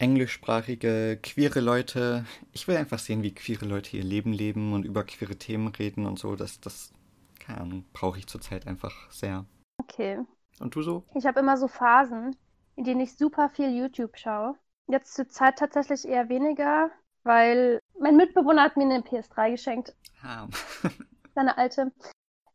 englischsprachige, 0.00 1.18
queere 1.22 1.60
Leute. 1.60 2.24
Ich 2.52 2.66
will 2.66 2.76
einfach 2.76 2.98
sehen, 2.98 3.22
wie 3.22 3.34
queere 3.34 3.66
Leute 3.66 3.96
ihr 3.96 4.04
Leben 4.04 4.32
leben 4.32 4.72
und 4.72 4.84
über 4.84 5.04
queere 5.04 5.36
Themen 5.36 5.68
reden 5.68 6.06
und 6.06 6.18
so. 6.18 6.36
Das, 6.36 6.60
das, 6.60 6.92
keine 7.38 7.60
Ahnung, 7.60 7.84
brauche 7.92 8.18
ich 8.18 8.26
zurzeit 8.26 8.66
einfach 8.66 9.10
sehr. 9.10 9.44
Okay. 9.78 10.18
Und 10.58 10.74
du 10.74 10.82
so? 10.82 11.04
Ich 11.14 11.26
habe 11.26 11.40
immer 11.40 11.56
so 11.56 11.68
Phasen, 11.68 12.36
in 12.76 12.84
denen 12.84 13.00
ich 13.00 13.16
super 13.16 13.48
viel 13.50 13.76
YouTube 13.76 14.16
schaue. 14.16 14.56
Jetzt 14.88 15.14
zur 15.14 15.28
Zeit 15.28 15.58
tatsächlich 15.58 16.06
eher 16.06 16.28
weniger, 16.28 16.90
weil 17.22 17.78
mein 17.98 18.16
Mitbewohner 18.16 18.62
hat 18.62 18.76
mir 18.76 18.84
eine 18.84 19.00
PS3 19.00 19.52
geschenkt. 19.52 19.94
Ah. 20.22 20.48
Seine 21.34 21.58
alte. 21.58 21.92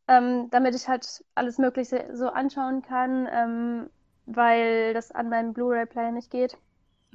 Ähm, 0.08 0.50
damit 0.52 0.76
ich 0.76 0.88
halt 0.88 1.24
alles 1.34 1.58
Mögliche 1.58 2.10
so 2.14 2.30
anschauen 2.30 2.82
kann, 2.84 3.28
ähm, 3.32 3.90
weil 4.28 4.94
das 4.94 5.12
an 5.12 5.30
meinem 5.30 5.54
Blu-ray-Player 5.54 6.12
nicht 6.12 6.30
geht. 6.30 6.58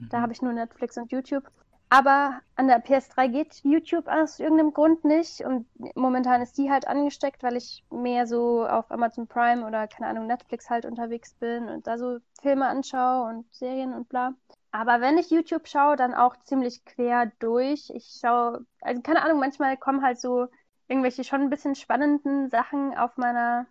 Da 0.09 0.19
mhm. 0.19 0.23
habe 0.23 0.33
ich 0.33 0.43
nur 0.43 0.53
Netflix 0.53 0.97
und 0.97 1.13
YouTube. 1.13 1.45
Aber 1.93 2.41
an 2.55 2.69
der 2.69 2.85
PS3 2.85 3.29
geht 3.29 3.65
YouTube 3.65 4.07
aus 4.07 4.39
irgendeinem 4.39 4.73
Grund 4.73 5.05
nicht. 5.05 5.41
Und 5.41 5.67
momentan 5.97 6.41
ist 6.41 6.57
die 6.57 6.71
halt 6.71 6.87
angesteckt, 6.87 7.43
weil 7.43 7.57
ich 7.57 7.85
mehr 7.91 8.29
so 8.29 8.65
auf 8.65 8.91
Amazon 8.93 9.27
Prime 9.27 9.67
oder 9.67 9.89
keine 9.89 10.09
Ahnung, 10.09 10.29
Netflix 10.29 10.71
halt 10.71 10.87
unterwegs 10.87 11.35
bin 11.35 11.69
und 11.69 11.89
da 11.89 11.99
so 11.99 12.19
Filme 12.41 12.69
anschaue 12.69 13.29
und 13.29 13.53
Serien 13.53 13.93
und 13.93 14.09
bla. 14.09 14.35
Aber 14.71 15.01
wenn 15.01 15.19
ich 15.19 15.31
YouTube 15.31 15.67
schaue, 15.67 15.97
dann 15.97 16.15
auch 16.15 16.37
ziemlich 16.45 16.85
quer 16.85 17.33
durch. 17.41 17.91
Ich 17.91 18.19
schaue, 18.21 18.65
also 18.81 19.03
keine 19.03 19.23
Ahnung, 19.23 19.41
manchmal 19.41 19.77
kommen 19.77 20.03
halt 20.03 20.21
so 20.21 20.47
irgendwelche 20.87 21.25
schon 21.25 21.41
ein 21.41 21.51
bisschen 21.51 21.75
spannenden 21.75 22.51
Sachen 22.51 22.97
auf 22.97 23.17
meiner. 23.17 23.67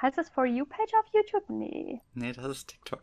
Heißt 0.00 0.18
das 0.18 0.30
For 0.30 0.44
You-Page 0.44 0.94
auf 0.98 1.06
YouTube? 1.12 1.48
Nee. 1.48 2.00
Nee, 2.14 2.32
das 2.32 2.46
ist 2.46 2.68
TikTok. 2.68 3.02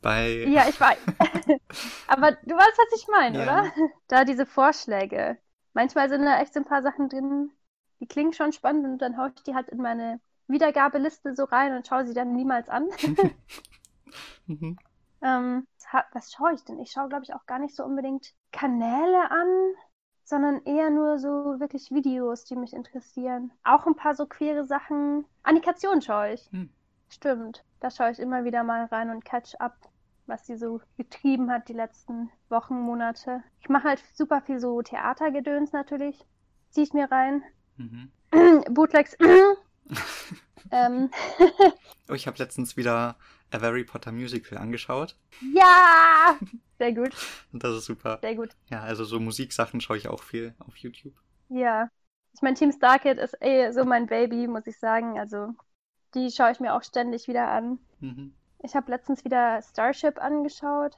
Bei. 0.00 0.44
Ja, 0.48 0.68
ich 0.68 0.80
weiß. 0.80 0.98
Aber 2.06 2.32
du 2.32 2.54
weißt, 2.54 2.78
was 2.78 3.00
ich 3.00 3.08
meine, 3.08 3.38
ja. 3.38 3.42
oder? 3.44 3.72
Da 4.06 4.24
diese 4.24 4.46
Vorschläge. 4.46 5.38
Manchmal 5.74 6.08
sind 6.08 6.24
da 6.24 6.40
echt 6.40 6.54
so 6.54 6.60
ein 6.60 6.66
paar 6.66 6.82
Sachen 6.82 7.08
drin, 7.08 7.50
die 8.00 8.06
klingen 8.06 8.32
schon 8.32 8.52
spannend 8.52 8.86
und 8.86 8.98
dann 8.98 9.16
haue 9.16 9.32
ich 9.34 9.42
die 9.42 9.54
halt 9.54 9.68
in 9.68 9.78
meine 9.78 10.20
Wiedergabeliste 10.46 11.34
so 11.34 11.44
rein 11.44 11.76
und 11.76 11.86
schaue 11.86 12.06
sie 12.06 12.14
dann 12.14 12.34
niemals 12.34 12.68
an. 12.68 12.88
mhm. 14.46 14.78
ähm, 15.22 15.66
was 16.12 16.32
schaue 16.32 16.54
ich 16.54 16.64
denn? 16.64 16.78
Ich 16.80 16.90
schaue, 16.90 17.08
glaube 17.08 17.24
ich, 17.24 17.34
auch 17.34 17.46
gar 17.46 17.58
nicht 17.58 17.74
so 17.74 17.84
unbedingt 17.84 18.34
Kanäle 18.52 19.30
an, 19.30 19.74
sondern 20.24 20.62
eher 20.64 20.90
nur 20.90 21.18
so 21.18 21.58
wirklich 21.58 21.90
Videos, 21.90 22.44
die 22.44 22.56
mich 22.56 22.72
interessieren. 22.72 23.52
Auch 23.64 23.86
ein 23.86 23.96
paar 23.96 24.14
so 24.14 24.26
queere 24.26 24.64
Sachen. 24.64 25.24
Animation 25.42 26.02
schaue 26.02 26.34
ich. 26.34 26.50
Hm. 26.52 26.70
Stimmt. 27.08 27.64
Da 27.80 27.90
schaue 27.90 28.10
ich 28.10 28.18
immer 28.18 28.44
wieder 28.44 28.64
mal 28.64 28.84
rein 28.86 29.10
und 29.10 29.24
catch 29.24 29.54
up, 29.58 29.76
was 30.26 30.46
sie 30.46 30.56
so 30.56 30.80
getrieben 30.96 31.50
hat 31.50 31.68
die 31.68 31.74
letzten 31.74 32.30
Wochen, 32.48 32.80
Monate. 32.80 33.42
Ich 33.60 33.68
mache 33.68 33.88
halt 33.88 34.02
super 34.14 34.40
viel 34.42 34.58
so 34.58 34.82
Theatergedöns 34.82 35.72
natürlich. 35.72 36.26
Ziehe 36.70 36.84
ich 36.84 36.92
mir 36.92 37.10
rein. 37.10 37.42
Mhm. 37.76 38.10
Bootlegs. 38.70 39.16
ähm. 40.70 41.10
oh, 42.08 42.14
ich 42.14 42.26
habe 42.26 42.38
letztens 42.38 42.76
wieder 42.76 43.16
A 43.50 43.60
Harry 43.60 43.84
Potter 43.84 44.12
Musical 44.12 44.58
angeschaut. 44.58 45.16
Ja! 45.54 46.36
Sehr 46.78 46.92
gut. 46.92 47.10
Das 47.52 47.76
ist 47.76 47.86
super. 47.86 48.18
Sehr 48.20 48.36
gut. 48.36 48.50
Ja, 48.70 48.82
also 48.82 49.04
so 49.04 49.18
Musiksachen 49.18 49.80
schaue 49.80 49.96
ich 49.96 50.08
auch 50.08 50.22
viel 50.22 50.54
auf 50.58 50.76
YouTube. 50.76 51.14
Ja. 51.48 51.88
Ich 52.34 52.42
meine, 52.42 52.56
Team 52.56 52.70
Starkid 52.70 53.18
ist 53.18 53.36
eh 53.40 53.72
so 53.72 53.84
mein 53.84 54.06
Baby, 54.06 54.46
muss 54.46 54.66
ich 54.66 54.78
sagen. 54.78 55.18
Also 55.18 55.54
die 56.14 56.30
schaue 56.30 56.50
ich 56.50 56.60
mir 56.60 56.74
auch 56.74 56.82
ständig 56.82 57.28
wieder 57.28 57.48
an. 57.48 57.78
Mhm. 58.00 58.34
Ich 58.60 58.74
habe 58.74 58.90
letztens 58.90 59.24
wieder 59.24 59.62
Starship 59.62 60.22
angeschaut. 60.22 60.96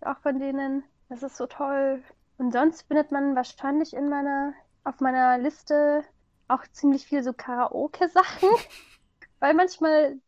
Auch 0.00 0.18
von 0.18 0.38
denen. 0.38 0.84
Das 1.08 1.22
ist 1.22 1.36
so 1.36 1.46
toll. 1.46 2.02
Und 2.38 2.52
sonst 2.52 2.82
findet 2.82 3.12
man 3.12 3.36
wahrscheinlich 3.36 3.94
in 3.94 4.08
meiner, 4.08 4.54
auf 4.84 5.00
meiner 5.00 5.38
Liste 5.38 6.04
auch 6.48 6.66
ziemlich 6.72 7.06
viel 7.06 7.22
so 7.22 7.32
Karaoke-Sachen. 7.32 8.48
Weil 9.40 9.54
manchmal 9.54 10.18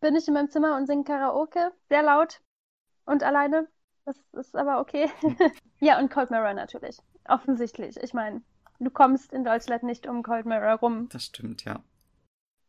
bin 0.00 0.16
ich 0.16 0.28
in 0.28 0.34
meinem 0.34 0.50
Zimmer 0.50 0.76
und 0.76 0.86
singe 0.86 1.04
Karaoke 1.04 1.72
sehr 1.88 2.02
laut 2.02 2.40
und 3.04 3.22
alleine. 3.22 3.68
Das 4.04 4.16
ist 4.32 4.56
aber 4.56 4.80
okay. 4.80 5.10
ja, 5.80 5.98
und 5.98 6.10
Cold 6.10 6.30
Mirror 6.30 6.54
natürlich. 6.54 6.98
Offensichtlich. 7.24 7.96
Ich 8.02 8.12
meine, 8.12 8.42
du 8.80 8.90
kommst 8.90 9.32
in 9.32 9.44
Deutschland 9.44 9.84
nicht 9.84 10.06
um 10.08 10.22
Cold 10.22 10.44
Mirror 10.44 10.74
rum. 10.80 11.08
Das 11.10 11.24
stimmt, 11.24 11.64
ja. 11.64 11.80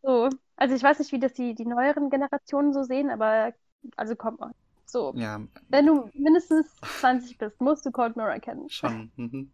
So. 0.03 0.29
Also 0.55 0.75
ich 0.75 0.83
weiß 0.83 0.99
nicht, 0.99 1.11
wie 1.11 1.19
das 1.19 1.33
die, 1.33 1.55
die 1.55 1.65
neueren 1.65 2.09
Generationen 2.09 2.73
so 2.73 2.83
sehen, 2.83 3.09
aber 3.09 3.53
also 3.95 4.15
komm 4.15 4.35
mal. 4.35 4.53
So. 4.85 5.13
Ja. 5.15 5.41
Wenn 5.69 5.87
du 5.87 6.09
mindestens 6.13 6.67
20 6.99 7.37
bist, 7.37 7.59
musst 7.59 7.85
du 7.85 7.91
Cold 7.91 8.15
Mirror 8.15 8.39
kennen. 8.39 8.69
Schon. 8.69 9.11
Mhm. 9.15 9.51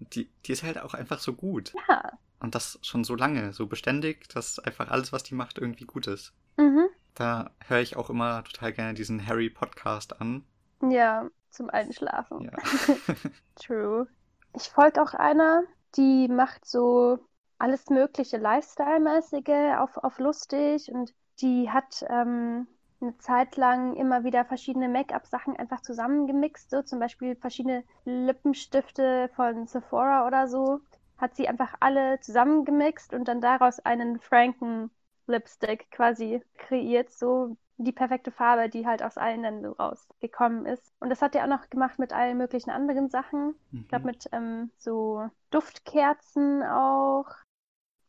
Die, 0.00 0.30
die 0.44 0.52
ist 0.52 0.64
halt 0.64 0.78
auch 0.78 0.94
einfach 0.94 1.20
so 1.20 1.34
gut. 1.34 1.72
Ja. 1.88 2.18
Und 2.40 2.54
das 2.54 2.78
schon 2.82 3.04
so 3.04 3.14
lange, 3.14 3.52
so 3.52 3.66
beständig, 3.66 4.28
dass 4.30 4.58
einfach 4.58 4.90
alles, 4.90 5.12
was 5.12 5.22
die 5.22 5.34
macht, 5.34 5.58
irgendwie 5.58 5.84
gut 5.84 6.06
ist. 6.06 6.32
Mhm. 6.56 6.88
Da 7.14 7.50
höre 7.66 7.80
ich 7.80 7.96
auch 7.96 8.08
immer 8.08 8.42
total 8.44 8.72
gerne 8.72 8.94
diesen 8.94 9.24
Harry-Podcast 9.26 10.20
an. 10.20 10.44
Ja, 10.82 11.28
zum 11.50 11.68
Einschlafen. 11.68 12.44
Ja. 12.44 12.52
True. 13.56 14.08
Ich 14.56 14.70
folge 14.70 15.02
auch 15.02 15.12
einer, 15.12 15.64
die 15.96 16.28
macht 16.28 16.64
so 16.64 17.18
alles 17.60 17.90
mögliche 17.90 18.38
Lifestyle-mäßige 18.38 19.78
auf, 19.78 19.96
auf 19.98 20.18
lustig 20.18 20.90
und 20.92 21.12
die 21.40 21.70
hat 21.70 22.04
ähm, 22.08 22.66
eine 23.00 23.16
Zeit 23.18 23.56
lang 23.56 23.94
immer 23.96 24.24
wieder 24.24 24.44
verschiedene 24.44 24.88
Make-up-Sachen 24.88 25.56
einfach 25.56 25.80
zusammengemixt, 25.80 26.70
so 26.70 26.82
zum 26.82 26.98
Beispiel 26.98 27.36
verschiedene 27.36 27.84
Lippenstifte 28.04 29.30
von 29.34 29.66
Sephora 29.66 30.26
oder 30.26 30.48
so, 30.48 30.80
hat 31.18 31.36
sie 31.36 31.48
einfach 31.48 31.74
alle 31.80 32.20
zusammengemixt 32.20 33.14
und 33.14 33.28
dann 33.28 33.40
daraus 33.40 33.80
einen 33.80 34.20
Franken 34.20 34.90
Lipstick 35.26 35.90
quasi 35.90 36.42
kreiert, 36.56 37.10
so 37.10 37.56
die 37.78 37.92
perfekte 37.92 38.30
Farbe, 38.30 38.68
die 38.68 38.86
halt 38.86 39.02
aus 39.02 39.16
allen 39.16 39.42
dann 39.42 39.62
so 39.62 39.72
rausgekommen 39.72 40.66
ist. 40.66 40.92
Und 41.00 41.08
das 41.08 41.22
hat 41.22 41.34
er 41.34 41.44
auch 41.44 41.48
noch 41.48 41.70
gemacht 41.70 41.98
mit 41.98 42.12
allen 42.12 42.36
möglichen 42.36 42.70
anderen 42.70 43.08
Sachen. 43.08 43.54
Mhm. 43.70 43.80
Ich 43.80 43.88
glaube 43.88 44.06
mit 44.06 44.28
ähm, 44.32 44.70
so 44.76 45.28
Duftkerzen 45.50 46.62
auch. 46.62 47.26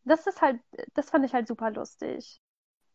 Das 0.03 0.27
ist 0.27 0.41
halt, 0.41 0.59
das 0.93 1.09
fand 1.09 1.25
ich 1.25 1.33
halt 1.33 1.47
super 1.47 1.71
lustig. 1.71 2.41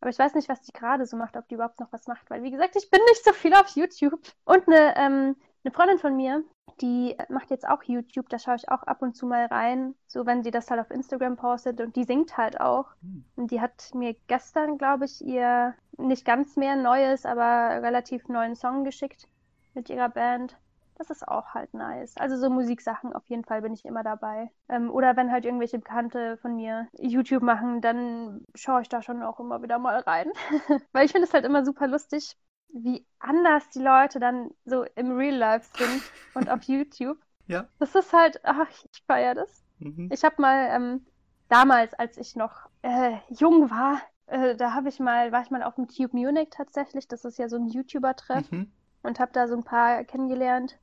Aber 0.01 0.11
ich 0.11 0.19
weiß 0.19 0.35
nicht, 0.35 0.49
was 0.49 0.61
die 0.63 0.73
gerade 0.73 1.07
so 1.07 1.17
macht, 1.17 1.37
ob 1.37 1.49
die 1.49 1.55
überhaupt 1.55 1.81
noch 1.81 1.93
was 1.93 2.07
macht, 2.07 2.29
weil 2.31 2.43
wie 2.43 2.51
gesagt, 2.51 2.77
ich 2.77 2.91
bin 2.91 3.01
nicht 3.09 3.25
so 3.25 3.33
viel 3.33 3.55
auf 3.55 3.69
YouTube. 3.71 4.21
Und 4.45 4.69
eine, 4.69 4.97
ähm, 4.97 5.37
eine 5.65 5.73
Freundin 5.73 5.99
von 5.99 6.17
mir, 6.17 6.45
die 6.81 7.17
macht 7.29 7.51
jetzt 7.51 7.67
auch 7.67 7.83
YouTube, 7.83 8.29
da 8.29 8.39
schaue 8.39 8.57
ich 8.57 8.69
auch 8.69 8.83
ab 8.83 9.01
und 9.03 9.17
zu 9.17 9.27
mal 9.27 9.47
rein, 9.47 9.95
so 10.07 10.27
wenn 10.27 10.43
sie 10.43 10.51
das 10.51 10.71
halt 10.71 10.81
auf 10.81 10.91
Instagram 10.91 11.37
postet 11.37 11.81
und 11.81 11.97
die 11.97 12.05
singt 12.05 12.37
halt 12.37 12.61
auch. 12.61 12.95
Hm. 13.01 13.25
Und 13.37 13.51
die 13.51 13.61
hat 13.61 13.91
mir 13.95 14.15
gestern, 14.27 14.77
glaube 14.77 15.07
ich, 15.07 15.25
ihr 15.25 15.75
nicht 15.97 16.25
ganz 16.25 16.57
mehr 16.57 16.77
neues, 16.77 17.25
aber 17.25 17.83
relativ 17.83 18.29
neuen 18.29 18.55
Song 18.57 18.85
geschickt 18.85 19.27
mit 19.75 19.89
ihrer 19.89 20.11
Band. 20.11 20.57
Das 20.99 21.11
ist 21.11 21.29
auch 21.29 21.49
halt 21.55 21.75
nice. 21.75 22.17
Also 22.17 22.37
so 22.39 22.49
Musiksachen 22.51 23.13
auf 23.13 23.27
jeden 23.29 23.45
Fall 23.45 23.61
bin 23.63 23.75
ich 23.75 23.85
immer 23.85 24.03
dabei. 24.03 24.51
Ähm, 24.69 24.91
oder 24.91 25.15
wenn 25.17 25.31
halt 25.31 25.45
irgendwelche 25.45 25.79
Bekannte 25.79 26.39
von 26.39 26.57
mir 26.57 26.89
YouTube 26.99 27.43
machen, 27.43 27.83
dann 27.83 28.45
schaue 28.55 28.81
ich 28.83 28.89
da 28.89 29.03
schon 29.03 29.23
auch 29.23 29.39
immer 29.39 29.63
wieder 29.63 29.79
mal 29.79 29.99
rein. 30.01 30.31
Weil 30.93 31.05
ich 31.05 31.13
finde 31.13 31.27
es 31.29 31.35
halt 31.35 31.45
immer 31.45 31.65
super 31.65 31.87
lustig, 31.87 32.37
wie 32.69 33.07
anders 33.19 33.69
die 33.71 33.81
Leute 33.81 34.19
dann 34.21 34.51
so 34.65 34.85
im 34.95 35.13
Real 35.17 35.35
Life 35.37 35.69
sind 35.77 36.03
und 36.35 36.49
auf 36.49 36.63
YouTube. 36.65 37.19
Ja. 37.49 37.69
Das 37.79 37.95
ist 37.95 38.13
halt, 38.13 38.41
ach, 38.45 38.69
ich 38.93 39.03
feiere 39.07 39.35
das. 39.35 39.65
Mhm. 39.79 40.09
Ich 40.11 40.25
habe 40.25 40.41
mal 40.43 40.69
ähm, 40.71 41.07
damals, 41.49 41.95
als 41.95 42.17
ich 42.17 42.35
noch 42.37 42.69
äh, 42.83 43.19
jung 43.29 43.71
war, 43.71 44.01
äh, 44.27 44.57
da 44.57 44.73
habe 44.75 44.89
ich 44.89 44.99
mal, 44.99 45.31
war 45.33 45.43
ich 45.43 45.51
mal 45.51 45.63
auf 45.63 45.77
dem 45.77 45.89
Tube 45.89 46.13
Munich 46.15 46.49
tatsächlich. 46.51 47.07
Das 47.09 47.25
ist 47.25 47.39
ja 47.39 47.49
so 47.49 47.57
ein 47.57 47.69
YouTuber-Treff 47.69 48.51
Mhm. 48.51 48.73
und 49.03 49.21
habe 49.21 49.33
da 49.33 49.47
so 49.47 49.55
ein 49.57 49.65
paar 49.65 50.05
kennengelernt. 50.05 50.79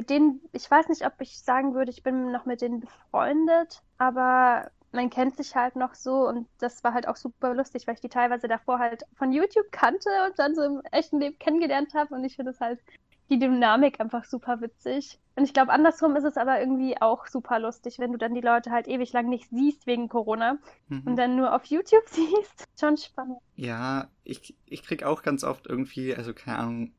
Mit 0.00 0.08
denen, 0.08 0.40
ich 0.52 0.70
weiß 0.70 0.88
nicht, 0.88 1.04
ob 1.04 1.12
ich 1.20 1.38
sagen 1.42 1.74
würde, 1.74 1.90
ich 1.90 2.02
bin 2.02 2.32
noch 2.32 2.46
mit 2.46 2.62
denen 2.62 2.80
befreundet, 2.80 3.82
aber 3.98 4.70
man 4.92 5.10
kennt 5.10 5.36
sich 5.36 5.54
halt 5.54 5.76
noch 5.76 5.94
so 5.94 6.26
und 6.26 6.48
das 6.58 6.82
war 6.82 6.94
halt 6.94 7.06
auch 7.06 7.16
super 7.16 7.52
lustig, 7.52 7.86
weil 7.86 7.96
ich 7.96 8.00
die 8.00 8.08
teilweise 8.08 8.48
davor 8.48 8.78
halt 8.78 9.02
von 9.12 9.30
YouTube 9.30 9.70
kannte 9.70 10.08
und 10.26 10.38
dann 10.38 10.54
so 10.54 10.62
im 10.62 10.80
echten 10.90 11.20
Leben 11.20 11.38
kennengelernt 11.38 11.92
habe 11.92 12.14
und 12.14 12.24
ich 12.24 12.36
finde 12.36 12.52
es 12.52 12.60
halt 12.60 12.80
die 13.28 13.38
Dynamik 13.38 14.00
einfach 14.00 14.24
super 14.24 14.62
witzig. 14.62 15.18
Und 15.36 15.44
ich 15.44 15.52
glaube, 15.52 15.70
andersrum 15.70 16.16
ist 16.16 16.24
es 16.24 16.38
aber 16.38 16.60
irgendwie 16.60 17.00
auch 17.00 17.26
super 17.26 17.58
lustig, 17.58 17.98
wenn 17.98 18.12
du 18.12 18.16
dann 18.18 18.34
die 18.34 18.40
Leute 18.40 18.70
halt 18.70 18.88
ewig 18.88 19.12
lang 19.12 19.28
nicht 19.28 19.50
siehst 19.50 19.86
wegen 19.86 20.08
Corona 20.08 20.56
Mhm. 20.88 21.02
und 21.04 21.16
dann 21.16 21.36
nur 21.36 21.54
auf 21.54 21.66
YouTube 21.66 22.04
siehst. 22.08 22.64
Schon 22.80 22.96
spannend. 22.96 23.36
Ja, 23.54 24.08
ich, 24.24 24.56
ich 24.64 24.82
krieg 24.82 25.04
auch 25.04 25.22
ganz 25.22 25.44
oft 25.44 25.66
irgendwie, 25.66 26.16
also 26.16 26.32
keine 26.32 26.58
Ahnung, 26.58 26.92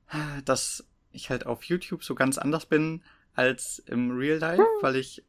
dass 0.45 0.85
ich 1.11 1.29
halt 1.29 1.45
auf 1.45 1.63
YouTube 1.63 2.03
so 2.03 2.15
ganz 2.15 2.37
anders 2.37 2.65
bin 2.65 3.03
als 3.33 3.79
im 3.85 4.11
Real 4.11 4.37
Life, 4.39 4.63
weil 4.81 4.95
ich, 4.97 5.23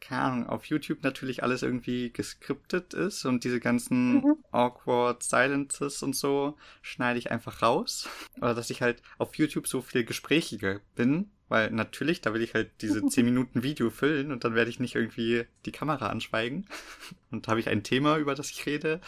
keine 0.00 0.22
Ahnung, 0.22 0.46
auf 0.48 0.64
YouTube 0.66 1.02
natürlich 1.02 1.42
alles 1.42 1.62
irgendwie 1.62 2.10
geskriptet 2.12 2.94
ist 2.94 3.24
und 3.24 3.44
diese 3.44 3.60
ganzen 3.60 4.14
Mhm. 4.14 4.36
awkward 4.50 5.22
silences 5.22 6.02
und 6.02 6.16
so 6.16 6.56
schneide 6.80 7.18
ich 7.18 7.30
einfach 7.30 7.62
raus. 7.62 8.08
Oder 8.38 8.54
dass 8.54 8.70
ich 8.70 8.82
halt 8.82 9.02
auf 9.18 9.34
YouTube 9.36 9.68
so 9.68 9.80
viel 9.80 10.04
gesprächiger 10.04 10.80
bin, 10.96 11.30
weil 11.48 11.70
natürlich, 11.70 12.20
da 12.22 12.32
will 12.34 12.42
ich 12.42 12.54
halt 12.54 12.70
diese 12.80 13.04
10 13.06 13.24
Minuten 13.26 13.62
Video 13.62 13.90
füllen 13.90 14.32
und 14.32 14.44
dann 14.44 14.54
werde 14.54 14.70
ich 14.70 14.80
nicht 14.80 14.94
irgendwie 14.94 15.44
die 15.66 15.72
Kamera 15.72 16.06
anschweigen. 16.08 16.66
Und 17.30 17.48
habe 17.48 17.60
ich 17.60 17.68
ein 17.68 17.82
Thema, 17.82 18.18
über 18.18 18.34
das 18.34 18.50
ich 18.50 18.66
rede. 18.66 19.00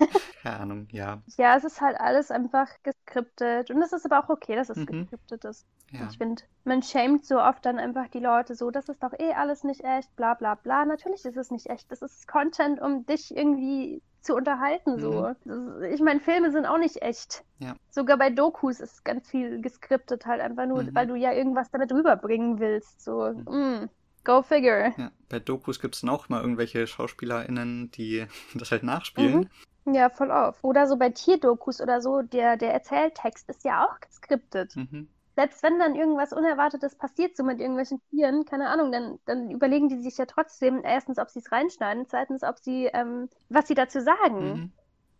Keine 0.42 0.60
Ahnung, 0.60 0.88
ja. 0.90 1.22
Ja, 1.36 1.56
es 1.56 1.64
ist 1.64 1.80
halt 1.80 1.98
alles 2.00 2.30
einfach 2.30 2.68
geskriptet. 2.82 3.70
Und 3.70 3.82
es 3.82 3.92
ist 3.92 4.04
aber 4.10 4.24
auch 4.24 4.28
okay, 4.30 4.56
dass 4.56 4.70
es 4.70 4.76
Mhm. 4.78 4.86
geskriptet 4.86 5.44
ist. 5.44 5.66
Ja. 5.92 6.08
Ich 6.10 6.18
finde, 6.18 6.42
man 6.64 6.82
schämt 6.82 7.26
so 7.26 7.40
oft 7.40 7.64
dann 7.66 7.78
einfach 7.78 8.08
die 8.08 8.20
Leute 8.20 8.54
so, 8.54 8.70
das 8.70 8.88
ist 8.88 9.02
doch 9.02 9.12
eh 9.18 9.32
alles 9.34 9.64
nicht 9.64 9.82
echt, 9.84 10.14
bla 10.16 10.34
bla 10.34 10.54
bla. 10.54 10.84
Natürlich 10.84 11.24
ist 11.24 11.36
es 11.36 11.50
nicht 11.50 11.68
echt. 11.68 11.90
Das 11.90 12.00
ist 12.02 12.26
Content, 12.28 12.80
um 12.80 13.04
dich 13.06 13.36
irgendwie 13.36 14.00
zu 14.22 14.34
unterhalten. 14.34 14.98
So. 15.00 15.22
Das, 15.44 15.82
ich 15.90 16.00
meine, 16.00 16.20
Filme 16.20 16.50
sind 16.52 16.66
auch 16.66 16.78
nicht 16.78 17.02
echt. 17.02 17.42
Mhm. 17.58 17.66
Ja. 17.66 17.74
Sogar 17.90 18.16
bei 18.18 18.30
Dokus 18.30 18.80
ist 18.80 19.04
ganz 19.04 19.28
viel 19.28 19.60
geskriptet 19.60 20.26
halt 20.26 20.40
einfach 20.40 20.66
nur, 20.66 20.82
Mhm. 20.84 20.94
weil 20.94 21.06
du 21.06 21.14
ja 21.16 21.32
irgendwas 21.32 21.70
damit 21.70 21.92
rüberbringen 21.92 22.60
willst. 22.60 23.02
So, 23.02 23.32
Mhm. 23.32 23.44
mm, 23.84 23.88
go 24.24 24.42
figure. 24.42 24.92
Ja, 24.96 25.10
bei 25.28 25.38
Dokus 25.40 25.80
gibt 25.80 25.94
es 25.96 26.02
dann 26.02 26.10
auch 26.10 26.28
immer 26.28 26.40
irgendwelche 26.40 26.86
SchauspielerInnen, 26.86 27.90
die 27.92 28.26
das 28.54 28.70
halt 28.70 28.82
nachspielen. 28.84 29.48
Ja, 29.86 30.10
voll 30.10 30.30
auf. 30.30 30.62
Oder 30.62 30.86
so 30.86 30.96
bei 30.96 31.10
Tierdokus 31.10 31.80
oder 31.80 32.00
so, 32.00 32.22
der, 32.22 32.56
der 32.56 32.72
Erzähltext 32.72 33.48
ist 33.48 33.64
ja 33.64 33.86
auch 33.86 33.98
geskriptet. 34.00 34.76
Mhm. 34.76 35.08
Selbst 35.36 35.62
wenn 35.62 35.78
dann 35.78 35.94
irgendwas 35.94 36.32
Unerwartetes 36.32 36.96
passiert, 36.96 37.36
so 37.36 37.44
mit 37.44 37.60
irgendwelchen 37.60 38.00
Tieren, 38.10 38.44
keine 38.44 38.68
Ahnung, 38.68 38.92
dann, 38.92 39.18
dann 39.24 39.50
überlegen 39.50 39.88
die 39.88 40.02
sich 40.02 40.18
ja 40.18 40.26
trotzdem 40.26 40.82
erstens, 40.84 41.18
ob 41.18 41.30
sie 41.30 41.38
es 41.38 41.50
reinschneiden, 41.50 42.06
zweitens, 42.08 42.42
ob 42.42 42.58
sie, 42.58 42.86
ähm, 42.86 43.28
was 43.48 43.68
sie 43.68 43.74
dazu 43.74 44.00
sagen. 44.00 44.52
Mhm. 44.54 44.72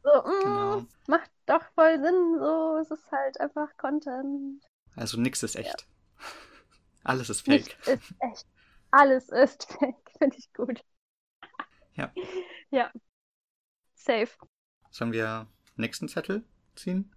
So, 0.03 0.11
mm, 0.11 0.41
Genau. 0.45 0.83
macht 1.07 1.31
doch 1.47 1.63
voll 1.75 1.99
Sinn, 2.01 2.39
so, 2.39 2.77
es 2.79 2.91
ist 2.91 3.11
halt 3.13 3.41
einfach 3.41 3.69
Content. 3.77 4.63
Also 4.97 5.19
nix 5.21 5.43
ist 5.43 5.57
echt. 5.57 5.87
Alles 7.05 7.31
ist 7.31 7.43
fake. 7.43 7.77
Nichts 7.77 7.89
ist 7.89 8.15
echt. 8.21 8.47
Alles 8.91 9.29
ist 9.29 9.65
fake, 9.79 10.11
finde 10.19 10.37
ich 10.39 10.53
gut. 10.53 10.83
Ja. 11.97 12.11
Ja. 12.71 12.91
Safe. 13.95 14.37
Sollen 14.91 15.13
wir 15.13 15.47
nächsten 15.77 16.09
Zettel 16.09 16.45
ziehen? 16.75 17.11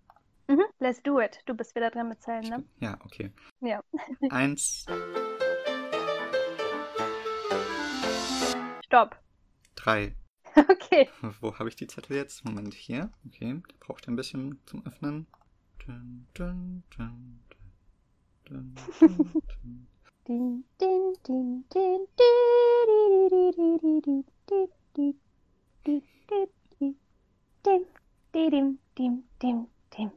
Mhm. 0.47 0.63
Let's 0.79 1.01
do 1.01 1.19
it. 1.19 1.39
Du 1.45 1.53
bist 1.55 1.75
wieder 1.75 1.89
dran 1.89 2.09
mit 2.09 2.21
Zählen, 2.21 2.43
ne? 2.43 2.63
Ja, 2.79 2.97
okay. 3.03 3.31
Ja. 3.61 3.81
Eins, 4.29 4.85
Stopp. 8.85 9.17
drei. 9.75 10.15
Okay. 10.55 11.09
Wo 11.41 11.57
habe 11.57 11.69
ich 11.69 11.75
die 11.75 11.87
Zettel 11.87 12.15
jetzt? 12.15 12.45
Moment, 12.45 12.75
hier. 12.75 13.09
Okay, 13.25 13.59
der 13.67 13.75
braucht 13.79 14.07
ein 14.07 14.15
bisschen 14.15 14.59
zum 14.67 14.85
Öffnen. 14.85 15.25
Dun, 15.83 16.27
dun, 16.35 16.83
dun, 16.95 17.43
dun, 18.45 18.75
dun, 18.99 19.33
dun. 19.49 19.87
Din, 20.27 20.63
din, 20.79 21.13
din, 21.25 21.65
din, 21.73 22.07
di, 22.15 22.29
di, 22.87 23.29
di, 23.31 23.51
di, 23.51 23.79
di, 23.81 24.01
di, 24.05 24.23
di, 24.45 24.61
di, 24.95 25.15
di, 25.85 26.01
di, 26.29 26.47
dim, 27.65 27.85
di, 28.33 28.49
dim, 28.49 28.79
dim, 28.97 29.23
dim, 29.41 29.67
dim. 29.97 30.11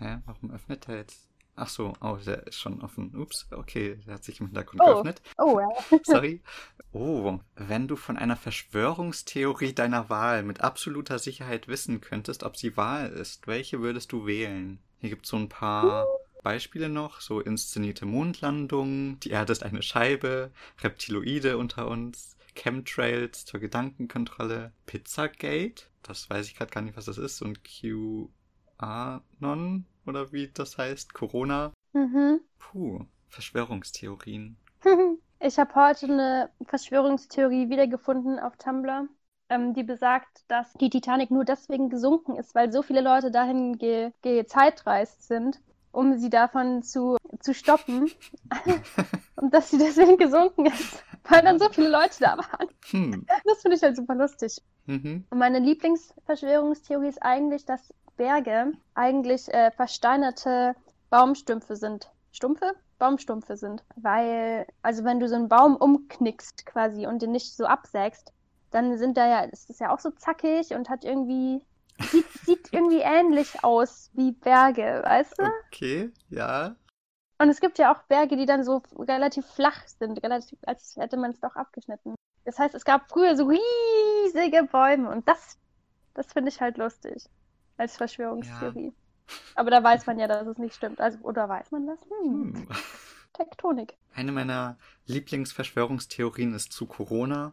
Hä, 0.00 0.18
warum 0.26 0.50
öffnet 0.52 0.88
er 0.88 0.96
jetzt? 0.98 1.26
Ach 1.56 1.68
so, 1.68 1.92
oh, 2.00 2.16
der 2.24 2.46
ist 2.46 2.58
schon 2.58 2.80
offen. 2.80 3.14
Ups, 3.14 3.46
okay, 3.50 3.96
der 4.06 4.14
hat 4.14 4.24
sich 4.24 4.40
im 4.40 4.46
Hintergrund 4.46 4.80
Oh. 4.82 4.86
geöffnet. 4.94 5.20
Oh, 5.36 5.60
ja. 5.60 5.68
Sorry. 6.04 6.40
Oh, 6.92 7.38
wenn 7.56 7.86
du 7.86 7.96
von 7.96 8.16
einer 8.16 8.36
Verschwörungstheorie 8.36 9.74
deiner 9.74 10.08
Wahl 10.08 10.42
mit 10.42 10.60
absoluter 10.62 11.18
Sicherheit 11.18 11.68
wissen 11.68 12.00
könntest, 12.00 12.44
ob 12.44 12.56
sie 12.56 12.76
wahr 12.76 13.08
ist, 13.10 13.46
welche 13.46 13.80
würdest 13.80 14.12
du 14.12 14.26
wählen? 14.26 14.78
Hier 15.00 15.10
gibt 15.10 15.24
es 15.26 15.30
so 15.30 15.36
ein 15.36 15.48
paar 15.48 16.06
Beispiele 16.42 16.88
noch, 16.88 17.20
so 17.20 17.40
inszenierte 17.40 18.06
Mondlandungen, 18.06 19.20
die 19.20 19.30
Erde 19.30 19.52
ist 19.52 19.62
eine 19.62 19.82
Scheibe, 19.82 20.50
Reptiloide 20.82 21.58
unter 21.58 21.88
uns, 21.88 22.36
Chemtrails 22.54 23.44
zur 23.44 23.60
Gedankenkontrolle, 23.60 24.72
Pizzagate, 24.86 25.84
das 26.02 26.28
weiß 26.30 26.46
ich 26.46 26.56
gerade 26.56 26.70
gar 26.70 26.82
nicht, 26.82 26.96
was 26.96 27.06
das 27.06 27.18
ist, 27.18 27.42
und 27.42 27.60
QAnon 27.64 28.30
oder 30.06 30.32
wie 30.32 30.48
das 30.48 30.78
heißt, 30.78 31.14
Corona, 31.14 31.72
Mhm. 31.92 32.40
Puh, 32.58 33.04
Verschwörungstheorien. 33.28 34.56
Ich 35.42 35.58
habe 35.58 35.74
heute 35.74 36.04
eine 36.04 36.50
Verschwörungstheorie 36.66 37.70
wiedergefunden 37.70 38.38
auf 38.38 38.58
Tumblr, 38.58 39.08
ähm, 39.48 39.72
die 39.72 39.84
besagt, 39.84 40.44
dass 40.48 40.70
die 40.74 40.90
Titanic 40.90 41.30
nur 41.30 41.46
deswegen 41.46 41.88
gesunken 41.88 42.36
ist, 42.36 42.54
weil 42.54 42.70
so 42.70 42.82
viele 42.82 43.00
Leute 43.00 43.30
dahin 43.30 43.78
ge 43.78 44.12
gezeitreist 44.20 45.26
sind, 45.26 45.58
um 45.92 46.18
sie 46.18 46.28
davon 46.28 46.82
zu, 46.82 47.16
zu 47.40 47.54
stoppen. 47.54 48.10
Und 49.36 49.54
dass 49.54 49.70
sie 49.70 49.78
deswegen 49.78 50.18
gesunken 50.18 50.66
ist, 50.66 51.02
weil 51.24 51.40
dann 51.40 51.58
so 51.58 51.70
viele 51.70 51.88
Leute 51.88 52.16
da 52.20 52.36
waren. 52.36 52.68
Hm. 52.90 53.26
Das 53.46 53.62
finde 53.62 53.78
ich 53.78 53.82
halt 53.82 53.96
super 53.96 54.14
lustig. 54.14 54.60
Mhm. 54.90 55.24
Und 55.30 55.38
meine 55.38 55.60
Lieblingsverschwörungstheorie 55.60 57.08
ist 57.08 57.22
eigentlich, 57.22 57.64
dass 57.64 57.94
Berge 58.16 58.72
eigentlich 58.94 59.48
äh, 59.54 59.70
versteinerte 59.70 60.74
Baumstümpfe 61.10 61.76
sind. 61.76 62.10
Stumpfe? 62.32 62.74
Baumstumpfe 62.98 63.56
sind. 63.56 63.84
Weil, 63.94 64.66
also 64.82 65.04
wenn 65.04 65.20
du 65.20 65.28
so 65.28 65.36
einen 65.36 65.48
Baum 65.48 65.76
umknickst 65.76 66.66
quasi 66.66 67.06
und 67.06 67.22
den 67.22 67.30
nicht 67.30 67.54
so 67.54 67.66
absägst, 67.66 68.32
dann 68.72 68.98
sind 68.98 69.16
da 69.16 69.28
ja, 69.28 69.40
ist 69.44 69.70
das 69.70 69.78
ja 69.78 69.94
auch 69.94 70.00
so 70.00 70.10
zackig 70.10 70.74
und 70.74 70.88
hat 70.88 71.04
irgendwie, 71.04 71.62
sieht, 72.00 72.26
sieht 72.44 72.72
irgendwie 72.72 73.00
ähnlich 73.00 73.62
aus 73.62 74.10
wie 74.14 74.32
Berge, 74.32 75.02
weißt 75.04 75.38
du? 75.38 75.44
Okay, 75.68 76.10
ja. 76.30 76.74
Und 77.38 77.48
es 77.48 77.60
gibt 77.60 77.78
ja 77.78 77.94
auch 77.94 78.02
Berge, 78.02 78.36
die 78.36 78.44
dann 78.44 78.64
so 78.64 78.82
relativ 78.98 79.46
flach 79.46 79.86
sind, 79.86 80.22
relativ, 80.22 80.58
als 80.66 80.96
hätte 80.96 81.16
man 81.16 81.30
es 81.30 81.40
doch 81.40 81.54
abgeschnitten. 81.54 82.16
Das 82.44 82.58
heißt, 82.58 82.74
es 82.74 82.84
gab 82.84 83.08
früher 83.10 83.36
so 83.36 83.46
riesige 84.34 84.64
Bäume 84.64 85.10
und 85.10 85.26
das, 85.28 85.58
das 86.14 86.32
finde 86.32 86.50
ich 86.50 86.60
halt 86.60 86.76
lustig 86.78 87.24
als 87.76 87.96
Verschwörungstheorie. 87.96 88.92
Aber 89.54 89.70
da 89.70 89.82
weiß 89.82 90.06
man 90.06 90.18
ja, 90.18 90.26
dass 90.26 90.46
es 90.46 90.58
nicht 90.58 90.74
stimmt. 90.74 91.00
Also, 91.00 91.18
oder 91.20 91.48
weiß 91.48 91.70
man 91.70 91.86
das? 91.86 92.00
Hm. 92.02 92.54
Hm. 92.54 92.68
Tektonik. 93.32 93.94
Eine 94.14 94.32
meiner 94.32 94.76
Lieblingsverschwörungstheorien 95.06 96.52
ist 96.54 96.72
zu 96.72 96.86
Corona. 96.86 97.52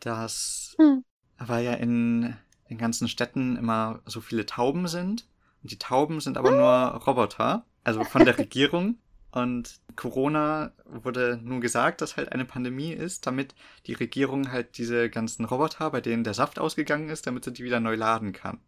Das 0.00 0.74
Hm. 0.78 1.04
weil 1.38 1.64
ja 1.64 1.72
in 1.72 2.36
den 2.68 2.78
ganzen 2.78 3.08
Städten 3.08 3.56
immer 3.56 4.00
so 4.04 4.20
viele 4.20 4.46
Tauben 4.46 4.86
sind. 4.88 5.26
Und 5.62 5.70
die 5.72 5.78
Tauben 5.78 6.20
sind 6.20 6.38
aber 6.38 6.50
nur 6.50 7.02
Roboter, 7.06 7.64
also 7.82 8.04
von 8.04 8.24
der 8.24 8.38
Regierung. 8.38 8.98
Und 9.32 9.80
Corona 9.94 10.72
wurde 10.84 11.38
nur 11.42 11.60
gesagt, 11.60 12.00
dass 12.00 12.16
halt 12.16 12.32
eine 12.32 12.44
Pandemie 12.44 12.92
ist, 12.92 13.26
damit 13.26 13.54
die 13.86 13.92
Regierung 13.92 14.50
halt 14.50 14.76
diese 14.78 15.08
ganzen 15.08 15.44
Roboter, 15.44 15.90
bei 15.90 16.00
denen 16.00 16.24
der 16.24 16.34
Saft 16.34 16.58
ausgegangen 16.58 17.10
ist, 17.10 17.26
damit 17.26 17.44
sie 17.44 17.52
die 17.52 17.64
wieder 17.64 17.80
neu 17.80 17.94
laden 17.94 18.32
kann. 18.32 18.60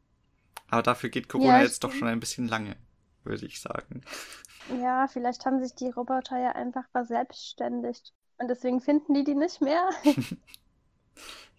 Aber 0.68 0.83
dafür 0.83 1.11
geht 1.11 1.29
Corona 1.29 1.59
Ja, 1.59 1.64
jetzt 1.64 1.83
doch 1.85 1.92
schon 1.92 2.09
ein 2.09 2.20
bisschen 2.20 2.48
lange, 2.48 2.77
würde 3.25 3.44
ich 3.44 3.61
sagen. 3.61 4.03
Ja, 4.81 5.09
vielleicht 5.09 5.44
haben 5.44 5.62
sich 5.62 5.75
die 5.75 5.90
Roboter 5.90 6.38
ja 6.38 6.53
einfach 6.53 6.88
verselbstständigt. 6.92 8.12
Und 8.38 8.48
deswegen 8.48 8.81
finden 8.81 9.14
die 9.14 9.25
die 9.25 9.35
nicht 9.35 9.61
mehr. 9.61 9.90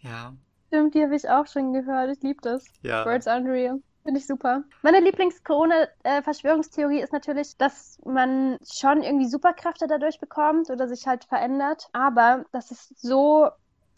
Ja, 0.01 0.35
Stimmt, 0.73 0.95
die 0.95 1.03
habe 1.03 1.15
ich 1.15 1.29
auch 1.29 1.45
schon 1.45 1.71
gehört. 1.71 2.09
Ich 2.11 2.23
liebe 2.23 2.41
das. 2.41 2.65
ja. 2.81 3.05
Words 3.05 3.27
Unreal. 3.27 3.79
Finde 4.03 4.19
ich 4.19 4.27
super. 4.27 4.63
Meine 4.81 4.99
Lieblings-Corona-Verschwörungstheorie 4.99 6.99
ist 6.99 7.13
natürlich, 7.13 7.55
dass 7.57 7.97
man 8.05 8.57
schon 8.69 9.01
irgendwie 9.01 9.27
Superkräfte 9.27 9.87
dadurch 9.87 10.19
bekommt 10.19 10.69
oder 10.69 10.89
sich 10.89 11.07
halt 11.07 11.23
verändert, 11.23 11.87
aber 11.93 12.43
dass 12.51 12.69
es 12.71 12.89
so 12.97 13.47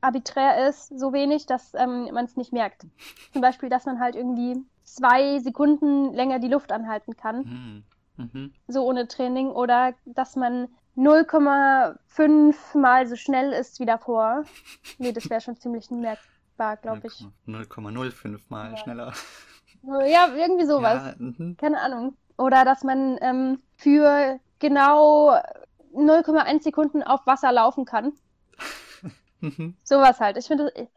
arbiträr 0.02 0.68
ist, 0.68 0.89
so 0.98 1.12
wenig, 1.12 1.48
dass 1.48 1.74
ähm, 1.74 2.10
man 2.13 2.26
es 2.26 2.36
nicht 2.36 2.54
merkt. 2.54 2.86
Zum 3.32 3.41
Beispiel, 3.41 3.70
dass 3.70 3.88
man 3.88 4.00
halt 4.00 4.13
irgendwie 4.15 4.63
zwei 4.84 5.39
Sekunden 5.39 6.13
länger 6.13 6.38
die 6.38 6.50
Luft 6.50 6.72
anhalten 6.72 7.18
kann, 7.18 7.84
Hm. 8.18 8.18
Mhm. 8.18 8.54
so 8.68 8.86
ohne 8.86 9.08
Training, 9.08 9.50
oder 9.50 9.96
dass 10.06 10.36
man 10.36 10.68
0,5 10.96 12.78
mal 12.78 13.08
so 13.08 13.15
schnell 13.15 13.52
ist 13.54 13.80
wie 13.80 13.88
davor. 13.88 14.44
Nee, 15.00 15.12
das 15.12 15.28
wäre 15.32 15.41
schon 15.41 15.58
ziemlich 15.58 15.89
merkbar, 15.89 16.78
glaube 16.78 17.08
ich. 17.08 17.26
0,05 17.48 18.41
mal 18.50 18.70
Ja. 18.70 18.78
schneller. 18.78 19.13
Ja, 20.06 20.34
irgendwie 20.36 20.65
sowas. 20.65 21.04
Ja, 21.04 21.15
mhm. 21.17 21.58
Keine 21.58 21.82
Ahnung. 21.82 22.15
Oder 22.38 22.65
dass 22.65 22.84
man 22.84 23.17
ähm, 23.21 23.62
für 23.78 24.39
genau 24.60 25.32
0,1 25.93 26.63
Sekunden 26.63 27.04
auf 27.04 27.26
Wasser 27.26 27.52
laufen 27.52 27.86
kann. 27.86 28.13
Mhm. 29.41 29.76
Sowas 29.84 30.19
halt. 30.21 30.38
Ich 30.38 30.48
finde, 30.48 30.71
das- 30.74 30.88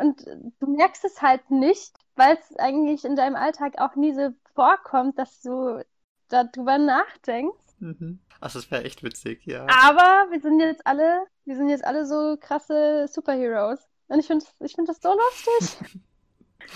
und 0.00 0.24
du 0.60 0.66
merkst 0.68 1.04
es 1.04 1.20
halt 1.20 1.50
nicht, 1.50 1.96
weil 2.16 2.36
es 2.38 2.56
eigentlich 2.56 3.04
in 3.04 3.16
deinem 3.16 3.34
Alltag 3.34 3.78
auch 3.78 3.96
nie 3.96 4.14
so 4.14 4.30
vorkommt, 4.54 5.18
dass 5.18 5.42
du 5.42 5.84
darüber 6.28 6.78
nachdenkst. 6.78 7.58
Mhm. 7.80 8.20
Ach, 8.40 8.52
das 8.52 8.70
wäre 8.70 8.84
echt 8.84 9.02
witzig, 9.02 9.44
ja. 9.44 9.66
Aber 9.84 10.30
wir 10.30 10.40
sind 10.40 10.60
jetzt 10.60 10.86
alle, 10.86 11.26
wir 11.44 11.56
sind 11.56 11.68
jetzt 11.68 11.84
alle 11.84 12.06
so 12.06 12.36
krasse 12.40 13.06
Superheroes. 13.08 13.80
Und 14.08 14.20
ich 14.20 14.26
finde 14.28 14.46
ich 14.60 14.74
find 14.74 14.88
das 14.88 15.00
so 15.02 15.12
lustig. 15.12 15.78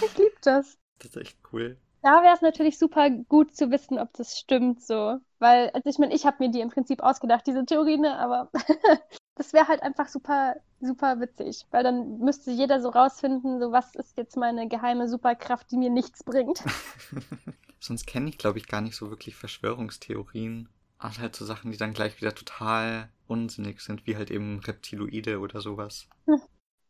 Ich 0.02 0.18
liebe 0.18 0.34
das. 0.42 0.76
Das 0.98 1.10
ist 1.10 1.16
echt 1.16 1.38
cool. 1.52 1.76
Da 2.02 2.22
wäre 2.22 2.34
es 2.34 2.42
natürlich 2.42 2.78
super 2.78 3.08
gut 3.08 3.56
zu 3.56 3.70
wissen, 3.70 3.98
ob 3.98 4.12
das 4.12 4.38
stimmt 4.38 4.82
so. 4.82 5.18
Weil, 5.38 5.70
also 5.70 5.88
ich 5.88 5.98
meine, 5.98 6.14
ich 6.14 6.26
habe 6.26 6.36
mir 6.40 6.50
die 6.50 6.60
im 6.60 6.68
Prinzip 6.68 7.02
ausgedacht, 7.02 7.46
diese 7.46 7.64
Theorie, 7.64 7.96
ne? 7.96 8.18
Aber 8.18 8.50
das 9.36 9.54
wäre 9.54 9.68
halt 9.68 9.82
einfach 9.82 10.08
super, 10.08 10.56
super 10.80 11.20
witzig. 11.20 11.66
Weil 11.70 11.82
dann 11.82 12.18
müsste 12.18 12.50
jeder 12.50 12.80
so 12.82 12.90
rausfinden, 12.90 13.58
so 13.58 13.72
was 13.72 13.94
ist 13.94 14.18
jetzt 14.18 14.36
meine 14.36 14.68
geheime 14.68 15.08
Superkraft, 15.08 15.70
die 15.70 15.78
mir 15.78 15.90
nichts 15.90 16.22
bringt. 16.24 16.62
Sonst 17.80 18.06
kenne 18.06 18.28
ich, 18.28 18.38
glaube 18.38 18.58
ich, 18.58 18.66
gar 18.66 18.80
nicht 18.80 18.96
so 18.96 19.10
wirklich 19.10 19.36
Verschwörungstheorien. 19.36 20.68
Aber 20.98 21.18
halt 21.18 21.36
so 21.36 21.44
Sachen, 21.44 21.70
die 21.70 21.76
dann 21.76 21.92
gleich 21.92 22.20
wieder 22.20 22.34
total 22.34 23.08
unsinnig 23.26 23.80
sind, 23.80 24.06
wie 24.06 24.16
halt 24.16 24.30
eben 24.30 24.60
Reptiloide 24.60 25.38
oder 25.38 25.60
sowas. 25.60 26.06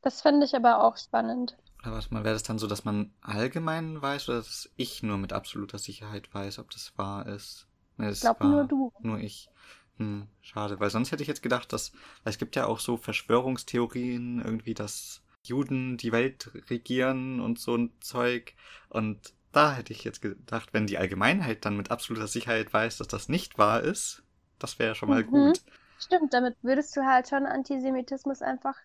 Das 0.03 0.23
fände 0.23 0.45
ich 0.45 0.55
aber 0.55 0.85
auch 0.85 0.97
spannend. 0.97 1.57
Was 1.85 2.11
mal, 2.11 2.25
wäre 2.25 2.35
das 2.35 2.43
dann 2.43 2.59
so, 2.59 2.67
dass 2.67 2.85
man 2.85 3.13
allgemein 3.21 4.01
weiß 4.01 4.29
oder 4.29 4.39
dass 4.39 4.71
ich 4.77 5.03
nur 5.03 5.19
mit 5.19 5.33
absoluter 5.33 5.79
Sicherheit 5.79 6.33
weiß, 6.35 6.59
ob 6.59 6.71
das 6.71 6.93
wahr 6.97 7.27
ist? 7.27 7.67
Ne, 7.97 8.09
das 8.09 8.19
Ich 8.19 8.21
glaube 8.21 8.47
nur 8.49 8.65
du. 8.65 8.91
Nur 9.03 9.21
ich. 9.21 9.51
Hm, 9.99 10.29
schade, 10.43 10.81
weil 10.81 10.91
sonst 10.91 11.13
hätte 11.13 11.23
ich 11.23 11.29
jetzt 11.29 11.43
gedacht, 11.43 11.73
dass, 11.73 11.93
es 12.25 12.39
gibt 12.39 12.57
ja 12.57 12.67
auch 12.67 12.81
so 12.81 12.97
Verschwörungstheorien, 12.97 14.41
irgendwie, 14.43 14.75
dass 14.75 15.23
Juden 15.45 15.97
die 15.99 16.13
Welt 16.13 16.51
regieren 16.71 17.41
und 17.41 17.59
so 17.61 17.77
ein 17.77 17.93
Zeug. 18.01 18.55
Und 18.89 19.35
da 19.53 19.75
hätte 19.75 19.93
ich 19.93 20.05
jetzt 20.05 20.23
gedacht, 20.23 20.71
wenn 20.73 20.87
die 20.87 20.99
Allgemeinheit 20.99 21.65
dann 21.65 21.77
mit 21.77 21.91
absoluter 21.91 22.29
Sicherheit 22.29 22.73
weiß, 22.73 22.99
dass 22.99 23.09
das 23.09 23.29
nicht 23.29 23.59
wahr 23.59 23.83
ist, 23.83 24.25
das 24.59 24.79
wäre 24.79 24.95
schon 24.97 25.11
mal 25.11 25.25
Mhm. 25.25 25.25
gut. 25.25 25.63
Stimmt, 25.97 26.35
damit 26.35 26.57
würdest 26.63 26.95
du 26.95 27.07
halt 27.07 27.27
schon 27.29 27.47
Antisemitismus 27.47 28.43
einfach 28.43 28.77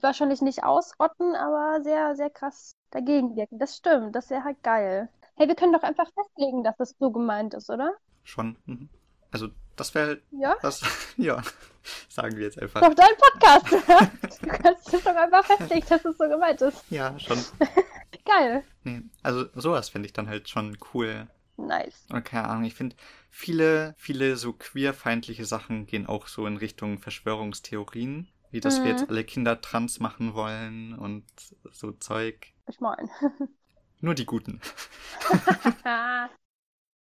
wahrscheinlich 0.00 0.42
nicht 0.42 0.64
ausrotten, 0.64 1.34
aber 1.34 1.82
sehr, 1.82 2.16
sehr 2.16 2.30
krass 2.30 2.76
dagegen 2.90 3.36
wirken. 3.36 3.58
Das 3.58 3.76
stimmt, 3.76 4.14
das 4.14 4.30
wäre 4.30 4.44
halt 4.44 4.62
geil. 4.62 5.08
Hey, 5.36 5.48
wir 5.48 5.54
können 5.54 5.72
doch 5.72 5.82
einfach 5.82 6.10
festlegen, 6.14 6.64
dass 6.64 6.76
das 6.76 6.94
so 6.98 7.10
gemeint 7.10 7.54
ist, 7.54 7.68
oder? 7.70 7.92
Schon. 8.24 8.56
Mhm. 8.66 8.88
Also, 9.30 9.48
das 9.76 9.94
wäre 9.94 10.06
halt 10.06 10.22
Ja? 10.30 10.56
das, 10.62 10.82
ja, 11.16 11.42
sagen 12.08 12.36
wir 12.36 12.44
jetzt 12.44 12.60
einfach. 12.60 12.80
Doch 12.80 12.94
dein 12.94 13.16
Podcast. 13.18 13.72
du 14.42 14.48
kannst 14.48 14.94
es 14.94 15.04
doch 15.04 15.14
einfach 15.14 15.44
festlegen, 15.44 15.86
dass 15.88 16.04
es 16.04 16.16
so 16.16 16.28
gemeint 16.28 16.62
ist. 16.62 16.84
Ja, 16.90 17.18
schon. 17.18 17.38
Geil. 18.24 18.64
Nee, 18.82 19.02
also 19.22 19.44
sowas 19.54 19.88
finde 19.88 20.06
ich 20.06 20.12
dann 20.12 20.28
halt 20.28 20.48
schon 20.48 20.76
cool. 20.94 21.28
Nice. 21.56 22.06
Oder 22.10 22.22
keine 22.22 22.48
Ahnung, 22.48 22.64
ich 22.64 22.74
finde, 22.74 22.96
viele, 23.30 23.94
viele 23.96 24.36
so 24.36 24.52
queerfeindliche 24.52 25.44
Sachen 25.44 25.86
gehen 25.86 26.06
auch 26.06 26.26
so 26.26 26.46
in 26.46 26.56
Richtung 26.56 26.98
Verschwörungstheorien. 26.98 28.28
Wie 28.50 28.60
dass 28.60 28.82
wir 28.84 28.90
Mhm. 28.90 28.90
jetzt 28.90 29.08
alle 29.10 29.24
Kinder 29.24 29.60
trans 29.60 30.00
machen 30.00 30.34
wollen 30.34 30.94
und 30.98 31.24
so 31.72 31.92
Zeug. 31.92 32.52
Ich 32.68 32.80
mein. 32.80 33.10
Nur 34.00 34.14
die 34.14 34.24
Guten. 34.26 34.60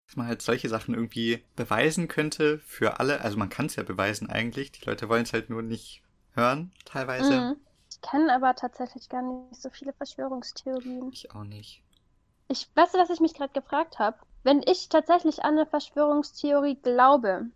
Dass 0.06 0.16
man 0.16 0.26
halt 0.28 0.40
solche 0.40 0.70
Sachen 0.70 0.94
irgendwie 0.94 1.44
beweisen 1.56 2.08
könnte 2.08 2.58
für 2.60 3.00
alle. 3.00 3.20
Also 3.20 3.36
man 3.36 3.50
kann 3.50 3.66
es 3.66 3.76
ja 3.76 3.82
beweisen 3.82 4.30
eigentlich. 4.30 4.72
Die 4.72 4.84
Leute 4.86 5.10
wollen 5.10 5.24
es 5.24 5.34
halt 5.34 5.50
nur 5.50 5.60
nicht 5.60 6.02
hören, 6.32 6.72
teilweise. 6.86 7.48
Mhm. 7.48 7.56
Ich 7.90 8.00
kenne 8.02 8.32
aber 8.32 8.54
tatsächlich 8.54 9.08
gar 9.08 9.20
nicht 9.22 9.60
so 9.60 9.68
viele 9.68 9.92
Verschwörungstheorien. 9.94 11.12
Ich 11.12 11.30
auch 11.30 11.44
nicht. 11.44 11.82
Ich 12.48 12.70
weißt 12.74 12.94
du, 12.94 12.98
was 12.98 13.10
ich 13.10 13.20
mich 13.20 13.34
gerade 13.34 13.52
gefragt 13.52 13.98
habe? 13.98 14.16
Wenn 14.44 14.62
ich 14.66 14.88
tatsächlich 14.88 15.44
an 15.44 15.58
eine 15.58 15.66
Verschwörungstheorie 15.66 16.76
glaube, 16.76 17.46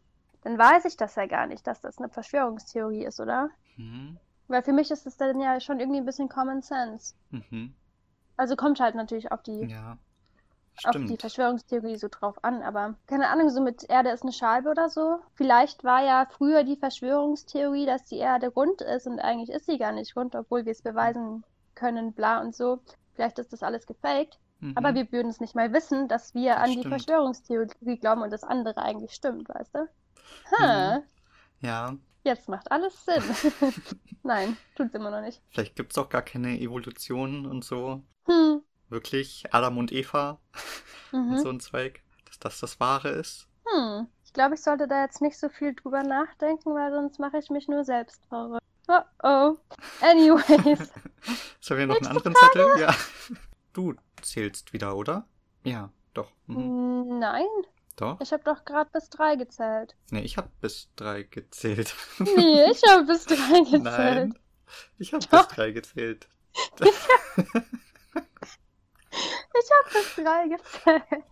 dann 0.43 0.59
weiß 0.59 0.85
ich 0.85 0.97
das 0.99 1.15
ja 1.15 1.25
gar 1.27 1.47
nicht, 1.47 1.67
dass 1.67 1.81
das 1.81 1.97
eine 1.99 2.11
Verschwörungstheorie 2.11 3.05
ist, 3.07 3.19
oder? 3.19 3.49
Hm? 3.79 4.19
Weil 4.49 4.63
für 4.63 4.73
mich 4.73 4.91
ist 4.91 5.07
es 5.07 5.17
dann 5.17 5.41
ja 5.41 5.61
schon 5.61 5.81
irgendwie 5.81 5.99
ein 6.01 6.05
bisschen 6.07 6.29
Common 6.29 6.63
Sense. 6.63 7.15
Mhm. 7.31 7.75
Also 8.37 8.57
kommt 8.57 8.81
halt 8.81 8.95
natürlich 8.95 9.31
auf 9.33 9.43
die, 9.43 9.65
Ja. 9.67 9.99
auf 10.85 10.93
die. 10.97 11.17
Verschwörungstheorie 11.17 11.97
so 11.97 12.09
drauf 12.09 12.43
an, 12.45 12.63
aber 12.63 12.95
keine 13.07 13.29
Ahnung, 13.29 13.51
so 13.51 13.61
mit 13.61 13.89
Erde 13.91 14.11
ist 14.11 14.23
eine 14.23 14.33
Scheibe 14.33 14.71
oder 14.71 14.89
so. 14.89 15.19
Vielleicht 15.35 15.83
war 15.85 16.03
ja 16.05 16.27
früher 16.31 16.65
die 16.65 16.77
Verschwörungstheorie, 16.77 17.85
dass 17.87 18.05
die 18.05 18.19
Erde 18.19 18.49
rund 18.49 18.81
ist 18.83 19.07
und 19.07 19.19
eigentlich 19.21 19.51
ist 19.51 19.67
sie 19.67 19.79
gar 19.79 19.93
nicht 19.93 20.17
rund, 20.17 20.35
obwohl 20.37 20.65
wir 20.65 20.73
es 20.73 20.83
beweisen 20.83 21.45
können, 21.75 22.13
bla 22.13 22.41
und 22.41 22.55
so. 22.55 22.81
Vielleicht 23.15 23.39
ist 23.39 23.53
das 23.53 23.63
alles 23.63 23.87
gefaked. 23.87 24.39
Mhm. 24.61 24.73
Aber 24.77 24.95
wir 24.95 25.11
würden 25.13 25.29
es 25.31 25.41
nicht 25.41 25.55
mal 25.55 25.73
wissen, 25.73 26.09
dass 26.09 26.35
wir 26.35 26.55
Das 26.55 26.63
an 26.65 26.71
die 26.71 26.79
stimmt. 26.79 26.89
Verschwörungstheorie 26.95 27.99
glauben 27.99 28.23
und 28.23 28.33
das 28.33 28.45
andere 28.45 28.79
eigentlich 28.81 29.13
stimmt, 29.15 29.49
weißt 29.49 29.75
du? 29.75 29.89
Ha, 30.59 31.03
Ja, 31.61 31.97
jetzt 32.25 32.49
macht 32.49 32.71
alles 32.71 33.05
Sinn. 33.05 33.23
Nein, 34.23 34.57
tut's 34.77 34.95
immer 34.95 35.11
noch 35.11 35.21
nicht. 35.23 35.41
vielleicht 35.51 35.77
gibt 35.77 35.93
es 35.93 35.99
auch 35.99 36.09
gar 36.09 36.23
keine 36.23 36.59
Evolution 36.61 37.47
und 37.47 37.65
so. 37.65 38.03
Hm. 38.27 38.63
Wirklich 38.89 39.45
Adam 39.53 39.79
und 39.79 39.93
Eva 39.93 40.39
und 41.13 41.31
Mhm. 41.31 41.39
so 41.43 41.49
ein 41.49 41.61
Zweig, 41.61 42.03
dass 42.27 42.39
das 42.39 42.61
das 42.61 42.81
Wahre 42.81 43.09
ist. 43.11 43.49
Hm. 43.67 44.07
Ich 44.25 44.33
glaube, 44.35 44.55
ich 44.57 44.63
sollte 44.63 44.87
da 44.87 45.03
jetzt 45.03 45.23
nicht 45.23 45.39
so 45.39 45.49
viel 45.49 45.75
drüber 45.75 46.03
nachdenken, 46.03 46.75
weil 46.75 46.93
sonst 46.93 47.19
mache 47.19 47.39
ich 47.39 47.49
mich 47.51 47.67
nur 47.69 47.85
selbst 47.85 48.25
verrückt. 48.27 48.63
Oh 48.89 49.01
oh. 49.23 49.57
Anyways. 50.03 50.91
Sollen 51.61 51.81
wir 51.81 51.87
noch 51.87 51.97
einen 51.97 52.13
Nächste 52.13 52.31
anderen 52.31 52.35
Zettel? 52.35 52.81
Ja. 52.81 52.95
Du 53.73 53.95
zählst 54.23 54.73
wieder, 54.73 54.97
oder? 54.97 55.27
Ja, 55.65 55.91
doch. 56.15 56.31
Mhm. 56.47 57.19
Nein, 57.19 57.47
Doch. 57.99 58.21
ich 58.21 58.33
habe 58.33 58.45
doch 58.45 58.65
gerade 58.65 58.89
bis 58.93 59.11
drei 59.11 59.35
gezählt. 59.35 59.97
Nee, 60.11 60.21
ich 60.21 60.37
habe 60.37 60.49
bis 60.61 60.89
drei 60.95 61.25
gezählt. 61.25 61.97
Nee, 62.21 62.71
ich 62.71 62.83
habe 62.89 63.05
bis 63.05 63.25
drei 63.27 63.61
gezählt. 63.61 63.83
Nein, 63.83 64.39
ich 64.99 65.13
habe 65.13 65.27
bis 65.31 65.49
drei 65.49 65.73
gezählt. 65.73 66.29
Ich 69.61 69.71
habe 69.73 69.91
bis 69.93 70.15
drei 70.15 70.49
gezählt. 70.49 71.25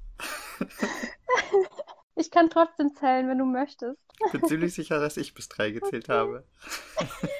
Ich 2.16 2.30
kann 2.30 2.50
trotzdem 2.50 2.94
zählen, 2.94 3.28
wenn 3.28 3.38
du 3.38 3.44
möchtest. 3.44 4.00
Ich 4.24 4.32
bin 4.32 4.44
ziemlich 4.44 4.74
sicher, 4.74 4.98
dass 4.98 5.16
ich 5.18 5.34
bis 5.34 5.48
drei 5.48 5.70
gezählt 5.70 6.08
habe. 6.08 6.44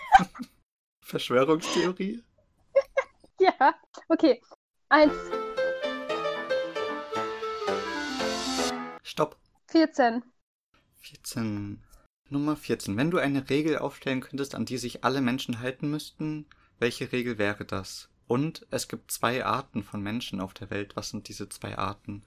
Verschwörungstheorie? 1.00 2.22
Ja. 3.40 3.74
Okay. 4.08 4.40
Eins, 4.88 5.14
14. 9.76 10.22
14. 11.00 11.82
Nummer 12.30 12.56
14. 12.56 12.96
Wenn 12.96 13.10
du 13.10 13.18
eine 13.18 13.50
Regel 13.50 13.76
aufstellen 13.76 14.22
könntest, 14.22 14.54
an 14.54 14.64
die 14.64 14.78
sich 14.78 15.04
alle 15.04 15.20
Menschen 15.20 15.60
halten 15.60 15.90
müssten, 15.90 16.46
welche 16.78 17.12
Regel 17.12 17.36
wäre 17.36 17.66
das? 17.66 18.08
Und 18.26 18.66
es 18.70 18.88
gibt 18.88 19.10
zwei 19.10 19.44
Arten 19.44 19.82
von 19.82 20.02
Menschen 20.02 20.40
auf 20.40 20.54
der 20.54 20.70
Welt. 20.70 20.96
Was 20.96 21.10
sind 21.10 21.28
diese 21.28 21.50
zwei 21.50 21.76
Arten? 21.76 22.22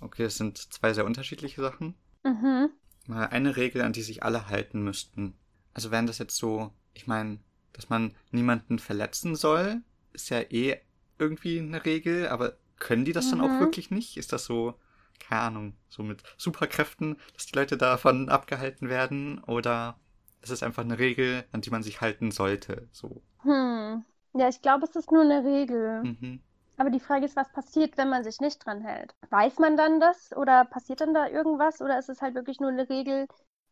Okay, 0.00 0.22
es 0.24 0.38
sind 0.38 0.56
zwei 0.56 0.94
sehr 0.94 1.04
unterschiedliche 1.04 1.60
Sachen. 1.60 1.94
Mhm. 2.24 2.70
Mal 3.06 3.26
eine 3.26 3.56
Regel, 3.56 3.82
an 3.82 3.92
die 3.92 4.00
sich 4.02 4.22
alle 4.22 4.48
halten 4.48 4.82
müssten. 4.82 5.34
Also 5.74 5.90
wären 5.90 6.06
das 6.06 6.16
jetzt 6.16 6.36
so, 6.38 6.72
ich 6.94 7.06
meine, 7.06 7.38
dass 7.74 7.90
man 7.90 8.14
niemanden 8.30 8.78
verletzen 8.78 9.36
soll, 9.36 9.82
ist 10.14 10.30
ja 10.30 10.40
eh 10.40 10.78
irgendwie 11.18 11.58
eine 11.58 11.84
Regel, 11.84 12.28
aber 12.28 12.56
können 12.78 13.04
die 13.04 13.12
das 13.12 13.28
dann 13.28 13.42
auch 13.42 13.50
Mhm. 13.50 13.60
wirklich 13.60 13.90
nicht? 13.90 14.16
Ist 14.16 14.32
das 14.32 14.46
so, 14.46 14.78
keine 15.18 15.42
Ahnung, 15.42 15.74
so 15.88 16.02
mit 16.02 16.22
Superkräften, 16.36 17.18
dass 17.34 17.46
die 17.46 17.56
Leute 17.56 17.76
davon 17.76 18.28
abgehalten 18.28 18.88
werden? 18.88 19.42
Oder 19.44 19.98
ist 20.42 20.50
es 20.50 20.62
einfach 20.62 20.84
eine 20.84 20.98
Regel, 20.98 21.44
an 21.52 21.60
die 21.60 21.70
man 21.70 21.82
sich 21.82 22.00
halten 22.00 22.30
sollte? 22.30 22.88
So. 22.92 23.22
Hm. 23.42 24.04
Ja, 24.34 24.48
ich 24.48 24.62
glaube, 24.62 24.84
es 24.84 24.94
ist 24.94 25.10
nur 25.10 25.22
eine 25.22 25.44
Regel. 25.44 26.02
Mhm. 26.04 26.40
Aber 26.76 26.90
die 26.90 27.00
Frage 27.00 27.24
ist, 27.24 27.34
was 27.34 27.50
passiert, 27.50 27.96
wenn 27.98 28.08
man 28.08 28.22
sich 28.22 28.40
nicht 28.40 28.64
dran 28.64 28.80
hält? 28.80 29.12
Weiß 29.30 29.58
man 29.58 29.76
dann 29.76 29.98
das 29.98 30.32
oder 30.36 30.64
passiert 30.64 31.00
dann 31.00 31.12
da 31.12 31.26
irgendwas? 31.26 31.80
Oder 31.80 31.98
ist 31.98 32.08
es 32.08 32.22
halt 32.22 32.34
wirklich 32.34 32.60
nur 32.60 32.70
eine 32.70 32.88
Regel, 32.88 33.26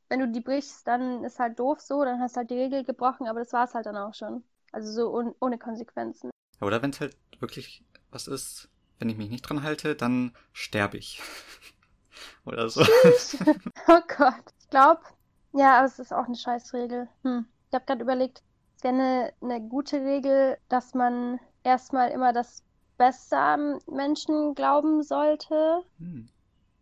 wenn 0.08 0.20
du 0.20 0.28
die 0.28 0.40
brichst, 0.40 0.86
dann 0.86 1.24
ist 1.24 1.38
halt 1.38 1.58
doof 1.58 1.80
so, 1.80 2.04
dann 2.04 2.20
hast 2.20 2.34
du 2.34 2.38
halt 2.38 2.50
die 2.50 2.58
Regel 2.58 2.84
gebrochen, 2.84 3.28
aber 3.28 3.40
das 3.40 3.52
war 3.52 3.64
es 3.64 3.74
halt 3.74 3.86
dann 3.86 3.96
auch 3.96 4.14
schon. 4.14 4.42
Also 4.72 4.90
so 4.92 5.34
ohne 5.40 5.58
Konsequenzen. 5.58 6.30
Oder 6.60 6.82
wenn 6.82 6.90
es 6.90 7.00
halt 7.00 7.16
wirklich 7.38 7.84
was 8.10 8.26
ist, 8.28 8.68
wenn 8.98 9.08
ich 9.08 9.16
mich 9.16 9.30
nicht 9.30 9.42
dran 9.42 9.62
halte, 9.62 9.94
dann 9.94 10.32
sterbe 10.52 10.96
ich. 10.96 11.22
Oder 12.44 12.68
so. 12.68 12.82
Oh 13.88 14.00
Gott. 14.16 14.34
Ich 14.60 14.70
glaube, 14.70 15.00
ja, 15.52 15.78
aber 15.78 15.86
es 15.86 15.98
ist 15.98 16.12
auch 16.12 16.26
eine 16.26 16.36
Scheißregel. 16.36 17.08
Hm. 17.22 17.46
Ich 17.68 17.74
habe 17.74 17.84
gerade 17.84 18.02
überlegt, 18.02 18.42
es 18.76 18.84
wäre 18.84 18.94
eine, 18.94 19.32
eine 19.40 19.60
gute 19.68 20.00
Regel, 20.02 20.58
dass 20.68 20.94
man 20.94 21.38
erstmal 21.62 22.10
immer 22.10 22.32
das 22.32 22.62
Beste 22.98 23.36
am 23.36 23.78
Menschen 23.86 24.54
glauben 24.54 25.02
sollte. 25.02 25.82
Hm. 25.98 26.28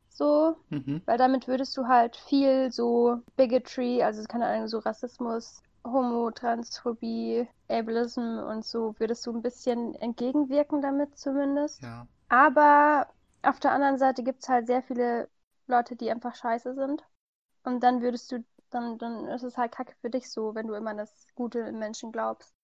So. 0.09 0.57
Mhm. 0.71 1.03
Weil 1.07 1.19
damit 1.19 1.49
würdest 1.49 1.77
du 1.77 1.87
halt 1.87 2.17
viel 2.17 2.71
so 2.71 3.21
Bigotry, 3.37 4.03
also 4.03 4.23
keine 4.25 4.47
Ahnung, 4.47 4.69
so 4.69 4.79
Rassismus, 4.79 5.62
Homo, 5.85 6.30
Transphobie, 6.30 7.47
Ableism 7.68 8.39
und 8.39 8.64
so, 8.64 8.95
würdest 8.99 9.26
du 9.26 9.32
ein 9.32 9.43
bisschen 9.43 9.95
entgegenwirken 9.97 10.80
damit 10.80 11.16
zumindest. 11.18 11.82
Ja. 11.82 12.07
Aber 12.28 13.09
auf 13.43 13.61
der 13.61 13.72
anderen 13.72 13.99
Seite 13.99 14.22
gibt 14.22 14.43
es 14.43 14.49
halt 14.49 14.66
sehr 14.66 14.82
viele 14.82 15.28
Leute, 15.66 15.97
die 15.97 16.11
einfach 16.11 16.35
scheiße 16.35 16.74
sind. 16.74 17.05
Und 17.64 17.82
dann 17.82 18.03
würdest 18.03 18.32
du, 18.32 18.45
dann, 18.70 18.99
dann 18.99 19.26
ist 19.26 19.43
es 19.43 19.57
halt 19.57 19.72
kacke 19.72 19.95
für 20.01 20.11
dich 20.11 20.30
so, 20.30 20.55
wenn 20.55 20.66
du 20.66 20.74
immer 20.74 20.91
an 20.91 20.99
das 20.99 21.26
Gute 21.35 21.61
im 21.61 21.78
Menschen 21.78 22.12
glaubst. 22.12 22.55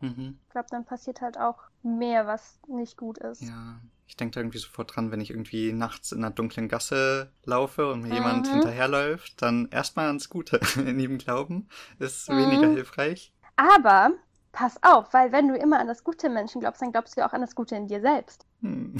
Mhm. 0.00 0.38
Ich 0.46 0.52
glaube, 0.52 0.68
dann 0.70 0.84
passiert 0.84 1.20
halt 1.20 1.38
auch 1.38 1.58
mehr, 1.82 2.26
was 2.26 2.60
nicht 2.66 2.96
gut 2.96 3.18
ist. 3.18 3.42
Ja, 3.42 3.80
ich 4.12 4.16
denke 4.16 4.34
da 4.34 4.40
irgendwie 4.40 4.58
sofort 4.58 4.94
dran, 4.94 5.10
wenn 5.10 5.22
ich 5.22 5.30
irgendwie 5.30 5.72
nachts 5.72 6.12
in 6.12 6.18
einer 6.22 6.30
dunklen 6.34 6.68
Gasse 6.68 7.32
laufe 7.46 7.90
und 7.90 8.02
mir 8.02 8.12
jemand 8.12 8.46
Mhm. 8.46 8.50
hinterherläuft, 8.50 9.40
dann 9.40 9.68
erstmal 9.70 10.08
ans 10.08 10.28
Gute 10.28 10.60
in 10.76 11.00
ihm 11.00 11.16
glauben, 11.16 11.70
ist 11.98 12.28
Mhm. 12.28 12.34
weniger 12.36 12.68
hilfreich. 12.68 13.32
Aber 13.56 14.12
pass 14.52 14.82
auf, 14.82 15.12
weil 15.14 15.32
wenn 15.32 15.48
du 15.48 15.56
immer 15.56 15.80
an 15.80 15.88
das 15.88 16.04
Gute 16.04 16.28
im 16.28 16.34
Menschen 16.34 16.60
glaubst, 16.60 16.82
dann 16.82 16.92
glaubst 16.92 17.16
du 17.16 17.20
ja 17.22 17.28
auch 17.28 17.34
an 17.34 17.42
das 17.42 17.54
Gute 17.56 17.76
in 17.76 17.88
dir 17.88 18.00
selbst. 18.02 18.46
Hm. 18.62 18.96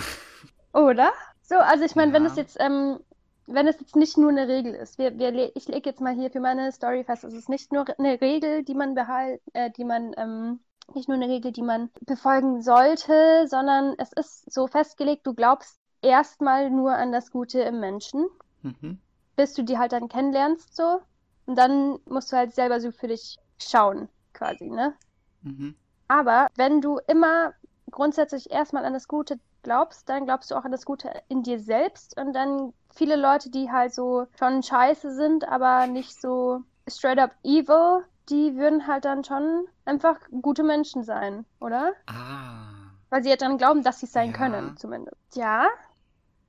Oder? 0.73 1.13
So, 1.43 1.57
also 1.57 1.85
ich 1.85 1.95
meine, 1.97 2.13
wenn 2.13 2.25
Ja. 2.25 2.27
es 2.27 2.37
jetzt, 2.37 2.57
ähm, 2.61 2.99
wenn 3.47 3.67
es 3.67 3.81
jetzt 3.81 3.97
nicht 3.97 4.17
nur 4.17 4.31
eine 4.31 4.49
Regel 4.49 4.75
ist, 4.75 4.99
wir, 4.99 5.19
wir, 5.19 5.55
ich 5.57 5.67
lege 5.69 5.91
jetzt 5.91 6.01
mal 6.01 6.15
hier 6.15 6.31
für 6.31 6.41
meine 6.41 6.73
Story 6.73 7.05
fest, 7.05 7.25
es 7.25 7.35
ist 7.35 7.49
nicht 7.49 7.73
nur 7.73 7.85
eine 7.99 8.21
Regel, 8.21 8.65
die 8.65 8.75
man 8.75 8.95
behalt, 8.95 9.43
äh, 9.53 9.71
die 9.71 9.85
man, 9.85 10.13
ähm, 10.17 10.61
nicht 10.95 11.09
nur 11.09 11.17
eine 11.17 11.29
Regel, 11.29 11.53
die 11.53 11.63
man 11.63 11.91
befolgen 12.03 12.63
sollte, 12.63 13.47
sondern 13.49 13.95
es 13.99 14.13
ist 14.13 14.53
so 14.53 14.67
festgelegt, 14.67 15.27
du 15.27 15.35
glaubst 15.35 15.81
erstmal 16.03 16.71
nur 16.71 16.93
an 16.95 17.13
das 17.13 17.31
Gute 17.31 17.61
im 17.61 17.81
Menschen, 17.81 18.27
Mhm. 18.65 18.99
bis 19.37 19.53
du 19.53 19.63
die 19.63 19.77
halt 19.79 19.93
dann 19.93 20.09
kennenlernst, 20.09 20.75
so. 20.75 21.01
Und 21.47 21.57
dann 21.57 21.99
musst 22.07 22.33
du 22.33 22.37
halt 22.37 22.55
selber 22.55 22.81
so 22.81 22.93
für 22.93 23.09
dich 23.09 23.37
schauen, 23.59 24.09
quasi, 24.33 24.71
ne? 24.71 24.97
Mhm. 25.45 25.75
Aber 26.09 26.47
wenn 26.57 26.81
du 26.81 26.99
immer 27.09 27.55
grundsätzlich 27.91 28.51
erstmal 28.51 28.85
an 28.85 28.93
das 28.93 29.09
Gute 29.09 29.41
glaubst, 29.63 30.09
dann 30.09 30.25
glaubst 30.27 30.51
du 30.51 30.55
auch 30.57 30.65
an 30.65 30.71
das 30.73 30.85
Gute 30.85 31.11
in 31.29 31.43
dir 31.43 31.59
selbst 31.59 32.17
und 32.21 32.33
dann 32.35 32.73
viele 32.95 33.17
Leute, 33.17 33.51
die 33.51 33.71
halt 33.71 33.93
so 33.95 34.27
schon 34.39 34.63
scheiße 34.63 35.15
sind, 35.15 35.49
aber 35.49 35.87
nicht 35.89 36.21
so 36.21 36.63
straight 36.89 37.19
up 37.19 37.33
evil, 37.43 38.05
die 38.29 38.57
würden 38.57 38.87
halt 38.87 39.05
dann 39.05 39.25
schon 39.25 39.67
einfach 39.85 40.19
gute 40.43 40.63
Menschen 40.65 41.05
sein, 41.05 41.47
oder? 41.61 41.95
Ah, 42.07 42.93
Weil 43.11 43.23
sie 43.23 43.31
ja 43.31 43.37
dran 43.37 43.59
glauben, 43.59 43.85
dass 43.85 44.01
sie 44.01 44.07
es 44.07 44.13
sein 44.13 44.33
Ja. 44.33 44.33
können, 44.33 44.77
zumindest. 44.77 45.17
Ja, 45.37 45.69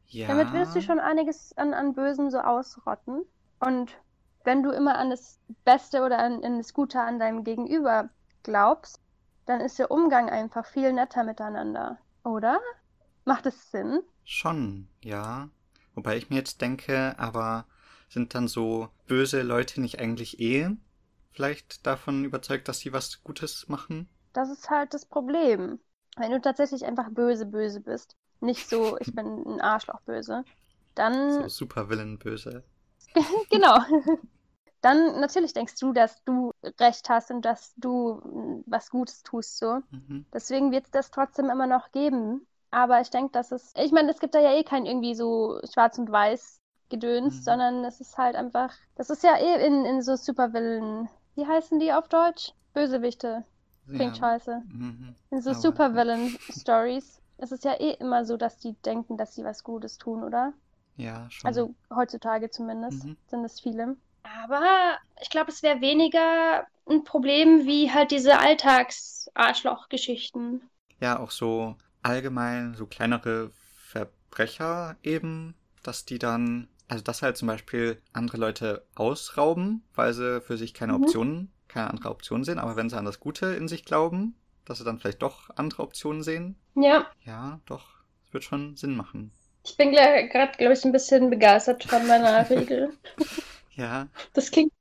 ja. 0.07 0.27
damit 0.27 0.51
willst 0.51 0.75
du 0.75 0.81
schon 0.81 0.99
einiges 0.99 1.55
an, 1.57 1.73
an 1.73 1.93
Bösen 1.93 2.29
so 2.31 2.39
ausrotten. 2.39 3.23
Und 3.59 3.97
wenn 4.43 4.61
du 4.63 4.71
immer 4.71 4.97
an 4.97 5.09
das 5.09 5.39
Beste 5.63 6.03
oder 6.03 6.19
an, 6.19 6.43
an 6.43 6.57
das 6.57 6.73
Gute 6.73 6.99
an 6.99 7.19
deinem 7.19 7.43
Gegenüber 7.43 8.09
glaubst, 8.43 8.99
dann 9.45 9.61
ist 9.61 9.79
der 9.79 9.91
Umgang 9.91 10.29
einfach 10.29 10.65
viel 10.65 10.91
netter 10.93 11.23
miteinander, 11.23 11.99
oder? 12.23 12.59
Macht 13.25 13.45
es 13.45 13.71
Sinn? 13.71 14.01
Schon, 14.25 14.89
ja. 15.01 15.49
Wobei 15.95 16.17
ich 16.17 16.29
mir 16.29 16.35
jetzt 16.37 16.61
denke, 16.61 17.15
aber 17.17 17.65
sind 18.09 18.35
dann 18.35 18.47
so 18.47 18.89
böse 19.07 19.41
Leute 19.43 19.79
nicht 19.81 19.99
eigentlich 19.99 20.39
eh 20.39 20.69
vielleicht 21.33 21.85
davon 21.85 22.25
überzeugt, 22.25 22.67
dass 22.67 22.79
sie 22.79 22.93
was 22.93 23.23
Gutes 23.23 23.67
machen? 23.69 24.09
Das 24.33 24.49
ist 24.49 24.69
halt 24.69 24.93
das 24.93 25.05
Problem. 25.05 25.79
Wenn 26.17 26.31
du 26.31 26.39
tatsächlich 26.41 26.85
einfach 26.85 27.09
böse, 27.09 27.45
böse 27.47 27.81
bist, 27.81 28.15
nicht 28.41 28.67
so, 28.67 28.97
ich 28.99 29.13
bin 29.15 29.25
ein 29.45 29.61
Arschloch 29.61 30.01
böse, 30.01 30.45
dann 30.95 31.45
So 31.47 31.49
Supervillain 31.49 32.17
böse. 32.17 32.63
Genau. 33.49 33.79
Dann 34.81 35.19
natürlich 35.19 35.53
denkst 35.53 35.75
du, 35.79 35.93
dass 35.93 36.23
du 36.25 36.51
recht 36.79 37.09
hast 37.09 37.31
und 37.31 37.43
dass 37.45 37.73
du 37.77 38.63
was 38.67 38.89
Gutes 38.89 39.23
tust, 39.23 39.57
so. 39.57 39.79
Mhm. 39.91 40.23
Deswegen 40.33 40.71
wird 40.71 40.85
es 40.85 40.91
das 40.91 41.11
trotzdem 41.11 41.49
immer 41.49 41.67
noch 41.67 41.91
geben. 41.91 42.47
Aber 42.71 42.99
ich 43.01 43.09
denke, 43.09 43.31
dass 43.31 43.51
es, 43.51 43.71
ich 43.77 43.91
meine, 43.91 44.11
es 44.11 44.19
gibt 44.19 44.35
da 44.35 44.39
ja 44.39 44.53
eh 44.53 44.63
kein 44.63 44.85
irgendwie 44.85 45.15
so 45.15 45.59
schwarz 45.71 45.97
und 45.99 46.11
weiß 46.11 46.59
Gedöns, 46.89 47.43
Mhm. 47.43 47.43
sondern 47.43 47.85
es 47.85 48.01
ist 48.01 48.17
halt 48.17 48.35
einfach, 48.35 48.73
das 48.95 49.09
ist 49.09 49.23
ja 49.23 49.37
eh 49.37 49.65
in, 49.65 49.85
in 49.85 50.01
so 50.01 50.15
Supervillain, 50.15 51.07
wie 51.35 51.45
heißen 51.47 51.79
die 51.79 51.93
auf 51.93 52.07
Deutsch? 52.09 52.51
Bösewichte. 52.73 53.45
Klingt 53.93 54.15
Ja. 54.15 54.17
scheiße. 54.17 54.63
Mhm. 54.73 55.15
In 55.31 55.41
so 55.41 55.53
Supervillain-Stories 55.53 57.21
ist 57.39 57.51
es 57.51 57.63
ja 57.63 57.73
eh 57.79 57.93
immer 57.99 58.25
so, 58.25 58.37
dass 58.37 58.57
die 58.59 58.73
denken, 58.83 59.17
dass 59.17 59.33
sie 59.35 59.43
was 59.45 59.63
Gutes 59.63 59.97
tun, 59.97 60.23
oder? 60.23 60.53
Ja, 60.97 61.29
schon. 61.29 61.43
Also 61.43 61.73
heutzutage 61.93 62.49
zumindest 62.49 63.03
Mhm. 63.05 63.17
sind 63.27 63.45
es 63.45 63.59
viele. 63.61 63.95
Aber 64.23 64.97
ich 65.21 65.29
glaube, 65.29 65.51
es 65.51 65.61
wäre 65.63 65.79
weniger 65.81 66.65
ein 66.87 67.03
Problem 67.05 67.65
wie 67.65 67.91
halt 67.93 68.11
diese 68.11 68.39
Alltags-Arschloch-Geschichten. 68.39 70.69
Ja, 70.99 71.19
auch 71.19 71.31
so 71.31 71.75
allgemein, 72.01 72.73
so 72.75 72.85
kleinere 72.87 73.51
Verbrecher 73.89 74.97
eben, 75.03 75.55
dass 75.83 76.05
die 76.05 76.19
dann, 76.19 76.67
also 76.93 77.03
dass 77.03 77.23
halt 77.23 77.37
zum 77.37 77.47
Beispiel 77.47 77.97
andere 78.13 78.37
Leute 78.37 78.85
ausrauben, 78.95 79.83
weil 79.95 80.13
sie 80.13 80.41
für 80.41 80.57
sich 80.57 80.73
keine 80.75 80.93
Mhm. 80.93 81.03
Optionen, 81.03 81.51
keine 81.67 81.89
andere 81.89 82.09
Option 82.11 82.43
sehen, 82.43 82.59
aber 82.59 82.75
wenn 82.75 82.89
sie 82.89 82.97
an 82.97 83.05
das 83.05 83.19
Gute 83.19 83.47
in 83.47 83.67
sich 83.67 83.83
glauben, 83.83 84.35
dass 84.65 84.77
sie 84.77 84.83
dann 84.83 84.99
vielleicht 84.99 85.21
doch 85.23 85.49
andere 85.55 85.81
Optionen 85.81 86.21
sehen. 86.23 86.55
Ja, 86.75 87.07
Ja, 87.25 87.59
doch, 87.65 87.85
es 88.25 88.33
wird 88.33 88.43
schon 88.43 88.75
Sinn 88.77 88.95
machen. 88.95 89.31
ich 89.65 89.75
bin 89.75 89.91
gerade, 89.91 90.27
glaube 90.57 90.73
ich, 90.73 90.85
ein 90.85 90.91
bisschen 90.91 91.29
begeistert 91.31 91.83
von 91.83 92.05
meiner 92.05 92.47
Regel. 92.49 92.93
Ja, 93.75 94.07
Das 94.33 94.51
klingt 94.51 94.71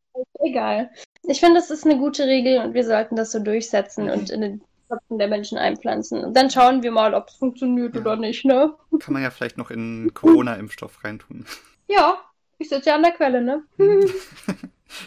egal. 0.40 0.90
Ich 1.22 1.40
finde, 1.40 1.54
das 1.60 1.70
ist 1.70 1.86
eine 1.86 1.96
gute 1.98 2.24
Regel 2.24 2.58
und 2.58 2.74
wir 2.74 2.84
sollten 2.84 3.16
das 3.16 3.32
so 3.32 3.38
durchsetzen 3.38 4.04
Mhm. 4.04 4.10
und 4.10 4.30
in 4.30 4.40
den 4.42 4.62
Köpfen 4.90 5.18
der 5.18 5.28
Menschen 5.28 5.56
einpflanzen. 5.56 6.22
Und 6.22 6.36
dann 6.36 6.50
schauen 6.50 6.82
wir 6.82 6.90
mal, 6.90 7.14
ob 7.14 7.28
es 7.28 7.36
funktioniert 7.36 7.94
Ja. 7.94 8.00
oder 8.02 8.16
nicht, 8.16 8.44
ne? 8.44 8.74
kann 9.00 9.14
man 9.14 9.22
ja 9.22 9.30
vielleicht 9.30 9.56
noch 9.56 9.70
in 9.70 10.12
Corona-Impfstoff 10.12 11.02
reintun. 11.04 11.46
Ja, 11.88 12.18
ich 12.58 12.68
sitze 12.68 12.90
ja 12.90 12.96
an 12.96 13.02
der 13.02 13.12
Quelle, 13.12 13.42
ne? 13.42 13.64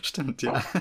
Stimmt, 0.02 0.42
ja. 0.42 0.64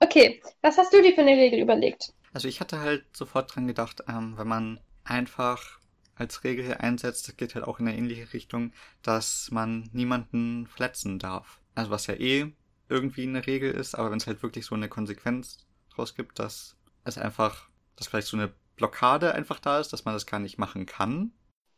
Okay, 0.00 0.40
was 0.62 0.78
hast 0.78 0.92
du 0.92 1.02
dir 1.02 1.12
für 1.12 1.22
eine 1.22 1.32
Regel 1.32 1.58
überlegt? 1.58 2.14
Also 2.32 2.46
ich 2.46 2.60
hatte 2.60 2.78
halt 2.78 3.04
sofort 3.16 3.54
dran 3.54 3.66
gedacht, 3.66 4.04
ähm, 4.08 4.34
wenn 4.36 4.46
man 4.46 4.80
einfach 5.04 5.80
als 6.14 6.44
Regel 6.44 6.64
hier 6.64 6.80
einsetzt, 6.80 7.26
das 7.28 7.36
geht 7.36 7.54
halt 7.54 7.64
auch 7.64 7.80
in 7.80 7.88
eine 7.88 7.96
ähnliche 7.96 8.32
Richtung, 8.32 8.72
dass 9.02 9.50
man 9.50 9.88
niemanden 9.92 10.66
verletzen 10.66 11.18
darf. 11.18 11.60
Also 11.74 11.90
was 11.90 12.06
ja 12.06 12.14
eh 12.14 12.52
irgendwie 12.88 13.24
eine 13.24 13.46
Regel 13.46 13.72
ist, 13.72 13.94
aber 13.94 14.10
wenn 14.10 14.18
es 14.18 14.26
halt 14.26 14.42
wirklich 14.42 14.66
so 14.66 14.74
eine 14.74 14.88
Konsequenz 14.88 15.66
draus 15.94 16.14
gibt, 16.14 16.38
dass 16.38 16.76
es 17.04 17.18
einfach, 17.18 17.68
dass 17.96 18.08
vielleicht 18.08 18.28
so 18.28 18.36
eine 18.36 18.52
Blockade 18.76 19.34
einfach 19.34 19.58
da 19.58 19.80
ist, 19.80 19.92
dass 19.92 20.04
man 20.04 20.14
das 20.14 20.26
gar 20.26 20.40
nicht 20.40 20.58
machen 20.58 20.86
kann. 20.86 21.32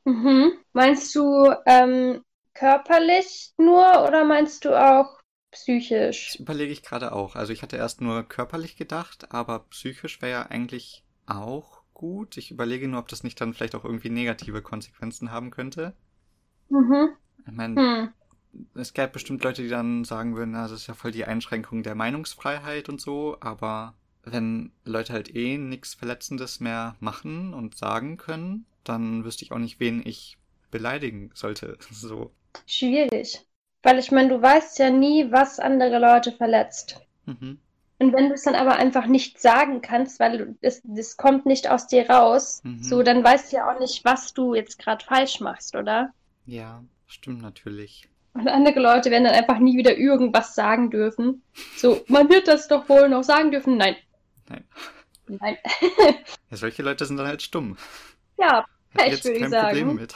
Mhm. 0.04 0.52
Meinst 0.72 1.14
du 1.14 1.54
ähm, 1.66 2.22
körperlich 2.60 3.54
nur 3.58 4.04
oder 4.06 4.24
meinst 4.24 4.64
du 4.64 4.74
auch 4.74 5.20
psychisch? 5.52 6.20
Das 6.28 6.36
überlege 6.36 6.72
ich 6.72 6.82
gerade 6.82 7.12
auch. 7.12 7.36
Also 7.36 7.52
ich 7.52 7.60
hatte 7.62 7.76
erst 7.76 8.00
nur 8.00 8.22
körperlich 8.22 8.74
gedacht, 8.76 9.32
aber 9.34 9.58
psychisch 9.70 10.22
wäre 10.22 10.32
ja 10.32 10.42
eigentlich 10.46 11.04
auch 11.26 11.82
gut. 11.94 12.36
Ich 12.38 12.50
überlege 12.50 12.88
nur, 12.88 13.00
ob 13.00 13.08
das 13.08 13.22
nicht 13.22 13.38
dann 13.40 13.52
vielleicht 13.54 13.74
auch 13.74 13.84
irgendwie 13.84 14.08
negative 14.10 14.62
Konsequenzen 14.62 15.30
haben 15.30 15.50
könnte. 15.50 15.94
Mhm. 16.70 17.16
Ich 17.46 17.52
meine, 17.52 17.82
Hm. 17.82 18.12
es 18.74 18.94
gäbe 18.94 19.08
bestimmt 19.08 19.44
Leute, 19.44 19.62
die 19.62 19.68
dann 19.68 20.04
sagen 20.04 20.36
würden, 20.36 20.52
na, 20.52 20.62
das 20.64 20.72
ist 20.72 20.86
ja 20.88 20.94
voll 20.94 21.12
die 21.12 21.24
Einschränkung 21.26 21.82
der 21.82 21.94
Meinungsfreiheit 21.94 22.88
und 22.88 23.00
so, 23.00 23.38
aber 23.40 23.94
wenn 24.24 24.72
Leute 24.84 25.12
halt 25.14 25.34
eh 25.34 25.58
nichts 25.58 25.94
Verletzendes 25.94 26.60
mehr 26.60 26.96
machen 27.00 27.54
und 27.54 27.76
sagen 27.76 28.16
können, 28.18 28.66
dann 28.84 29.24
wüsste 29.24 29.44
ich 29.44 29.52
auch 29.52 29.58
nicht, 29.58 29.80
wen 29.80 30.06
ich 30.06 30.38
beleidigen 30.70 31.30
sollte. 31.34 31.78
So. 31.92 32.32
Schwierig. 32.66 33.44
Weil 33.82 33.98
ich 33.98 34.10
meine, 34.12 34.28
du 34.28 34.42
weißt 34.42 34.78
ja 34.78 34.90
nie, 34.90 35.30
was 35.32 35.58
andere 35.58 35.98
Leute 35.98 36.32
verletzt. 36.32 37.00
Mhm. 37.26 37.58
Und 37.98 38.12
wenn 38.14 38.28
du 38.28 38.34
es 38.34 38.42
dann 38.44 38.54
aber 38.54 38.76
einfach 38.76 39.06
nicht 39.06 39.40
sagen 39.40 39.82
kannst, 39.82 40.20
weil 40.20 40.56
es, 40.62 40.80
das 40.84 41.16
kommt 41.16 41.44
nicht 41.46 41.68
aus 41.68 41.86
dir 41.86 42.08
raus, 42.08 42.60
Mhm. 42.64 42.82
so, 42.82 43.02
dann 43.02 43.22
weißt 43.22 43.52
du 43.52 43.56
ja 43.56 43.70
auch 43.74 43.78
nicht, 43.78 44.04
was 44.04 44.32
du 44.32 44.54
jetzt 44.54 44.78
gerade 44.78 45.04
falsch 45.04 45.40
machst, 45.40 45.74
oder? 45.76 46.12
Ja, 46.46 46.82
stimmt 47.06 47.42
natürlich. 47.42 48.08
Und 48.32 48.48
andere 48.48 48.80
Leute 48.80 49.10
werden 49.10 49.24
dann 49.24 49.34
einfach 49.34 49.58
nie 49.58 49.76
wieder 49.76 49.96
irgendwas 49.96 50.54
sagen 50.54 50.90
dürfen. 50.90 51.42
So, 51.76 52.02
man 52.06 52.28
wird 52.30 52.48
das 52.48 52.68
doch 52.68 52.88
wohl 52.88 53.08
noch 53.08 53.22
sagen 53.24 53.50
dürfen. 53.50 53.76
Nein. 53.76 53.96
Nein. 54.48 54.64
Nein. 55.26 55.56
Ja, 56.50 56.56
solche 56.56 56.82
Leute 56.82 57.04
sind 57.06 57.16
dann 57.18 57.26
halt 57.28 57.42
stumm. 57.42 57.76
ja, 58.38 58.64
Pech, 58.94 59.22
würde 59.24 59.36
ich 59.36 59.40
kein 59.42 59.50
sagen. 59.50 59.66
Problem 59.78 59.94
mit. 59.96 60.14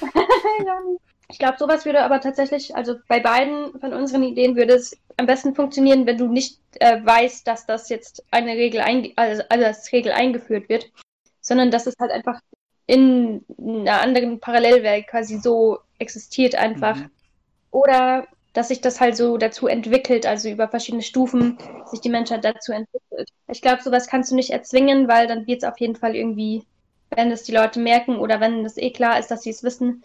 Ich 1.34 1.40
glaube, 1.40 1.58
sowas 1.58 1.84
würde 1.84 2.04
aber 2.04 2.20
tatsächlich, 2.20 2.76
also 2.76 2.94
bei 3.08 3.18
beiden 3.18 3.76
von 3.80 3.92
unseren 3.92 4.22
Ideen 4.22 4.54
würde 4.54 4.74
es 4.74 4.96
am 5.16 5.26
besten 5.26 5.52
funktionieren, 5.52 6.06
wenn 6.06 6.16
du 6.16 6.28
nicht 6.28 6.60
äh, 6.78 7.04
weißt, 7.04 7.44
dass 7.48 7.66
das 7.66 7.88
jetzt 7.88 8.24
eine 8.30 8.52
Regel, 8.52 8.80
also, 9.16 9.42
also 9.48 9.64
als 9.64 9.90
Regel 9.90 10.12
eingeführt 10.12 10.68
wird, 10.68 10.92
sondern 11.40 11.72
dass 11.72 11.88
es 11.88 11.96
halt 11.98 12.12
einfach 12.12 12.38
in 12.86 13.44
einer 13.58 14.00
anderen 14.00 14.38
Parallelwelt 14.38 15.08
quasi 15.08 15.38
so 15.38 15.78
existiert 15.98 16.54
einfach. 16.54 16.98
Mhm. 16.98 17.10
Oder 17.72 18.28
dass 18.52 18.68
sich 18.68 18.80
das 18.80 19.00
halt 19.00 19.16
so 19.16 19.36
dazu 19.36 19.66
entwickelt, 19.66 20.26
also 20.26 20.48
über 20.48 20.68
verschiedene 20.68 21.02
Stufen 21.02 21.58
sich 21.86 22.00
die 22.00 22.10
Menschheit 22.10 22.44
dazu 22.44 22.70
entwickelt. 22.70 23.28
Ich 23.48 23.60
glaube, 23.60 23.82
sowas 23.82 24.06
kannst 24.06 24.30
du 24.30 24.36
nicht 24.36 24.50
erzwingen, 24.50 25.08
weil 25.08 25.26
dann 25.26 25.48
wird 25.48 25.64
es 25.64 25.68
auf 25.68 25.80
jeden 25.80 25.96
Fall 25.96 26.14
irgendwie, 26.14 26.64
wenn 27.10 27.32
es 27.32 27.42
die 27.42 27.50
Leute 27.50 27.80
merken 27.80 28.20
oder 28.20 28.38
wenn 28.38 28.64
es 28.64 28.76
eh 28.76 28.92
klar 28.92 29.18
ist, 29.18 29.32
dass 29.32 29.42
sie 29.42 29.50
es 29.50 29.64
wissen, 29.64 30.04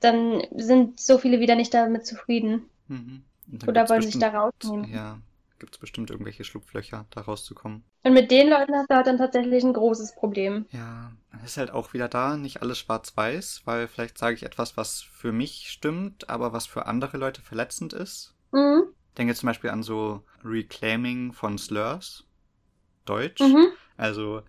dann 0.00 0.42
sind 0.56 0.98
so 1.00 1.18
viele 1.18 1.40
wieder 1.40 1.54
nicht 1.56 1.72
damit 1.74 2.06
zufrieden. 2.06 2.68
Mhm. 2.88 3.22
Oder 3.66 3.88
wollen 3.88 4.02
sich 4.02 4.18
da 4.18 4.28
bestimmt- 4.30 4.72
rausnehmen. 4.74 4.92
Ja, 4.94 5.18
gibt 5.58 5.74
es 5.74 5.78
bestimmt 5.80 6.10
irgendwelche 6.10 6.44
Schlupflöcher, 6.44 7.06
da 7.10 7.20
rauszukommen. 7.22 7.84
Und 8.02 8.14
mit 8.14 8.30
den 8.30 8.48
Leuten 8.48 8.74
hast 8.74 8.90
du 8.90 8.94
halt 8.94 9.06
dann 9.06 9.18
tatsächlich 9.18 9.62
ein 9.62 9.74
großes 9.74 10.14
Problem. 10.14 10.64
Ja, 10.70 11.12
ist 11.44 11.56
halt 11.58 11.70
auch 11.70 11.92
wieder 11.92 12.08
da, 12.08 12.36
nicht 12.36 12.62
alles 12.62 12.78
schwarz-weiß, 12.78 13.62
weil 13.66 13.88
vielleicht 13.88 14.16
sage 14.16 14.34
ich 14.36 14.42
etwas, 14.44 14.76
was 14.76 15.02
für 15.02 15.32
mich 15.32 15.66
stimmt, 15.70 16.30
aber 16.30 16.52
was 16.52 16.66
für 16.66 16.86
andere 16.86 17.18
Leute 17.18 17.42
verletzend 17.42 17.92
ist. 17.92 18.34
Mhm. 18.52 18.84
Denke 19.18 19.34
zum 19.34 19.48
Beispiel 19.48 19.70
an 19.70 19.82
so 19.82 20.22
Reclaiming 20.44 21.32
von 21.32 21.58
Slurs, 21.58 22.24
Deutsch, 23.04 23.40
Mhm. 23.40 23.66
also 23.96 24.42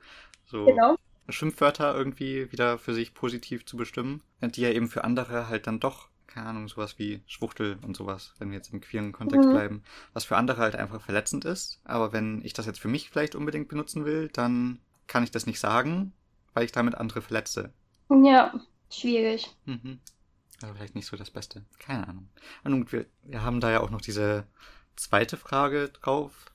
so 0.45 0.66
Genau. 0.66 0.95
Schimpfwörter 1.32 1.96
irgendwie 1.96 2.52
wieder 2.52 2.78
für 2.78 2.94
sich 2.94 3.14
positiv 3.14 3.66
zu 3.66 3.78
bestimmen, 3.78 4.22
die 4.42 4.62
ja 4.62 4.70
eben 4.70 4.88
für 4.88 5.04
andere 5.04 5.48
halt 5.48 5.68
dann 5.68 5.80
doch, 5.80 6.10
keine 6.28 6.48
Ahnung, 6.48 6.68
sowas 6.68 6.98
wie 6.98 7.22
Schwuchtel 7.28 7.78
und 7.82 7.96
sowas, 7.98 8.34
wenn 8.40 8.50
wir 8.52 8.58
jetzt 8.58 8.72
im 8.74 8.82
queeren 8.82 9.12
Kontext 9.12 9.48
Mhm. 9.48 9.52
bleiben, 9.52 9.84
was 10.14 10.24
für 10.26 10.38
andere 10.38 10.62
halt 10.62 10.76
einfach 10.76 11.02
verletzend 11.02 11.46
ist. 11.46 11.82
Aber 11.84 12.14
wenn 12.14 12.44
ich 12.44 12.54
das 12.54 12.66
jetzt 12.66 12.80
für 12.80 12.88
mich 12.88 13.10
vielleicht 13.10 13.36
unbedingt 13.36 13.68
benutzen 13.68 14.06
will, 14.06 14.30
dann 14.30 14.80
kann 15.08 15.24
ich 15.24 15.32
das 15.32 15.46
nicht 15.46 15.60
sagen, 15.60 16.14
weil 16.54 16.66
ich 16.66 16.72
damit 16.72 16.96
andere 16.96 17.22
verletze. 17.22 17.74
Ja, 18.10 18.54
schwierig. 18.90 19.56
Mhm. 19.66 20.00
Also 20.62 20.76
vielleicht 20.76 20.96
nicht 20.96 21.08
so 21.08 21.18
das 21.18 21.32
Beste. 21.32 21.66
Keine 21.80 22.08
Ahnung. 22.08 22.30
Und 22.64 22.92
wir, 22.92 23.06
wir 23.24 23.42
haben 23.44 23.60
da 23.60 23.72
ja 23.72 23.82
auch 23.82 23.90
noch 23.90 24.02
diese 24.02 24.46
zweite 24.96 25.36
Frage 25.38 25.90
drauf. 25.90 26.51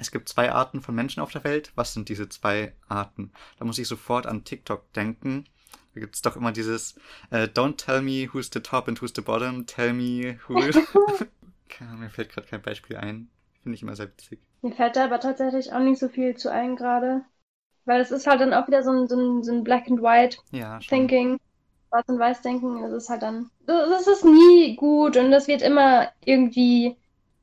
Es 0.00 0.10
gibt 0.10 0.30
zwei 0.30 0.50
Arten 0.50 0.80
von 0.80 0.94
Menschen 0.94 1.20
auf 1.22 1.30
der 1.30 1.44
Welt. 1.44 1.72
Was 1.74 1.92
sind 1.92 2.08
diese 2.08 2.28
zwei 2.30 2.72
Arten? 2.88 3.32
Da 3.58 3.66
muss 3.66 3.78
ich 3.78 3.86
sofort 3.86 4.26
an 4.26 4.44
TikTok 4.44 4.90
denken. 4.94 5.44
Da 5.94 6.00
gibt 6.00 6.14
es 6.14 6.22
doch 6.22 6.36
immer 6.36 6.52
dieses 6.52 6.94
äh, 7.30 7.44
Don't 7.44 7.76
tell 7.76 8.00
me 8.00 8.26
who's 8.32 8.48
the 8.50 8.60
top 8.60 8.88
and 8.88 9.00
who's 9.02 9.12
the 9.14 9.20
bottom, 9.20 9.66
tell 9.66 9.92
me 9.92 10.38
who 10.48 10.54
mir 11.98 12.10
fällt 12.10 12.30
gerade 12.30 12.46
kein 12.46 12.62
Beispiel 12.62 12.96
ein. 12.96 13.28
Finde 13.62 13.76
ich 13.76 13.82
immer 13.82 13.94
sehr 13.94 14.08
witzig. 14.08 14.40
Mir 14.62 14.72
fällt 14.72 14.96
da 14.96 15.04
aber 15.04 15.20
tatsächlich 15.20 15.72
auch 15.72 15.80
nicht 15.80 15.98
so 15.98 16.08
viel 16.08 16.34
zu 16.34 16.50
ein 16.50 16.76
gerade. 16.76 17.22
Weil 17.84 18.00
es 18.00 18.10
ist 18.10 18.26
halt 18.26 18.40
dann 18.40 18.54
auch 18.54 18.68
wieder 18.68 18.82
so 18.82 18.90
ein, 18.90 19.06
so 19.06 19.16
ein, 19.16 19.42
so 19.42 19.52
ein 19.52 19.64
Black 19.64 19.86
and 19.88 20.00
White 20.00 20.38
Ja. 20.50 20.78
Thinking, 20.78 21.38
Schwarz 21.88 22.08
und 22.08 22.18
Weiß 22.18 22.40
denken, 22.40 22.80
das 22.82 22.92
ist 22.92 23.10
halt 23.10 23.22
dann, 23.22 23.50
das 23.66 24.06
ist 24.06 24.24
nie 24.24 24.76
gut 24.76 25.16
und 25.18 25.30
es 25.32 25.46
wird 25.46 25.60
immer 25.60 26.08
irgendwie 26.24 26.96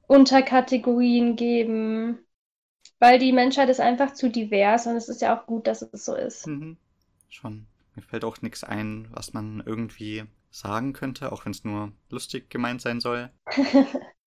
Unterkategorien 0.07 1.35
geben, 1.35 2.19
weil 2.99 3.19
die 3.19 3.31
Menschheit 3.31 3.69
ist 3.69 3.79
einfach 3.79 4.13
zu 4.13 4.29
divers 4.29 4.87
und 4.87 4.95
es 4.95 5.09
ist 5.09 5.21
ja 5.21 5.37
auch 5.37 5.45
gut, 5.45 5.67
dass 5.67 5.81
es 5.81 6.05
so 6.05 6.15
ist. 6.15 6.47
Mhm. 6.47 6.77
Schon. 7.29 7.67
Mir 7.95 8.01
fällt 8.01 8.23
auch 8.23 8.41
nichts 8.41 8.63
ein, 8.63 9.07
was 9.11 9.33
man 9.33 9.63
irgendwie 9.65 10.23
sagen 10.51 10.93
könnte, 10.93 11.31
auch 11.31 11.45
wenn 11.45 11.51
es 11.51 11.63
nur 11.63 11.91
lustig 12.09 12.49
gemeint 12.49 12.81
sein 12.81 12.99
soll. 12.99 13.29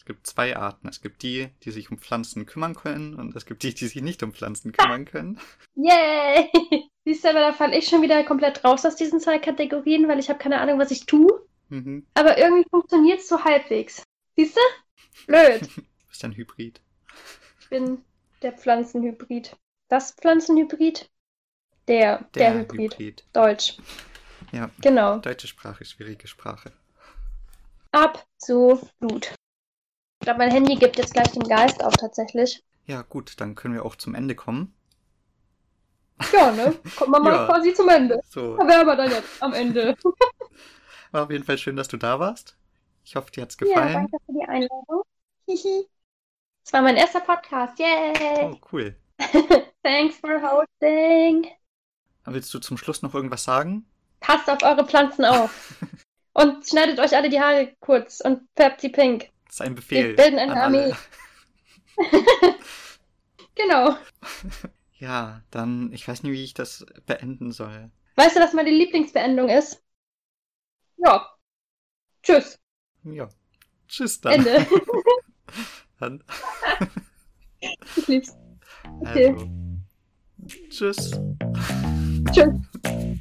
Es 0.00 0.06
gibt 0.06 0.26
zwei 0.26 0.56
Arten. 0.56 0.88
Es 0.88 1.02
gibt 1.02 1.22
die, 1.22 1.50
die 1.62 1.70
sich 1.70 1.90
um 1.90 1.98
Pflanzen 1.98 2.46
kümmern 2.46 2.74
können 2.74 3.14
und 3.16 3.36
es 3.36 3.44
gibt 3.44 3.62
die, 3.62 3.74
die 3.74 3.86
sich 3.86 4.00
nicht 4.00 4.22
um 4.22 4.32
Pflanzen 4.32 4.72
kümmern 4.72 5.04
können. 5.04 5.38
Yay! 5.74 6.50
Siehst 7.04 7.22
du, 7.22 7.28
aber 7.28 7.40
da 7.40 7.52
falle 7.52 7.76
ich 7.76 7.86
schon 7.86 8.00
wieder 8.00 8.24
komplett 8.24 8.64
raus 8.64 8.86
aus 8.86 8.96
diesen 8.96 9.20
zwei 9.20 9.38
Kategorien, 9.38 10.08
weil 10.08 10.18
ich 10.18 10.30
habe 10.30 10.38
keine 10.38 10.58
Ahnung, 10.58 10.78
was 10.78 10.90
ich 10.90 11.04
tue. 11.04 11.46
Mhm. 11.68 12.06
Aber 12.14 12.38
irgendwie 12.38 12.66
funktioniert 12.70 13.20
es 13.20 13.28
so 13.28 13.44
halbwegs. 13.44 14.02
Siehst 14.36 14.56
du? 14.56 14.60
Blöd. 15.26 15.68
Du 15.76 15.82
bist 16.08 16.24
ein 16.24 16.32
Hybrid. 16.34 16.80
Ich 17.60 17.68
bin 17.68 18.02
der 18.42 18.52
Pflanzenhybrid. 18.52 19.56
Das 19.88 20.12
Pflanzenhybrid? 20.12 21.10
Der, 21.88 22.24
der, 22.34 22.54
Hybrid. 22.54 23.24
Deutsch. 23.32 23.78
Ja, 24.52 24.70
Genau. 24.80 25.18
deutsche 25.18 25.46
Sprache, 25.48 25.84
schwierige 25.84 26.28
Sprache. 26.28 26.72
Absolut. 27.92 29.34
Ich 30.20 30.24
glaube, 30.24 30.38
mein 30.38 30.50
Handy 30.50 30.76
gibt 30.76 30.96
jetzt 30.98 31.12
gleich 31.14 31.30
den 31.32 31.42
Geist 31.42 31.82
auf 31.82 31.94
tatsächlich. 31.96 32.62
Ja, 32.86 33.02
gut, 33.02 33.40
dann 33.40 33.54
können 33.54 33.74
wir 33.74 33.84
auch 33.84 33.96
zum 33.96 34.14
Ende 34.14 34.34
kommen. 34.34 34.74
Ja, 36.32 36.52
ne? 36.52 36.76
Kommen 36.96 37.12
wir 37.12 37.20
mal 37.20 37.32
Ja. 37.32 37.46
quasi 37.46 37.74
zum 37.74 37.88
Ende. 37.88 38.20
So, 38.28 38.56
Da 38.56 38.66
wären 38.68 38.86
wir 38.86 38.96
dann 38.96 39.10
jetzt 39.10 39.42
am 39.42 39.52
Ende. 39.54 39.96
war 41.12 41.24
auf 41.24 41.30
jeden 41.30 41.44
Fall 41.44 41.58
schön, 41.58 41.76
dass 41.76 41.88
du 41.88 41.96
da 41.96 42.18
warst. 42.20 42.56
Ich 43.04 43.16
hoffe, 43.16 43.30
dir 43.30 43.42
hat's 43.42 43.56
Ja, 43.60 43.66
gefallen. 43.66 43.92
danke 43.92 44.18
für 44.26 44.32
die 44.32 44.44
Einladung. 44.48 45.02
Hihi. 45.48 45.88
Das 46.64 46.72
war 46.72 46.82
mein 46.82 46.96
erster 46.96 47.20
Podcast. 47.20 47.78
Yay! 47.78 48.44
Oh, 48.44 48.56
cool. 48.72 48.96
Thanks 49.82 50.16
for 50.18 50.40
hosting. 50.40 51.46
Willst 52.24 52.52
du 52.54 52.58
zum 52.58 52.76
Schluss 52.76 53.02
noch 53.02 53.14
irgendwas 53.14 53.44
sagen? 53.44 53.86
Passt 54.20 54.48
auf 54.48 54.62
eure 54.62 54.86
Pflanzen 54.86 55.24
auf. 55.24 55.74
Und 56.32 56.66
schneidet 56.66 57.00
euch 57.00 57.16
alle 57.16 57.28
die 57.28 57.40
Haare 57.40 57.74
kurz 57.80 58.20
und 58.20 58.48
färbt 58.54 58.80
sie 58.80 58.88
pink. 58.88 59.30
Das 59.46 59.56
ist 59.56 59.60
ein 59.62 59.74
Befehl. 59.74 60.10
Wir 60.10 60.16
bilden 60.16 60.38
eine 60.38 60.62
Armee. 60.62 60.94
genau. 63.56 63.96
Ja, 64.98 65.42
dann, 65.50 65.92
ich 65.92 66.06
weiß 66.06 66.22
nicht, 66.22 66.32
wie 66.32 66.44
ich 66.44 66.54
das 66.54 66.86
beenden 67.04 67.50
soll. 67.50 67.90
Weißt 68.14 68.36
du, 68.36 68.40
was 68.40 68.52
meine 68.52 68.70
Lieblingsbeendung 68.70 69.48
ist? 69.48 69.82
Ja. 70.98 71.28
Tschüss. 72.22 72.60
Ja. 73.02 73.28
Tschüss 73.88 74.20
dann. 74.20 74.34
Ende. 74.34 74.66
Dann 76.00 76.22
ich 77.96 78.06
lieb's. 78.08 78.36
Okay. 79.00 79.28
also. 79.28 79.48
Tschüss. 80.70 81.10
Tschüss. 82.32 83.20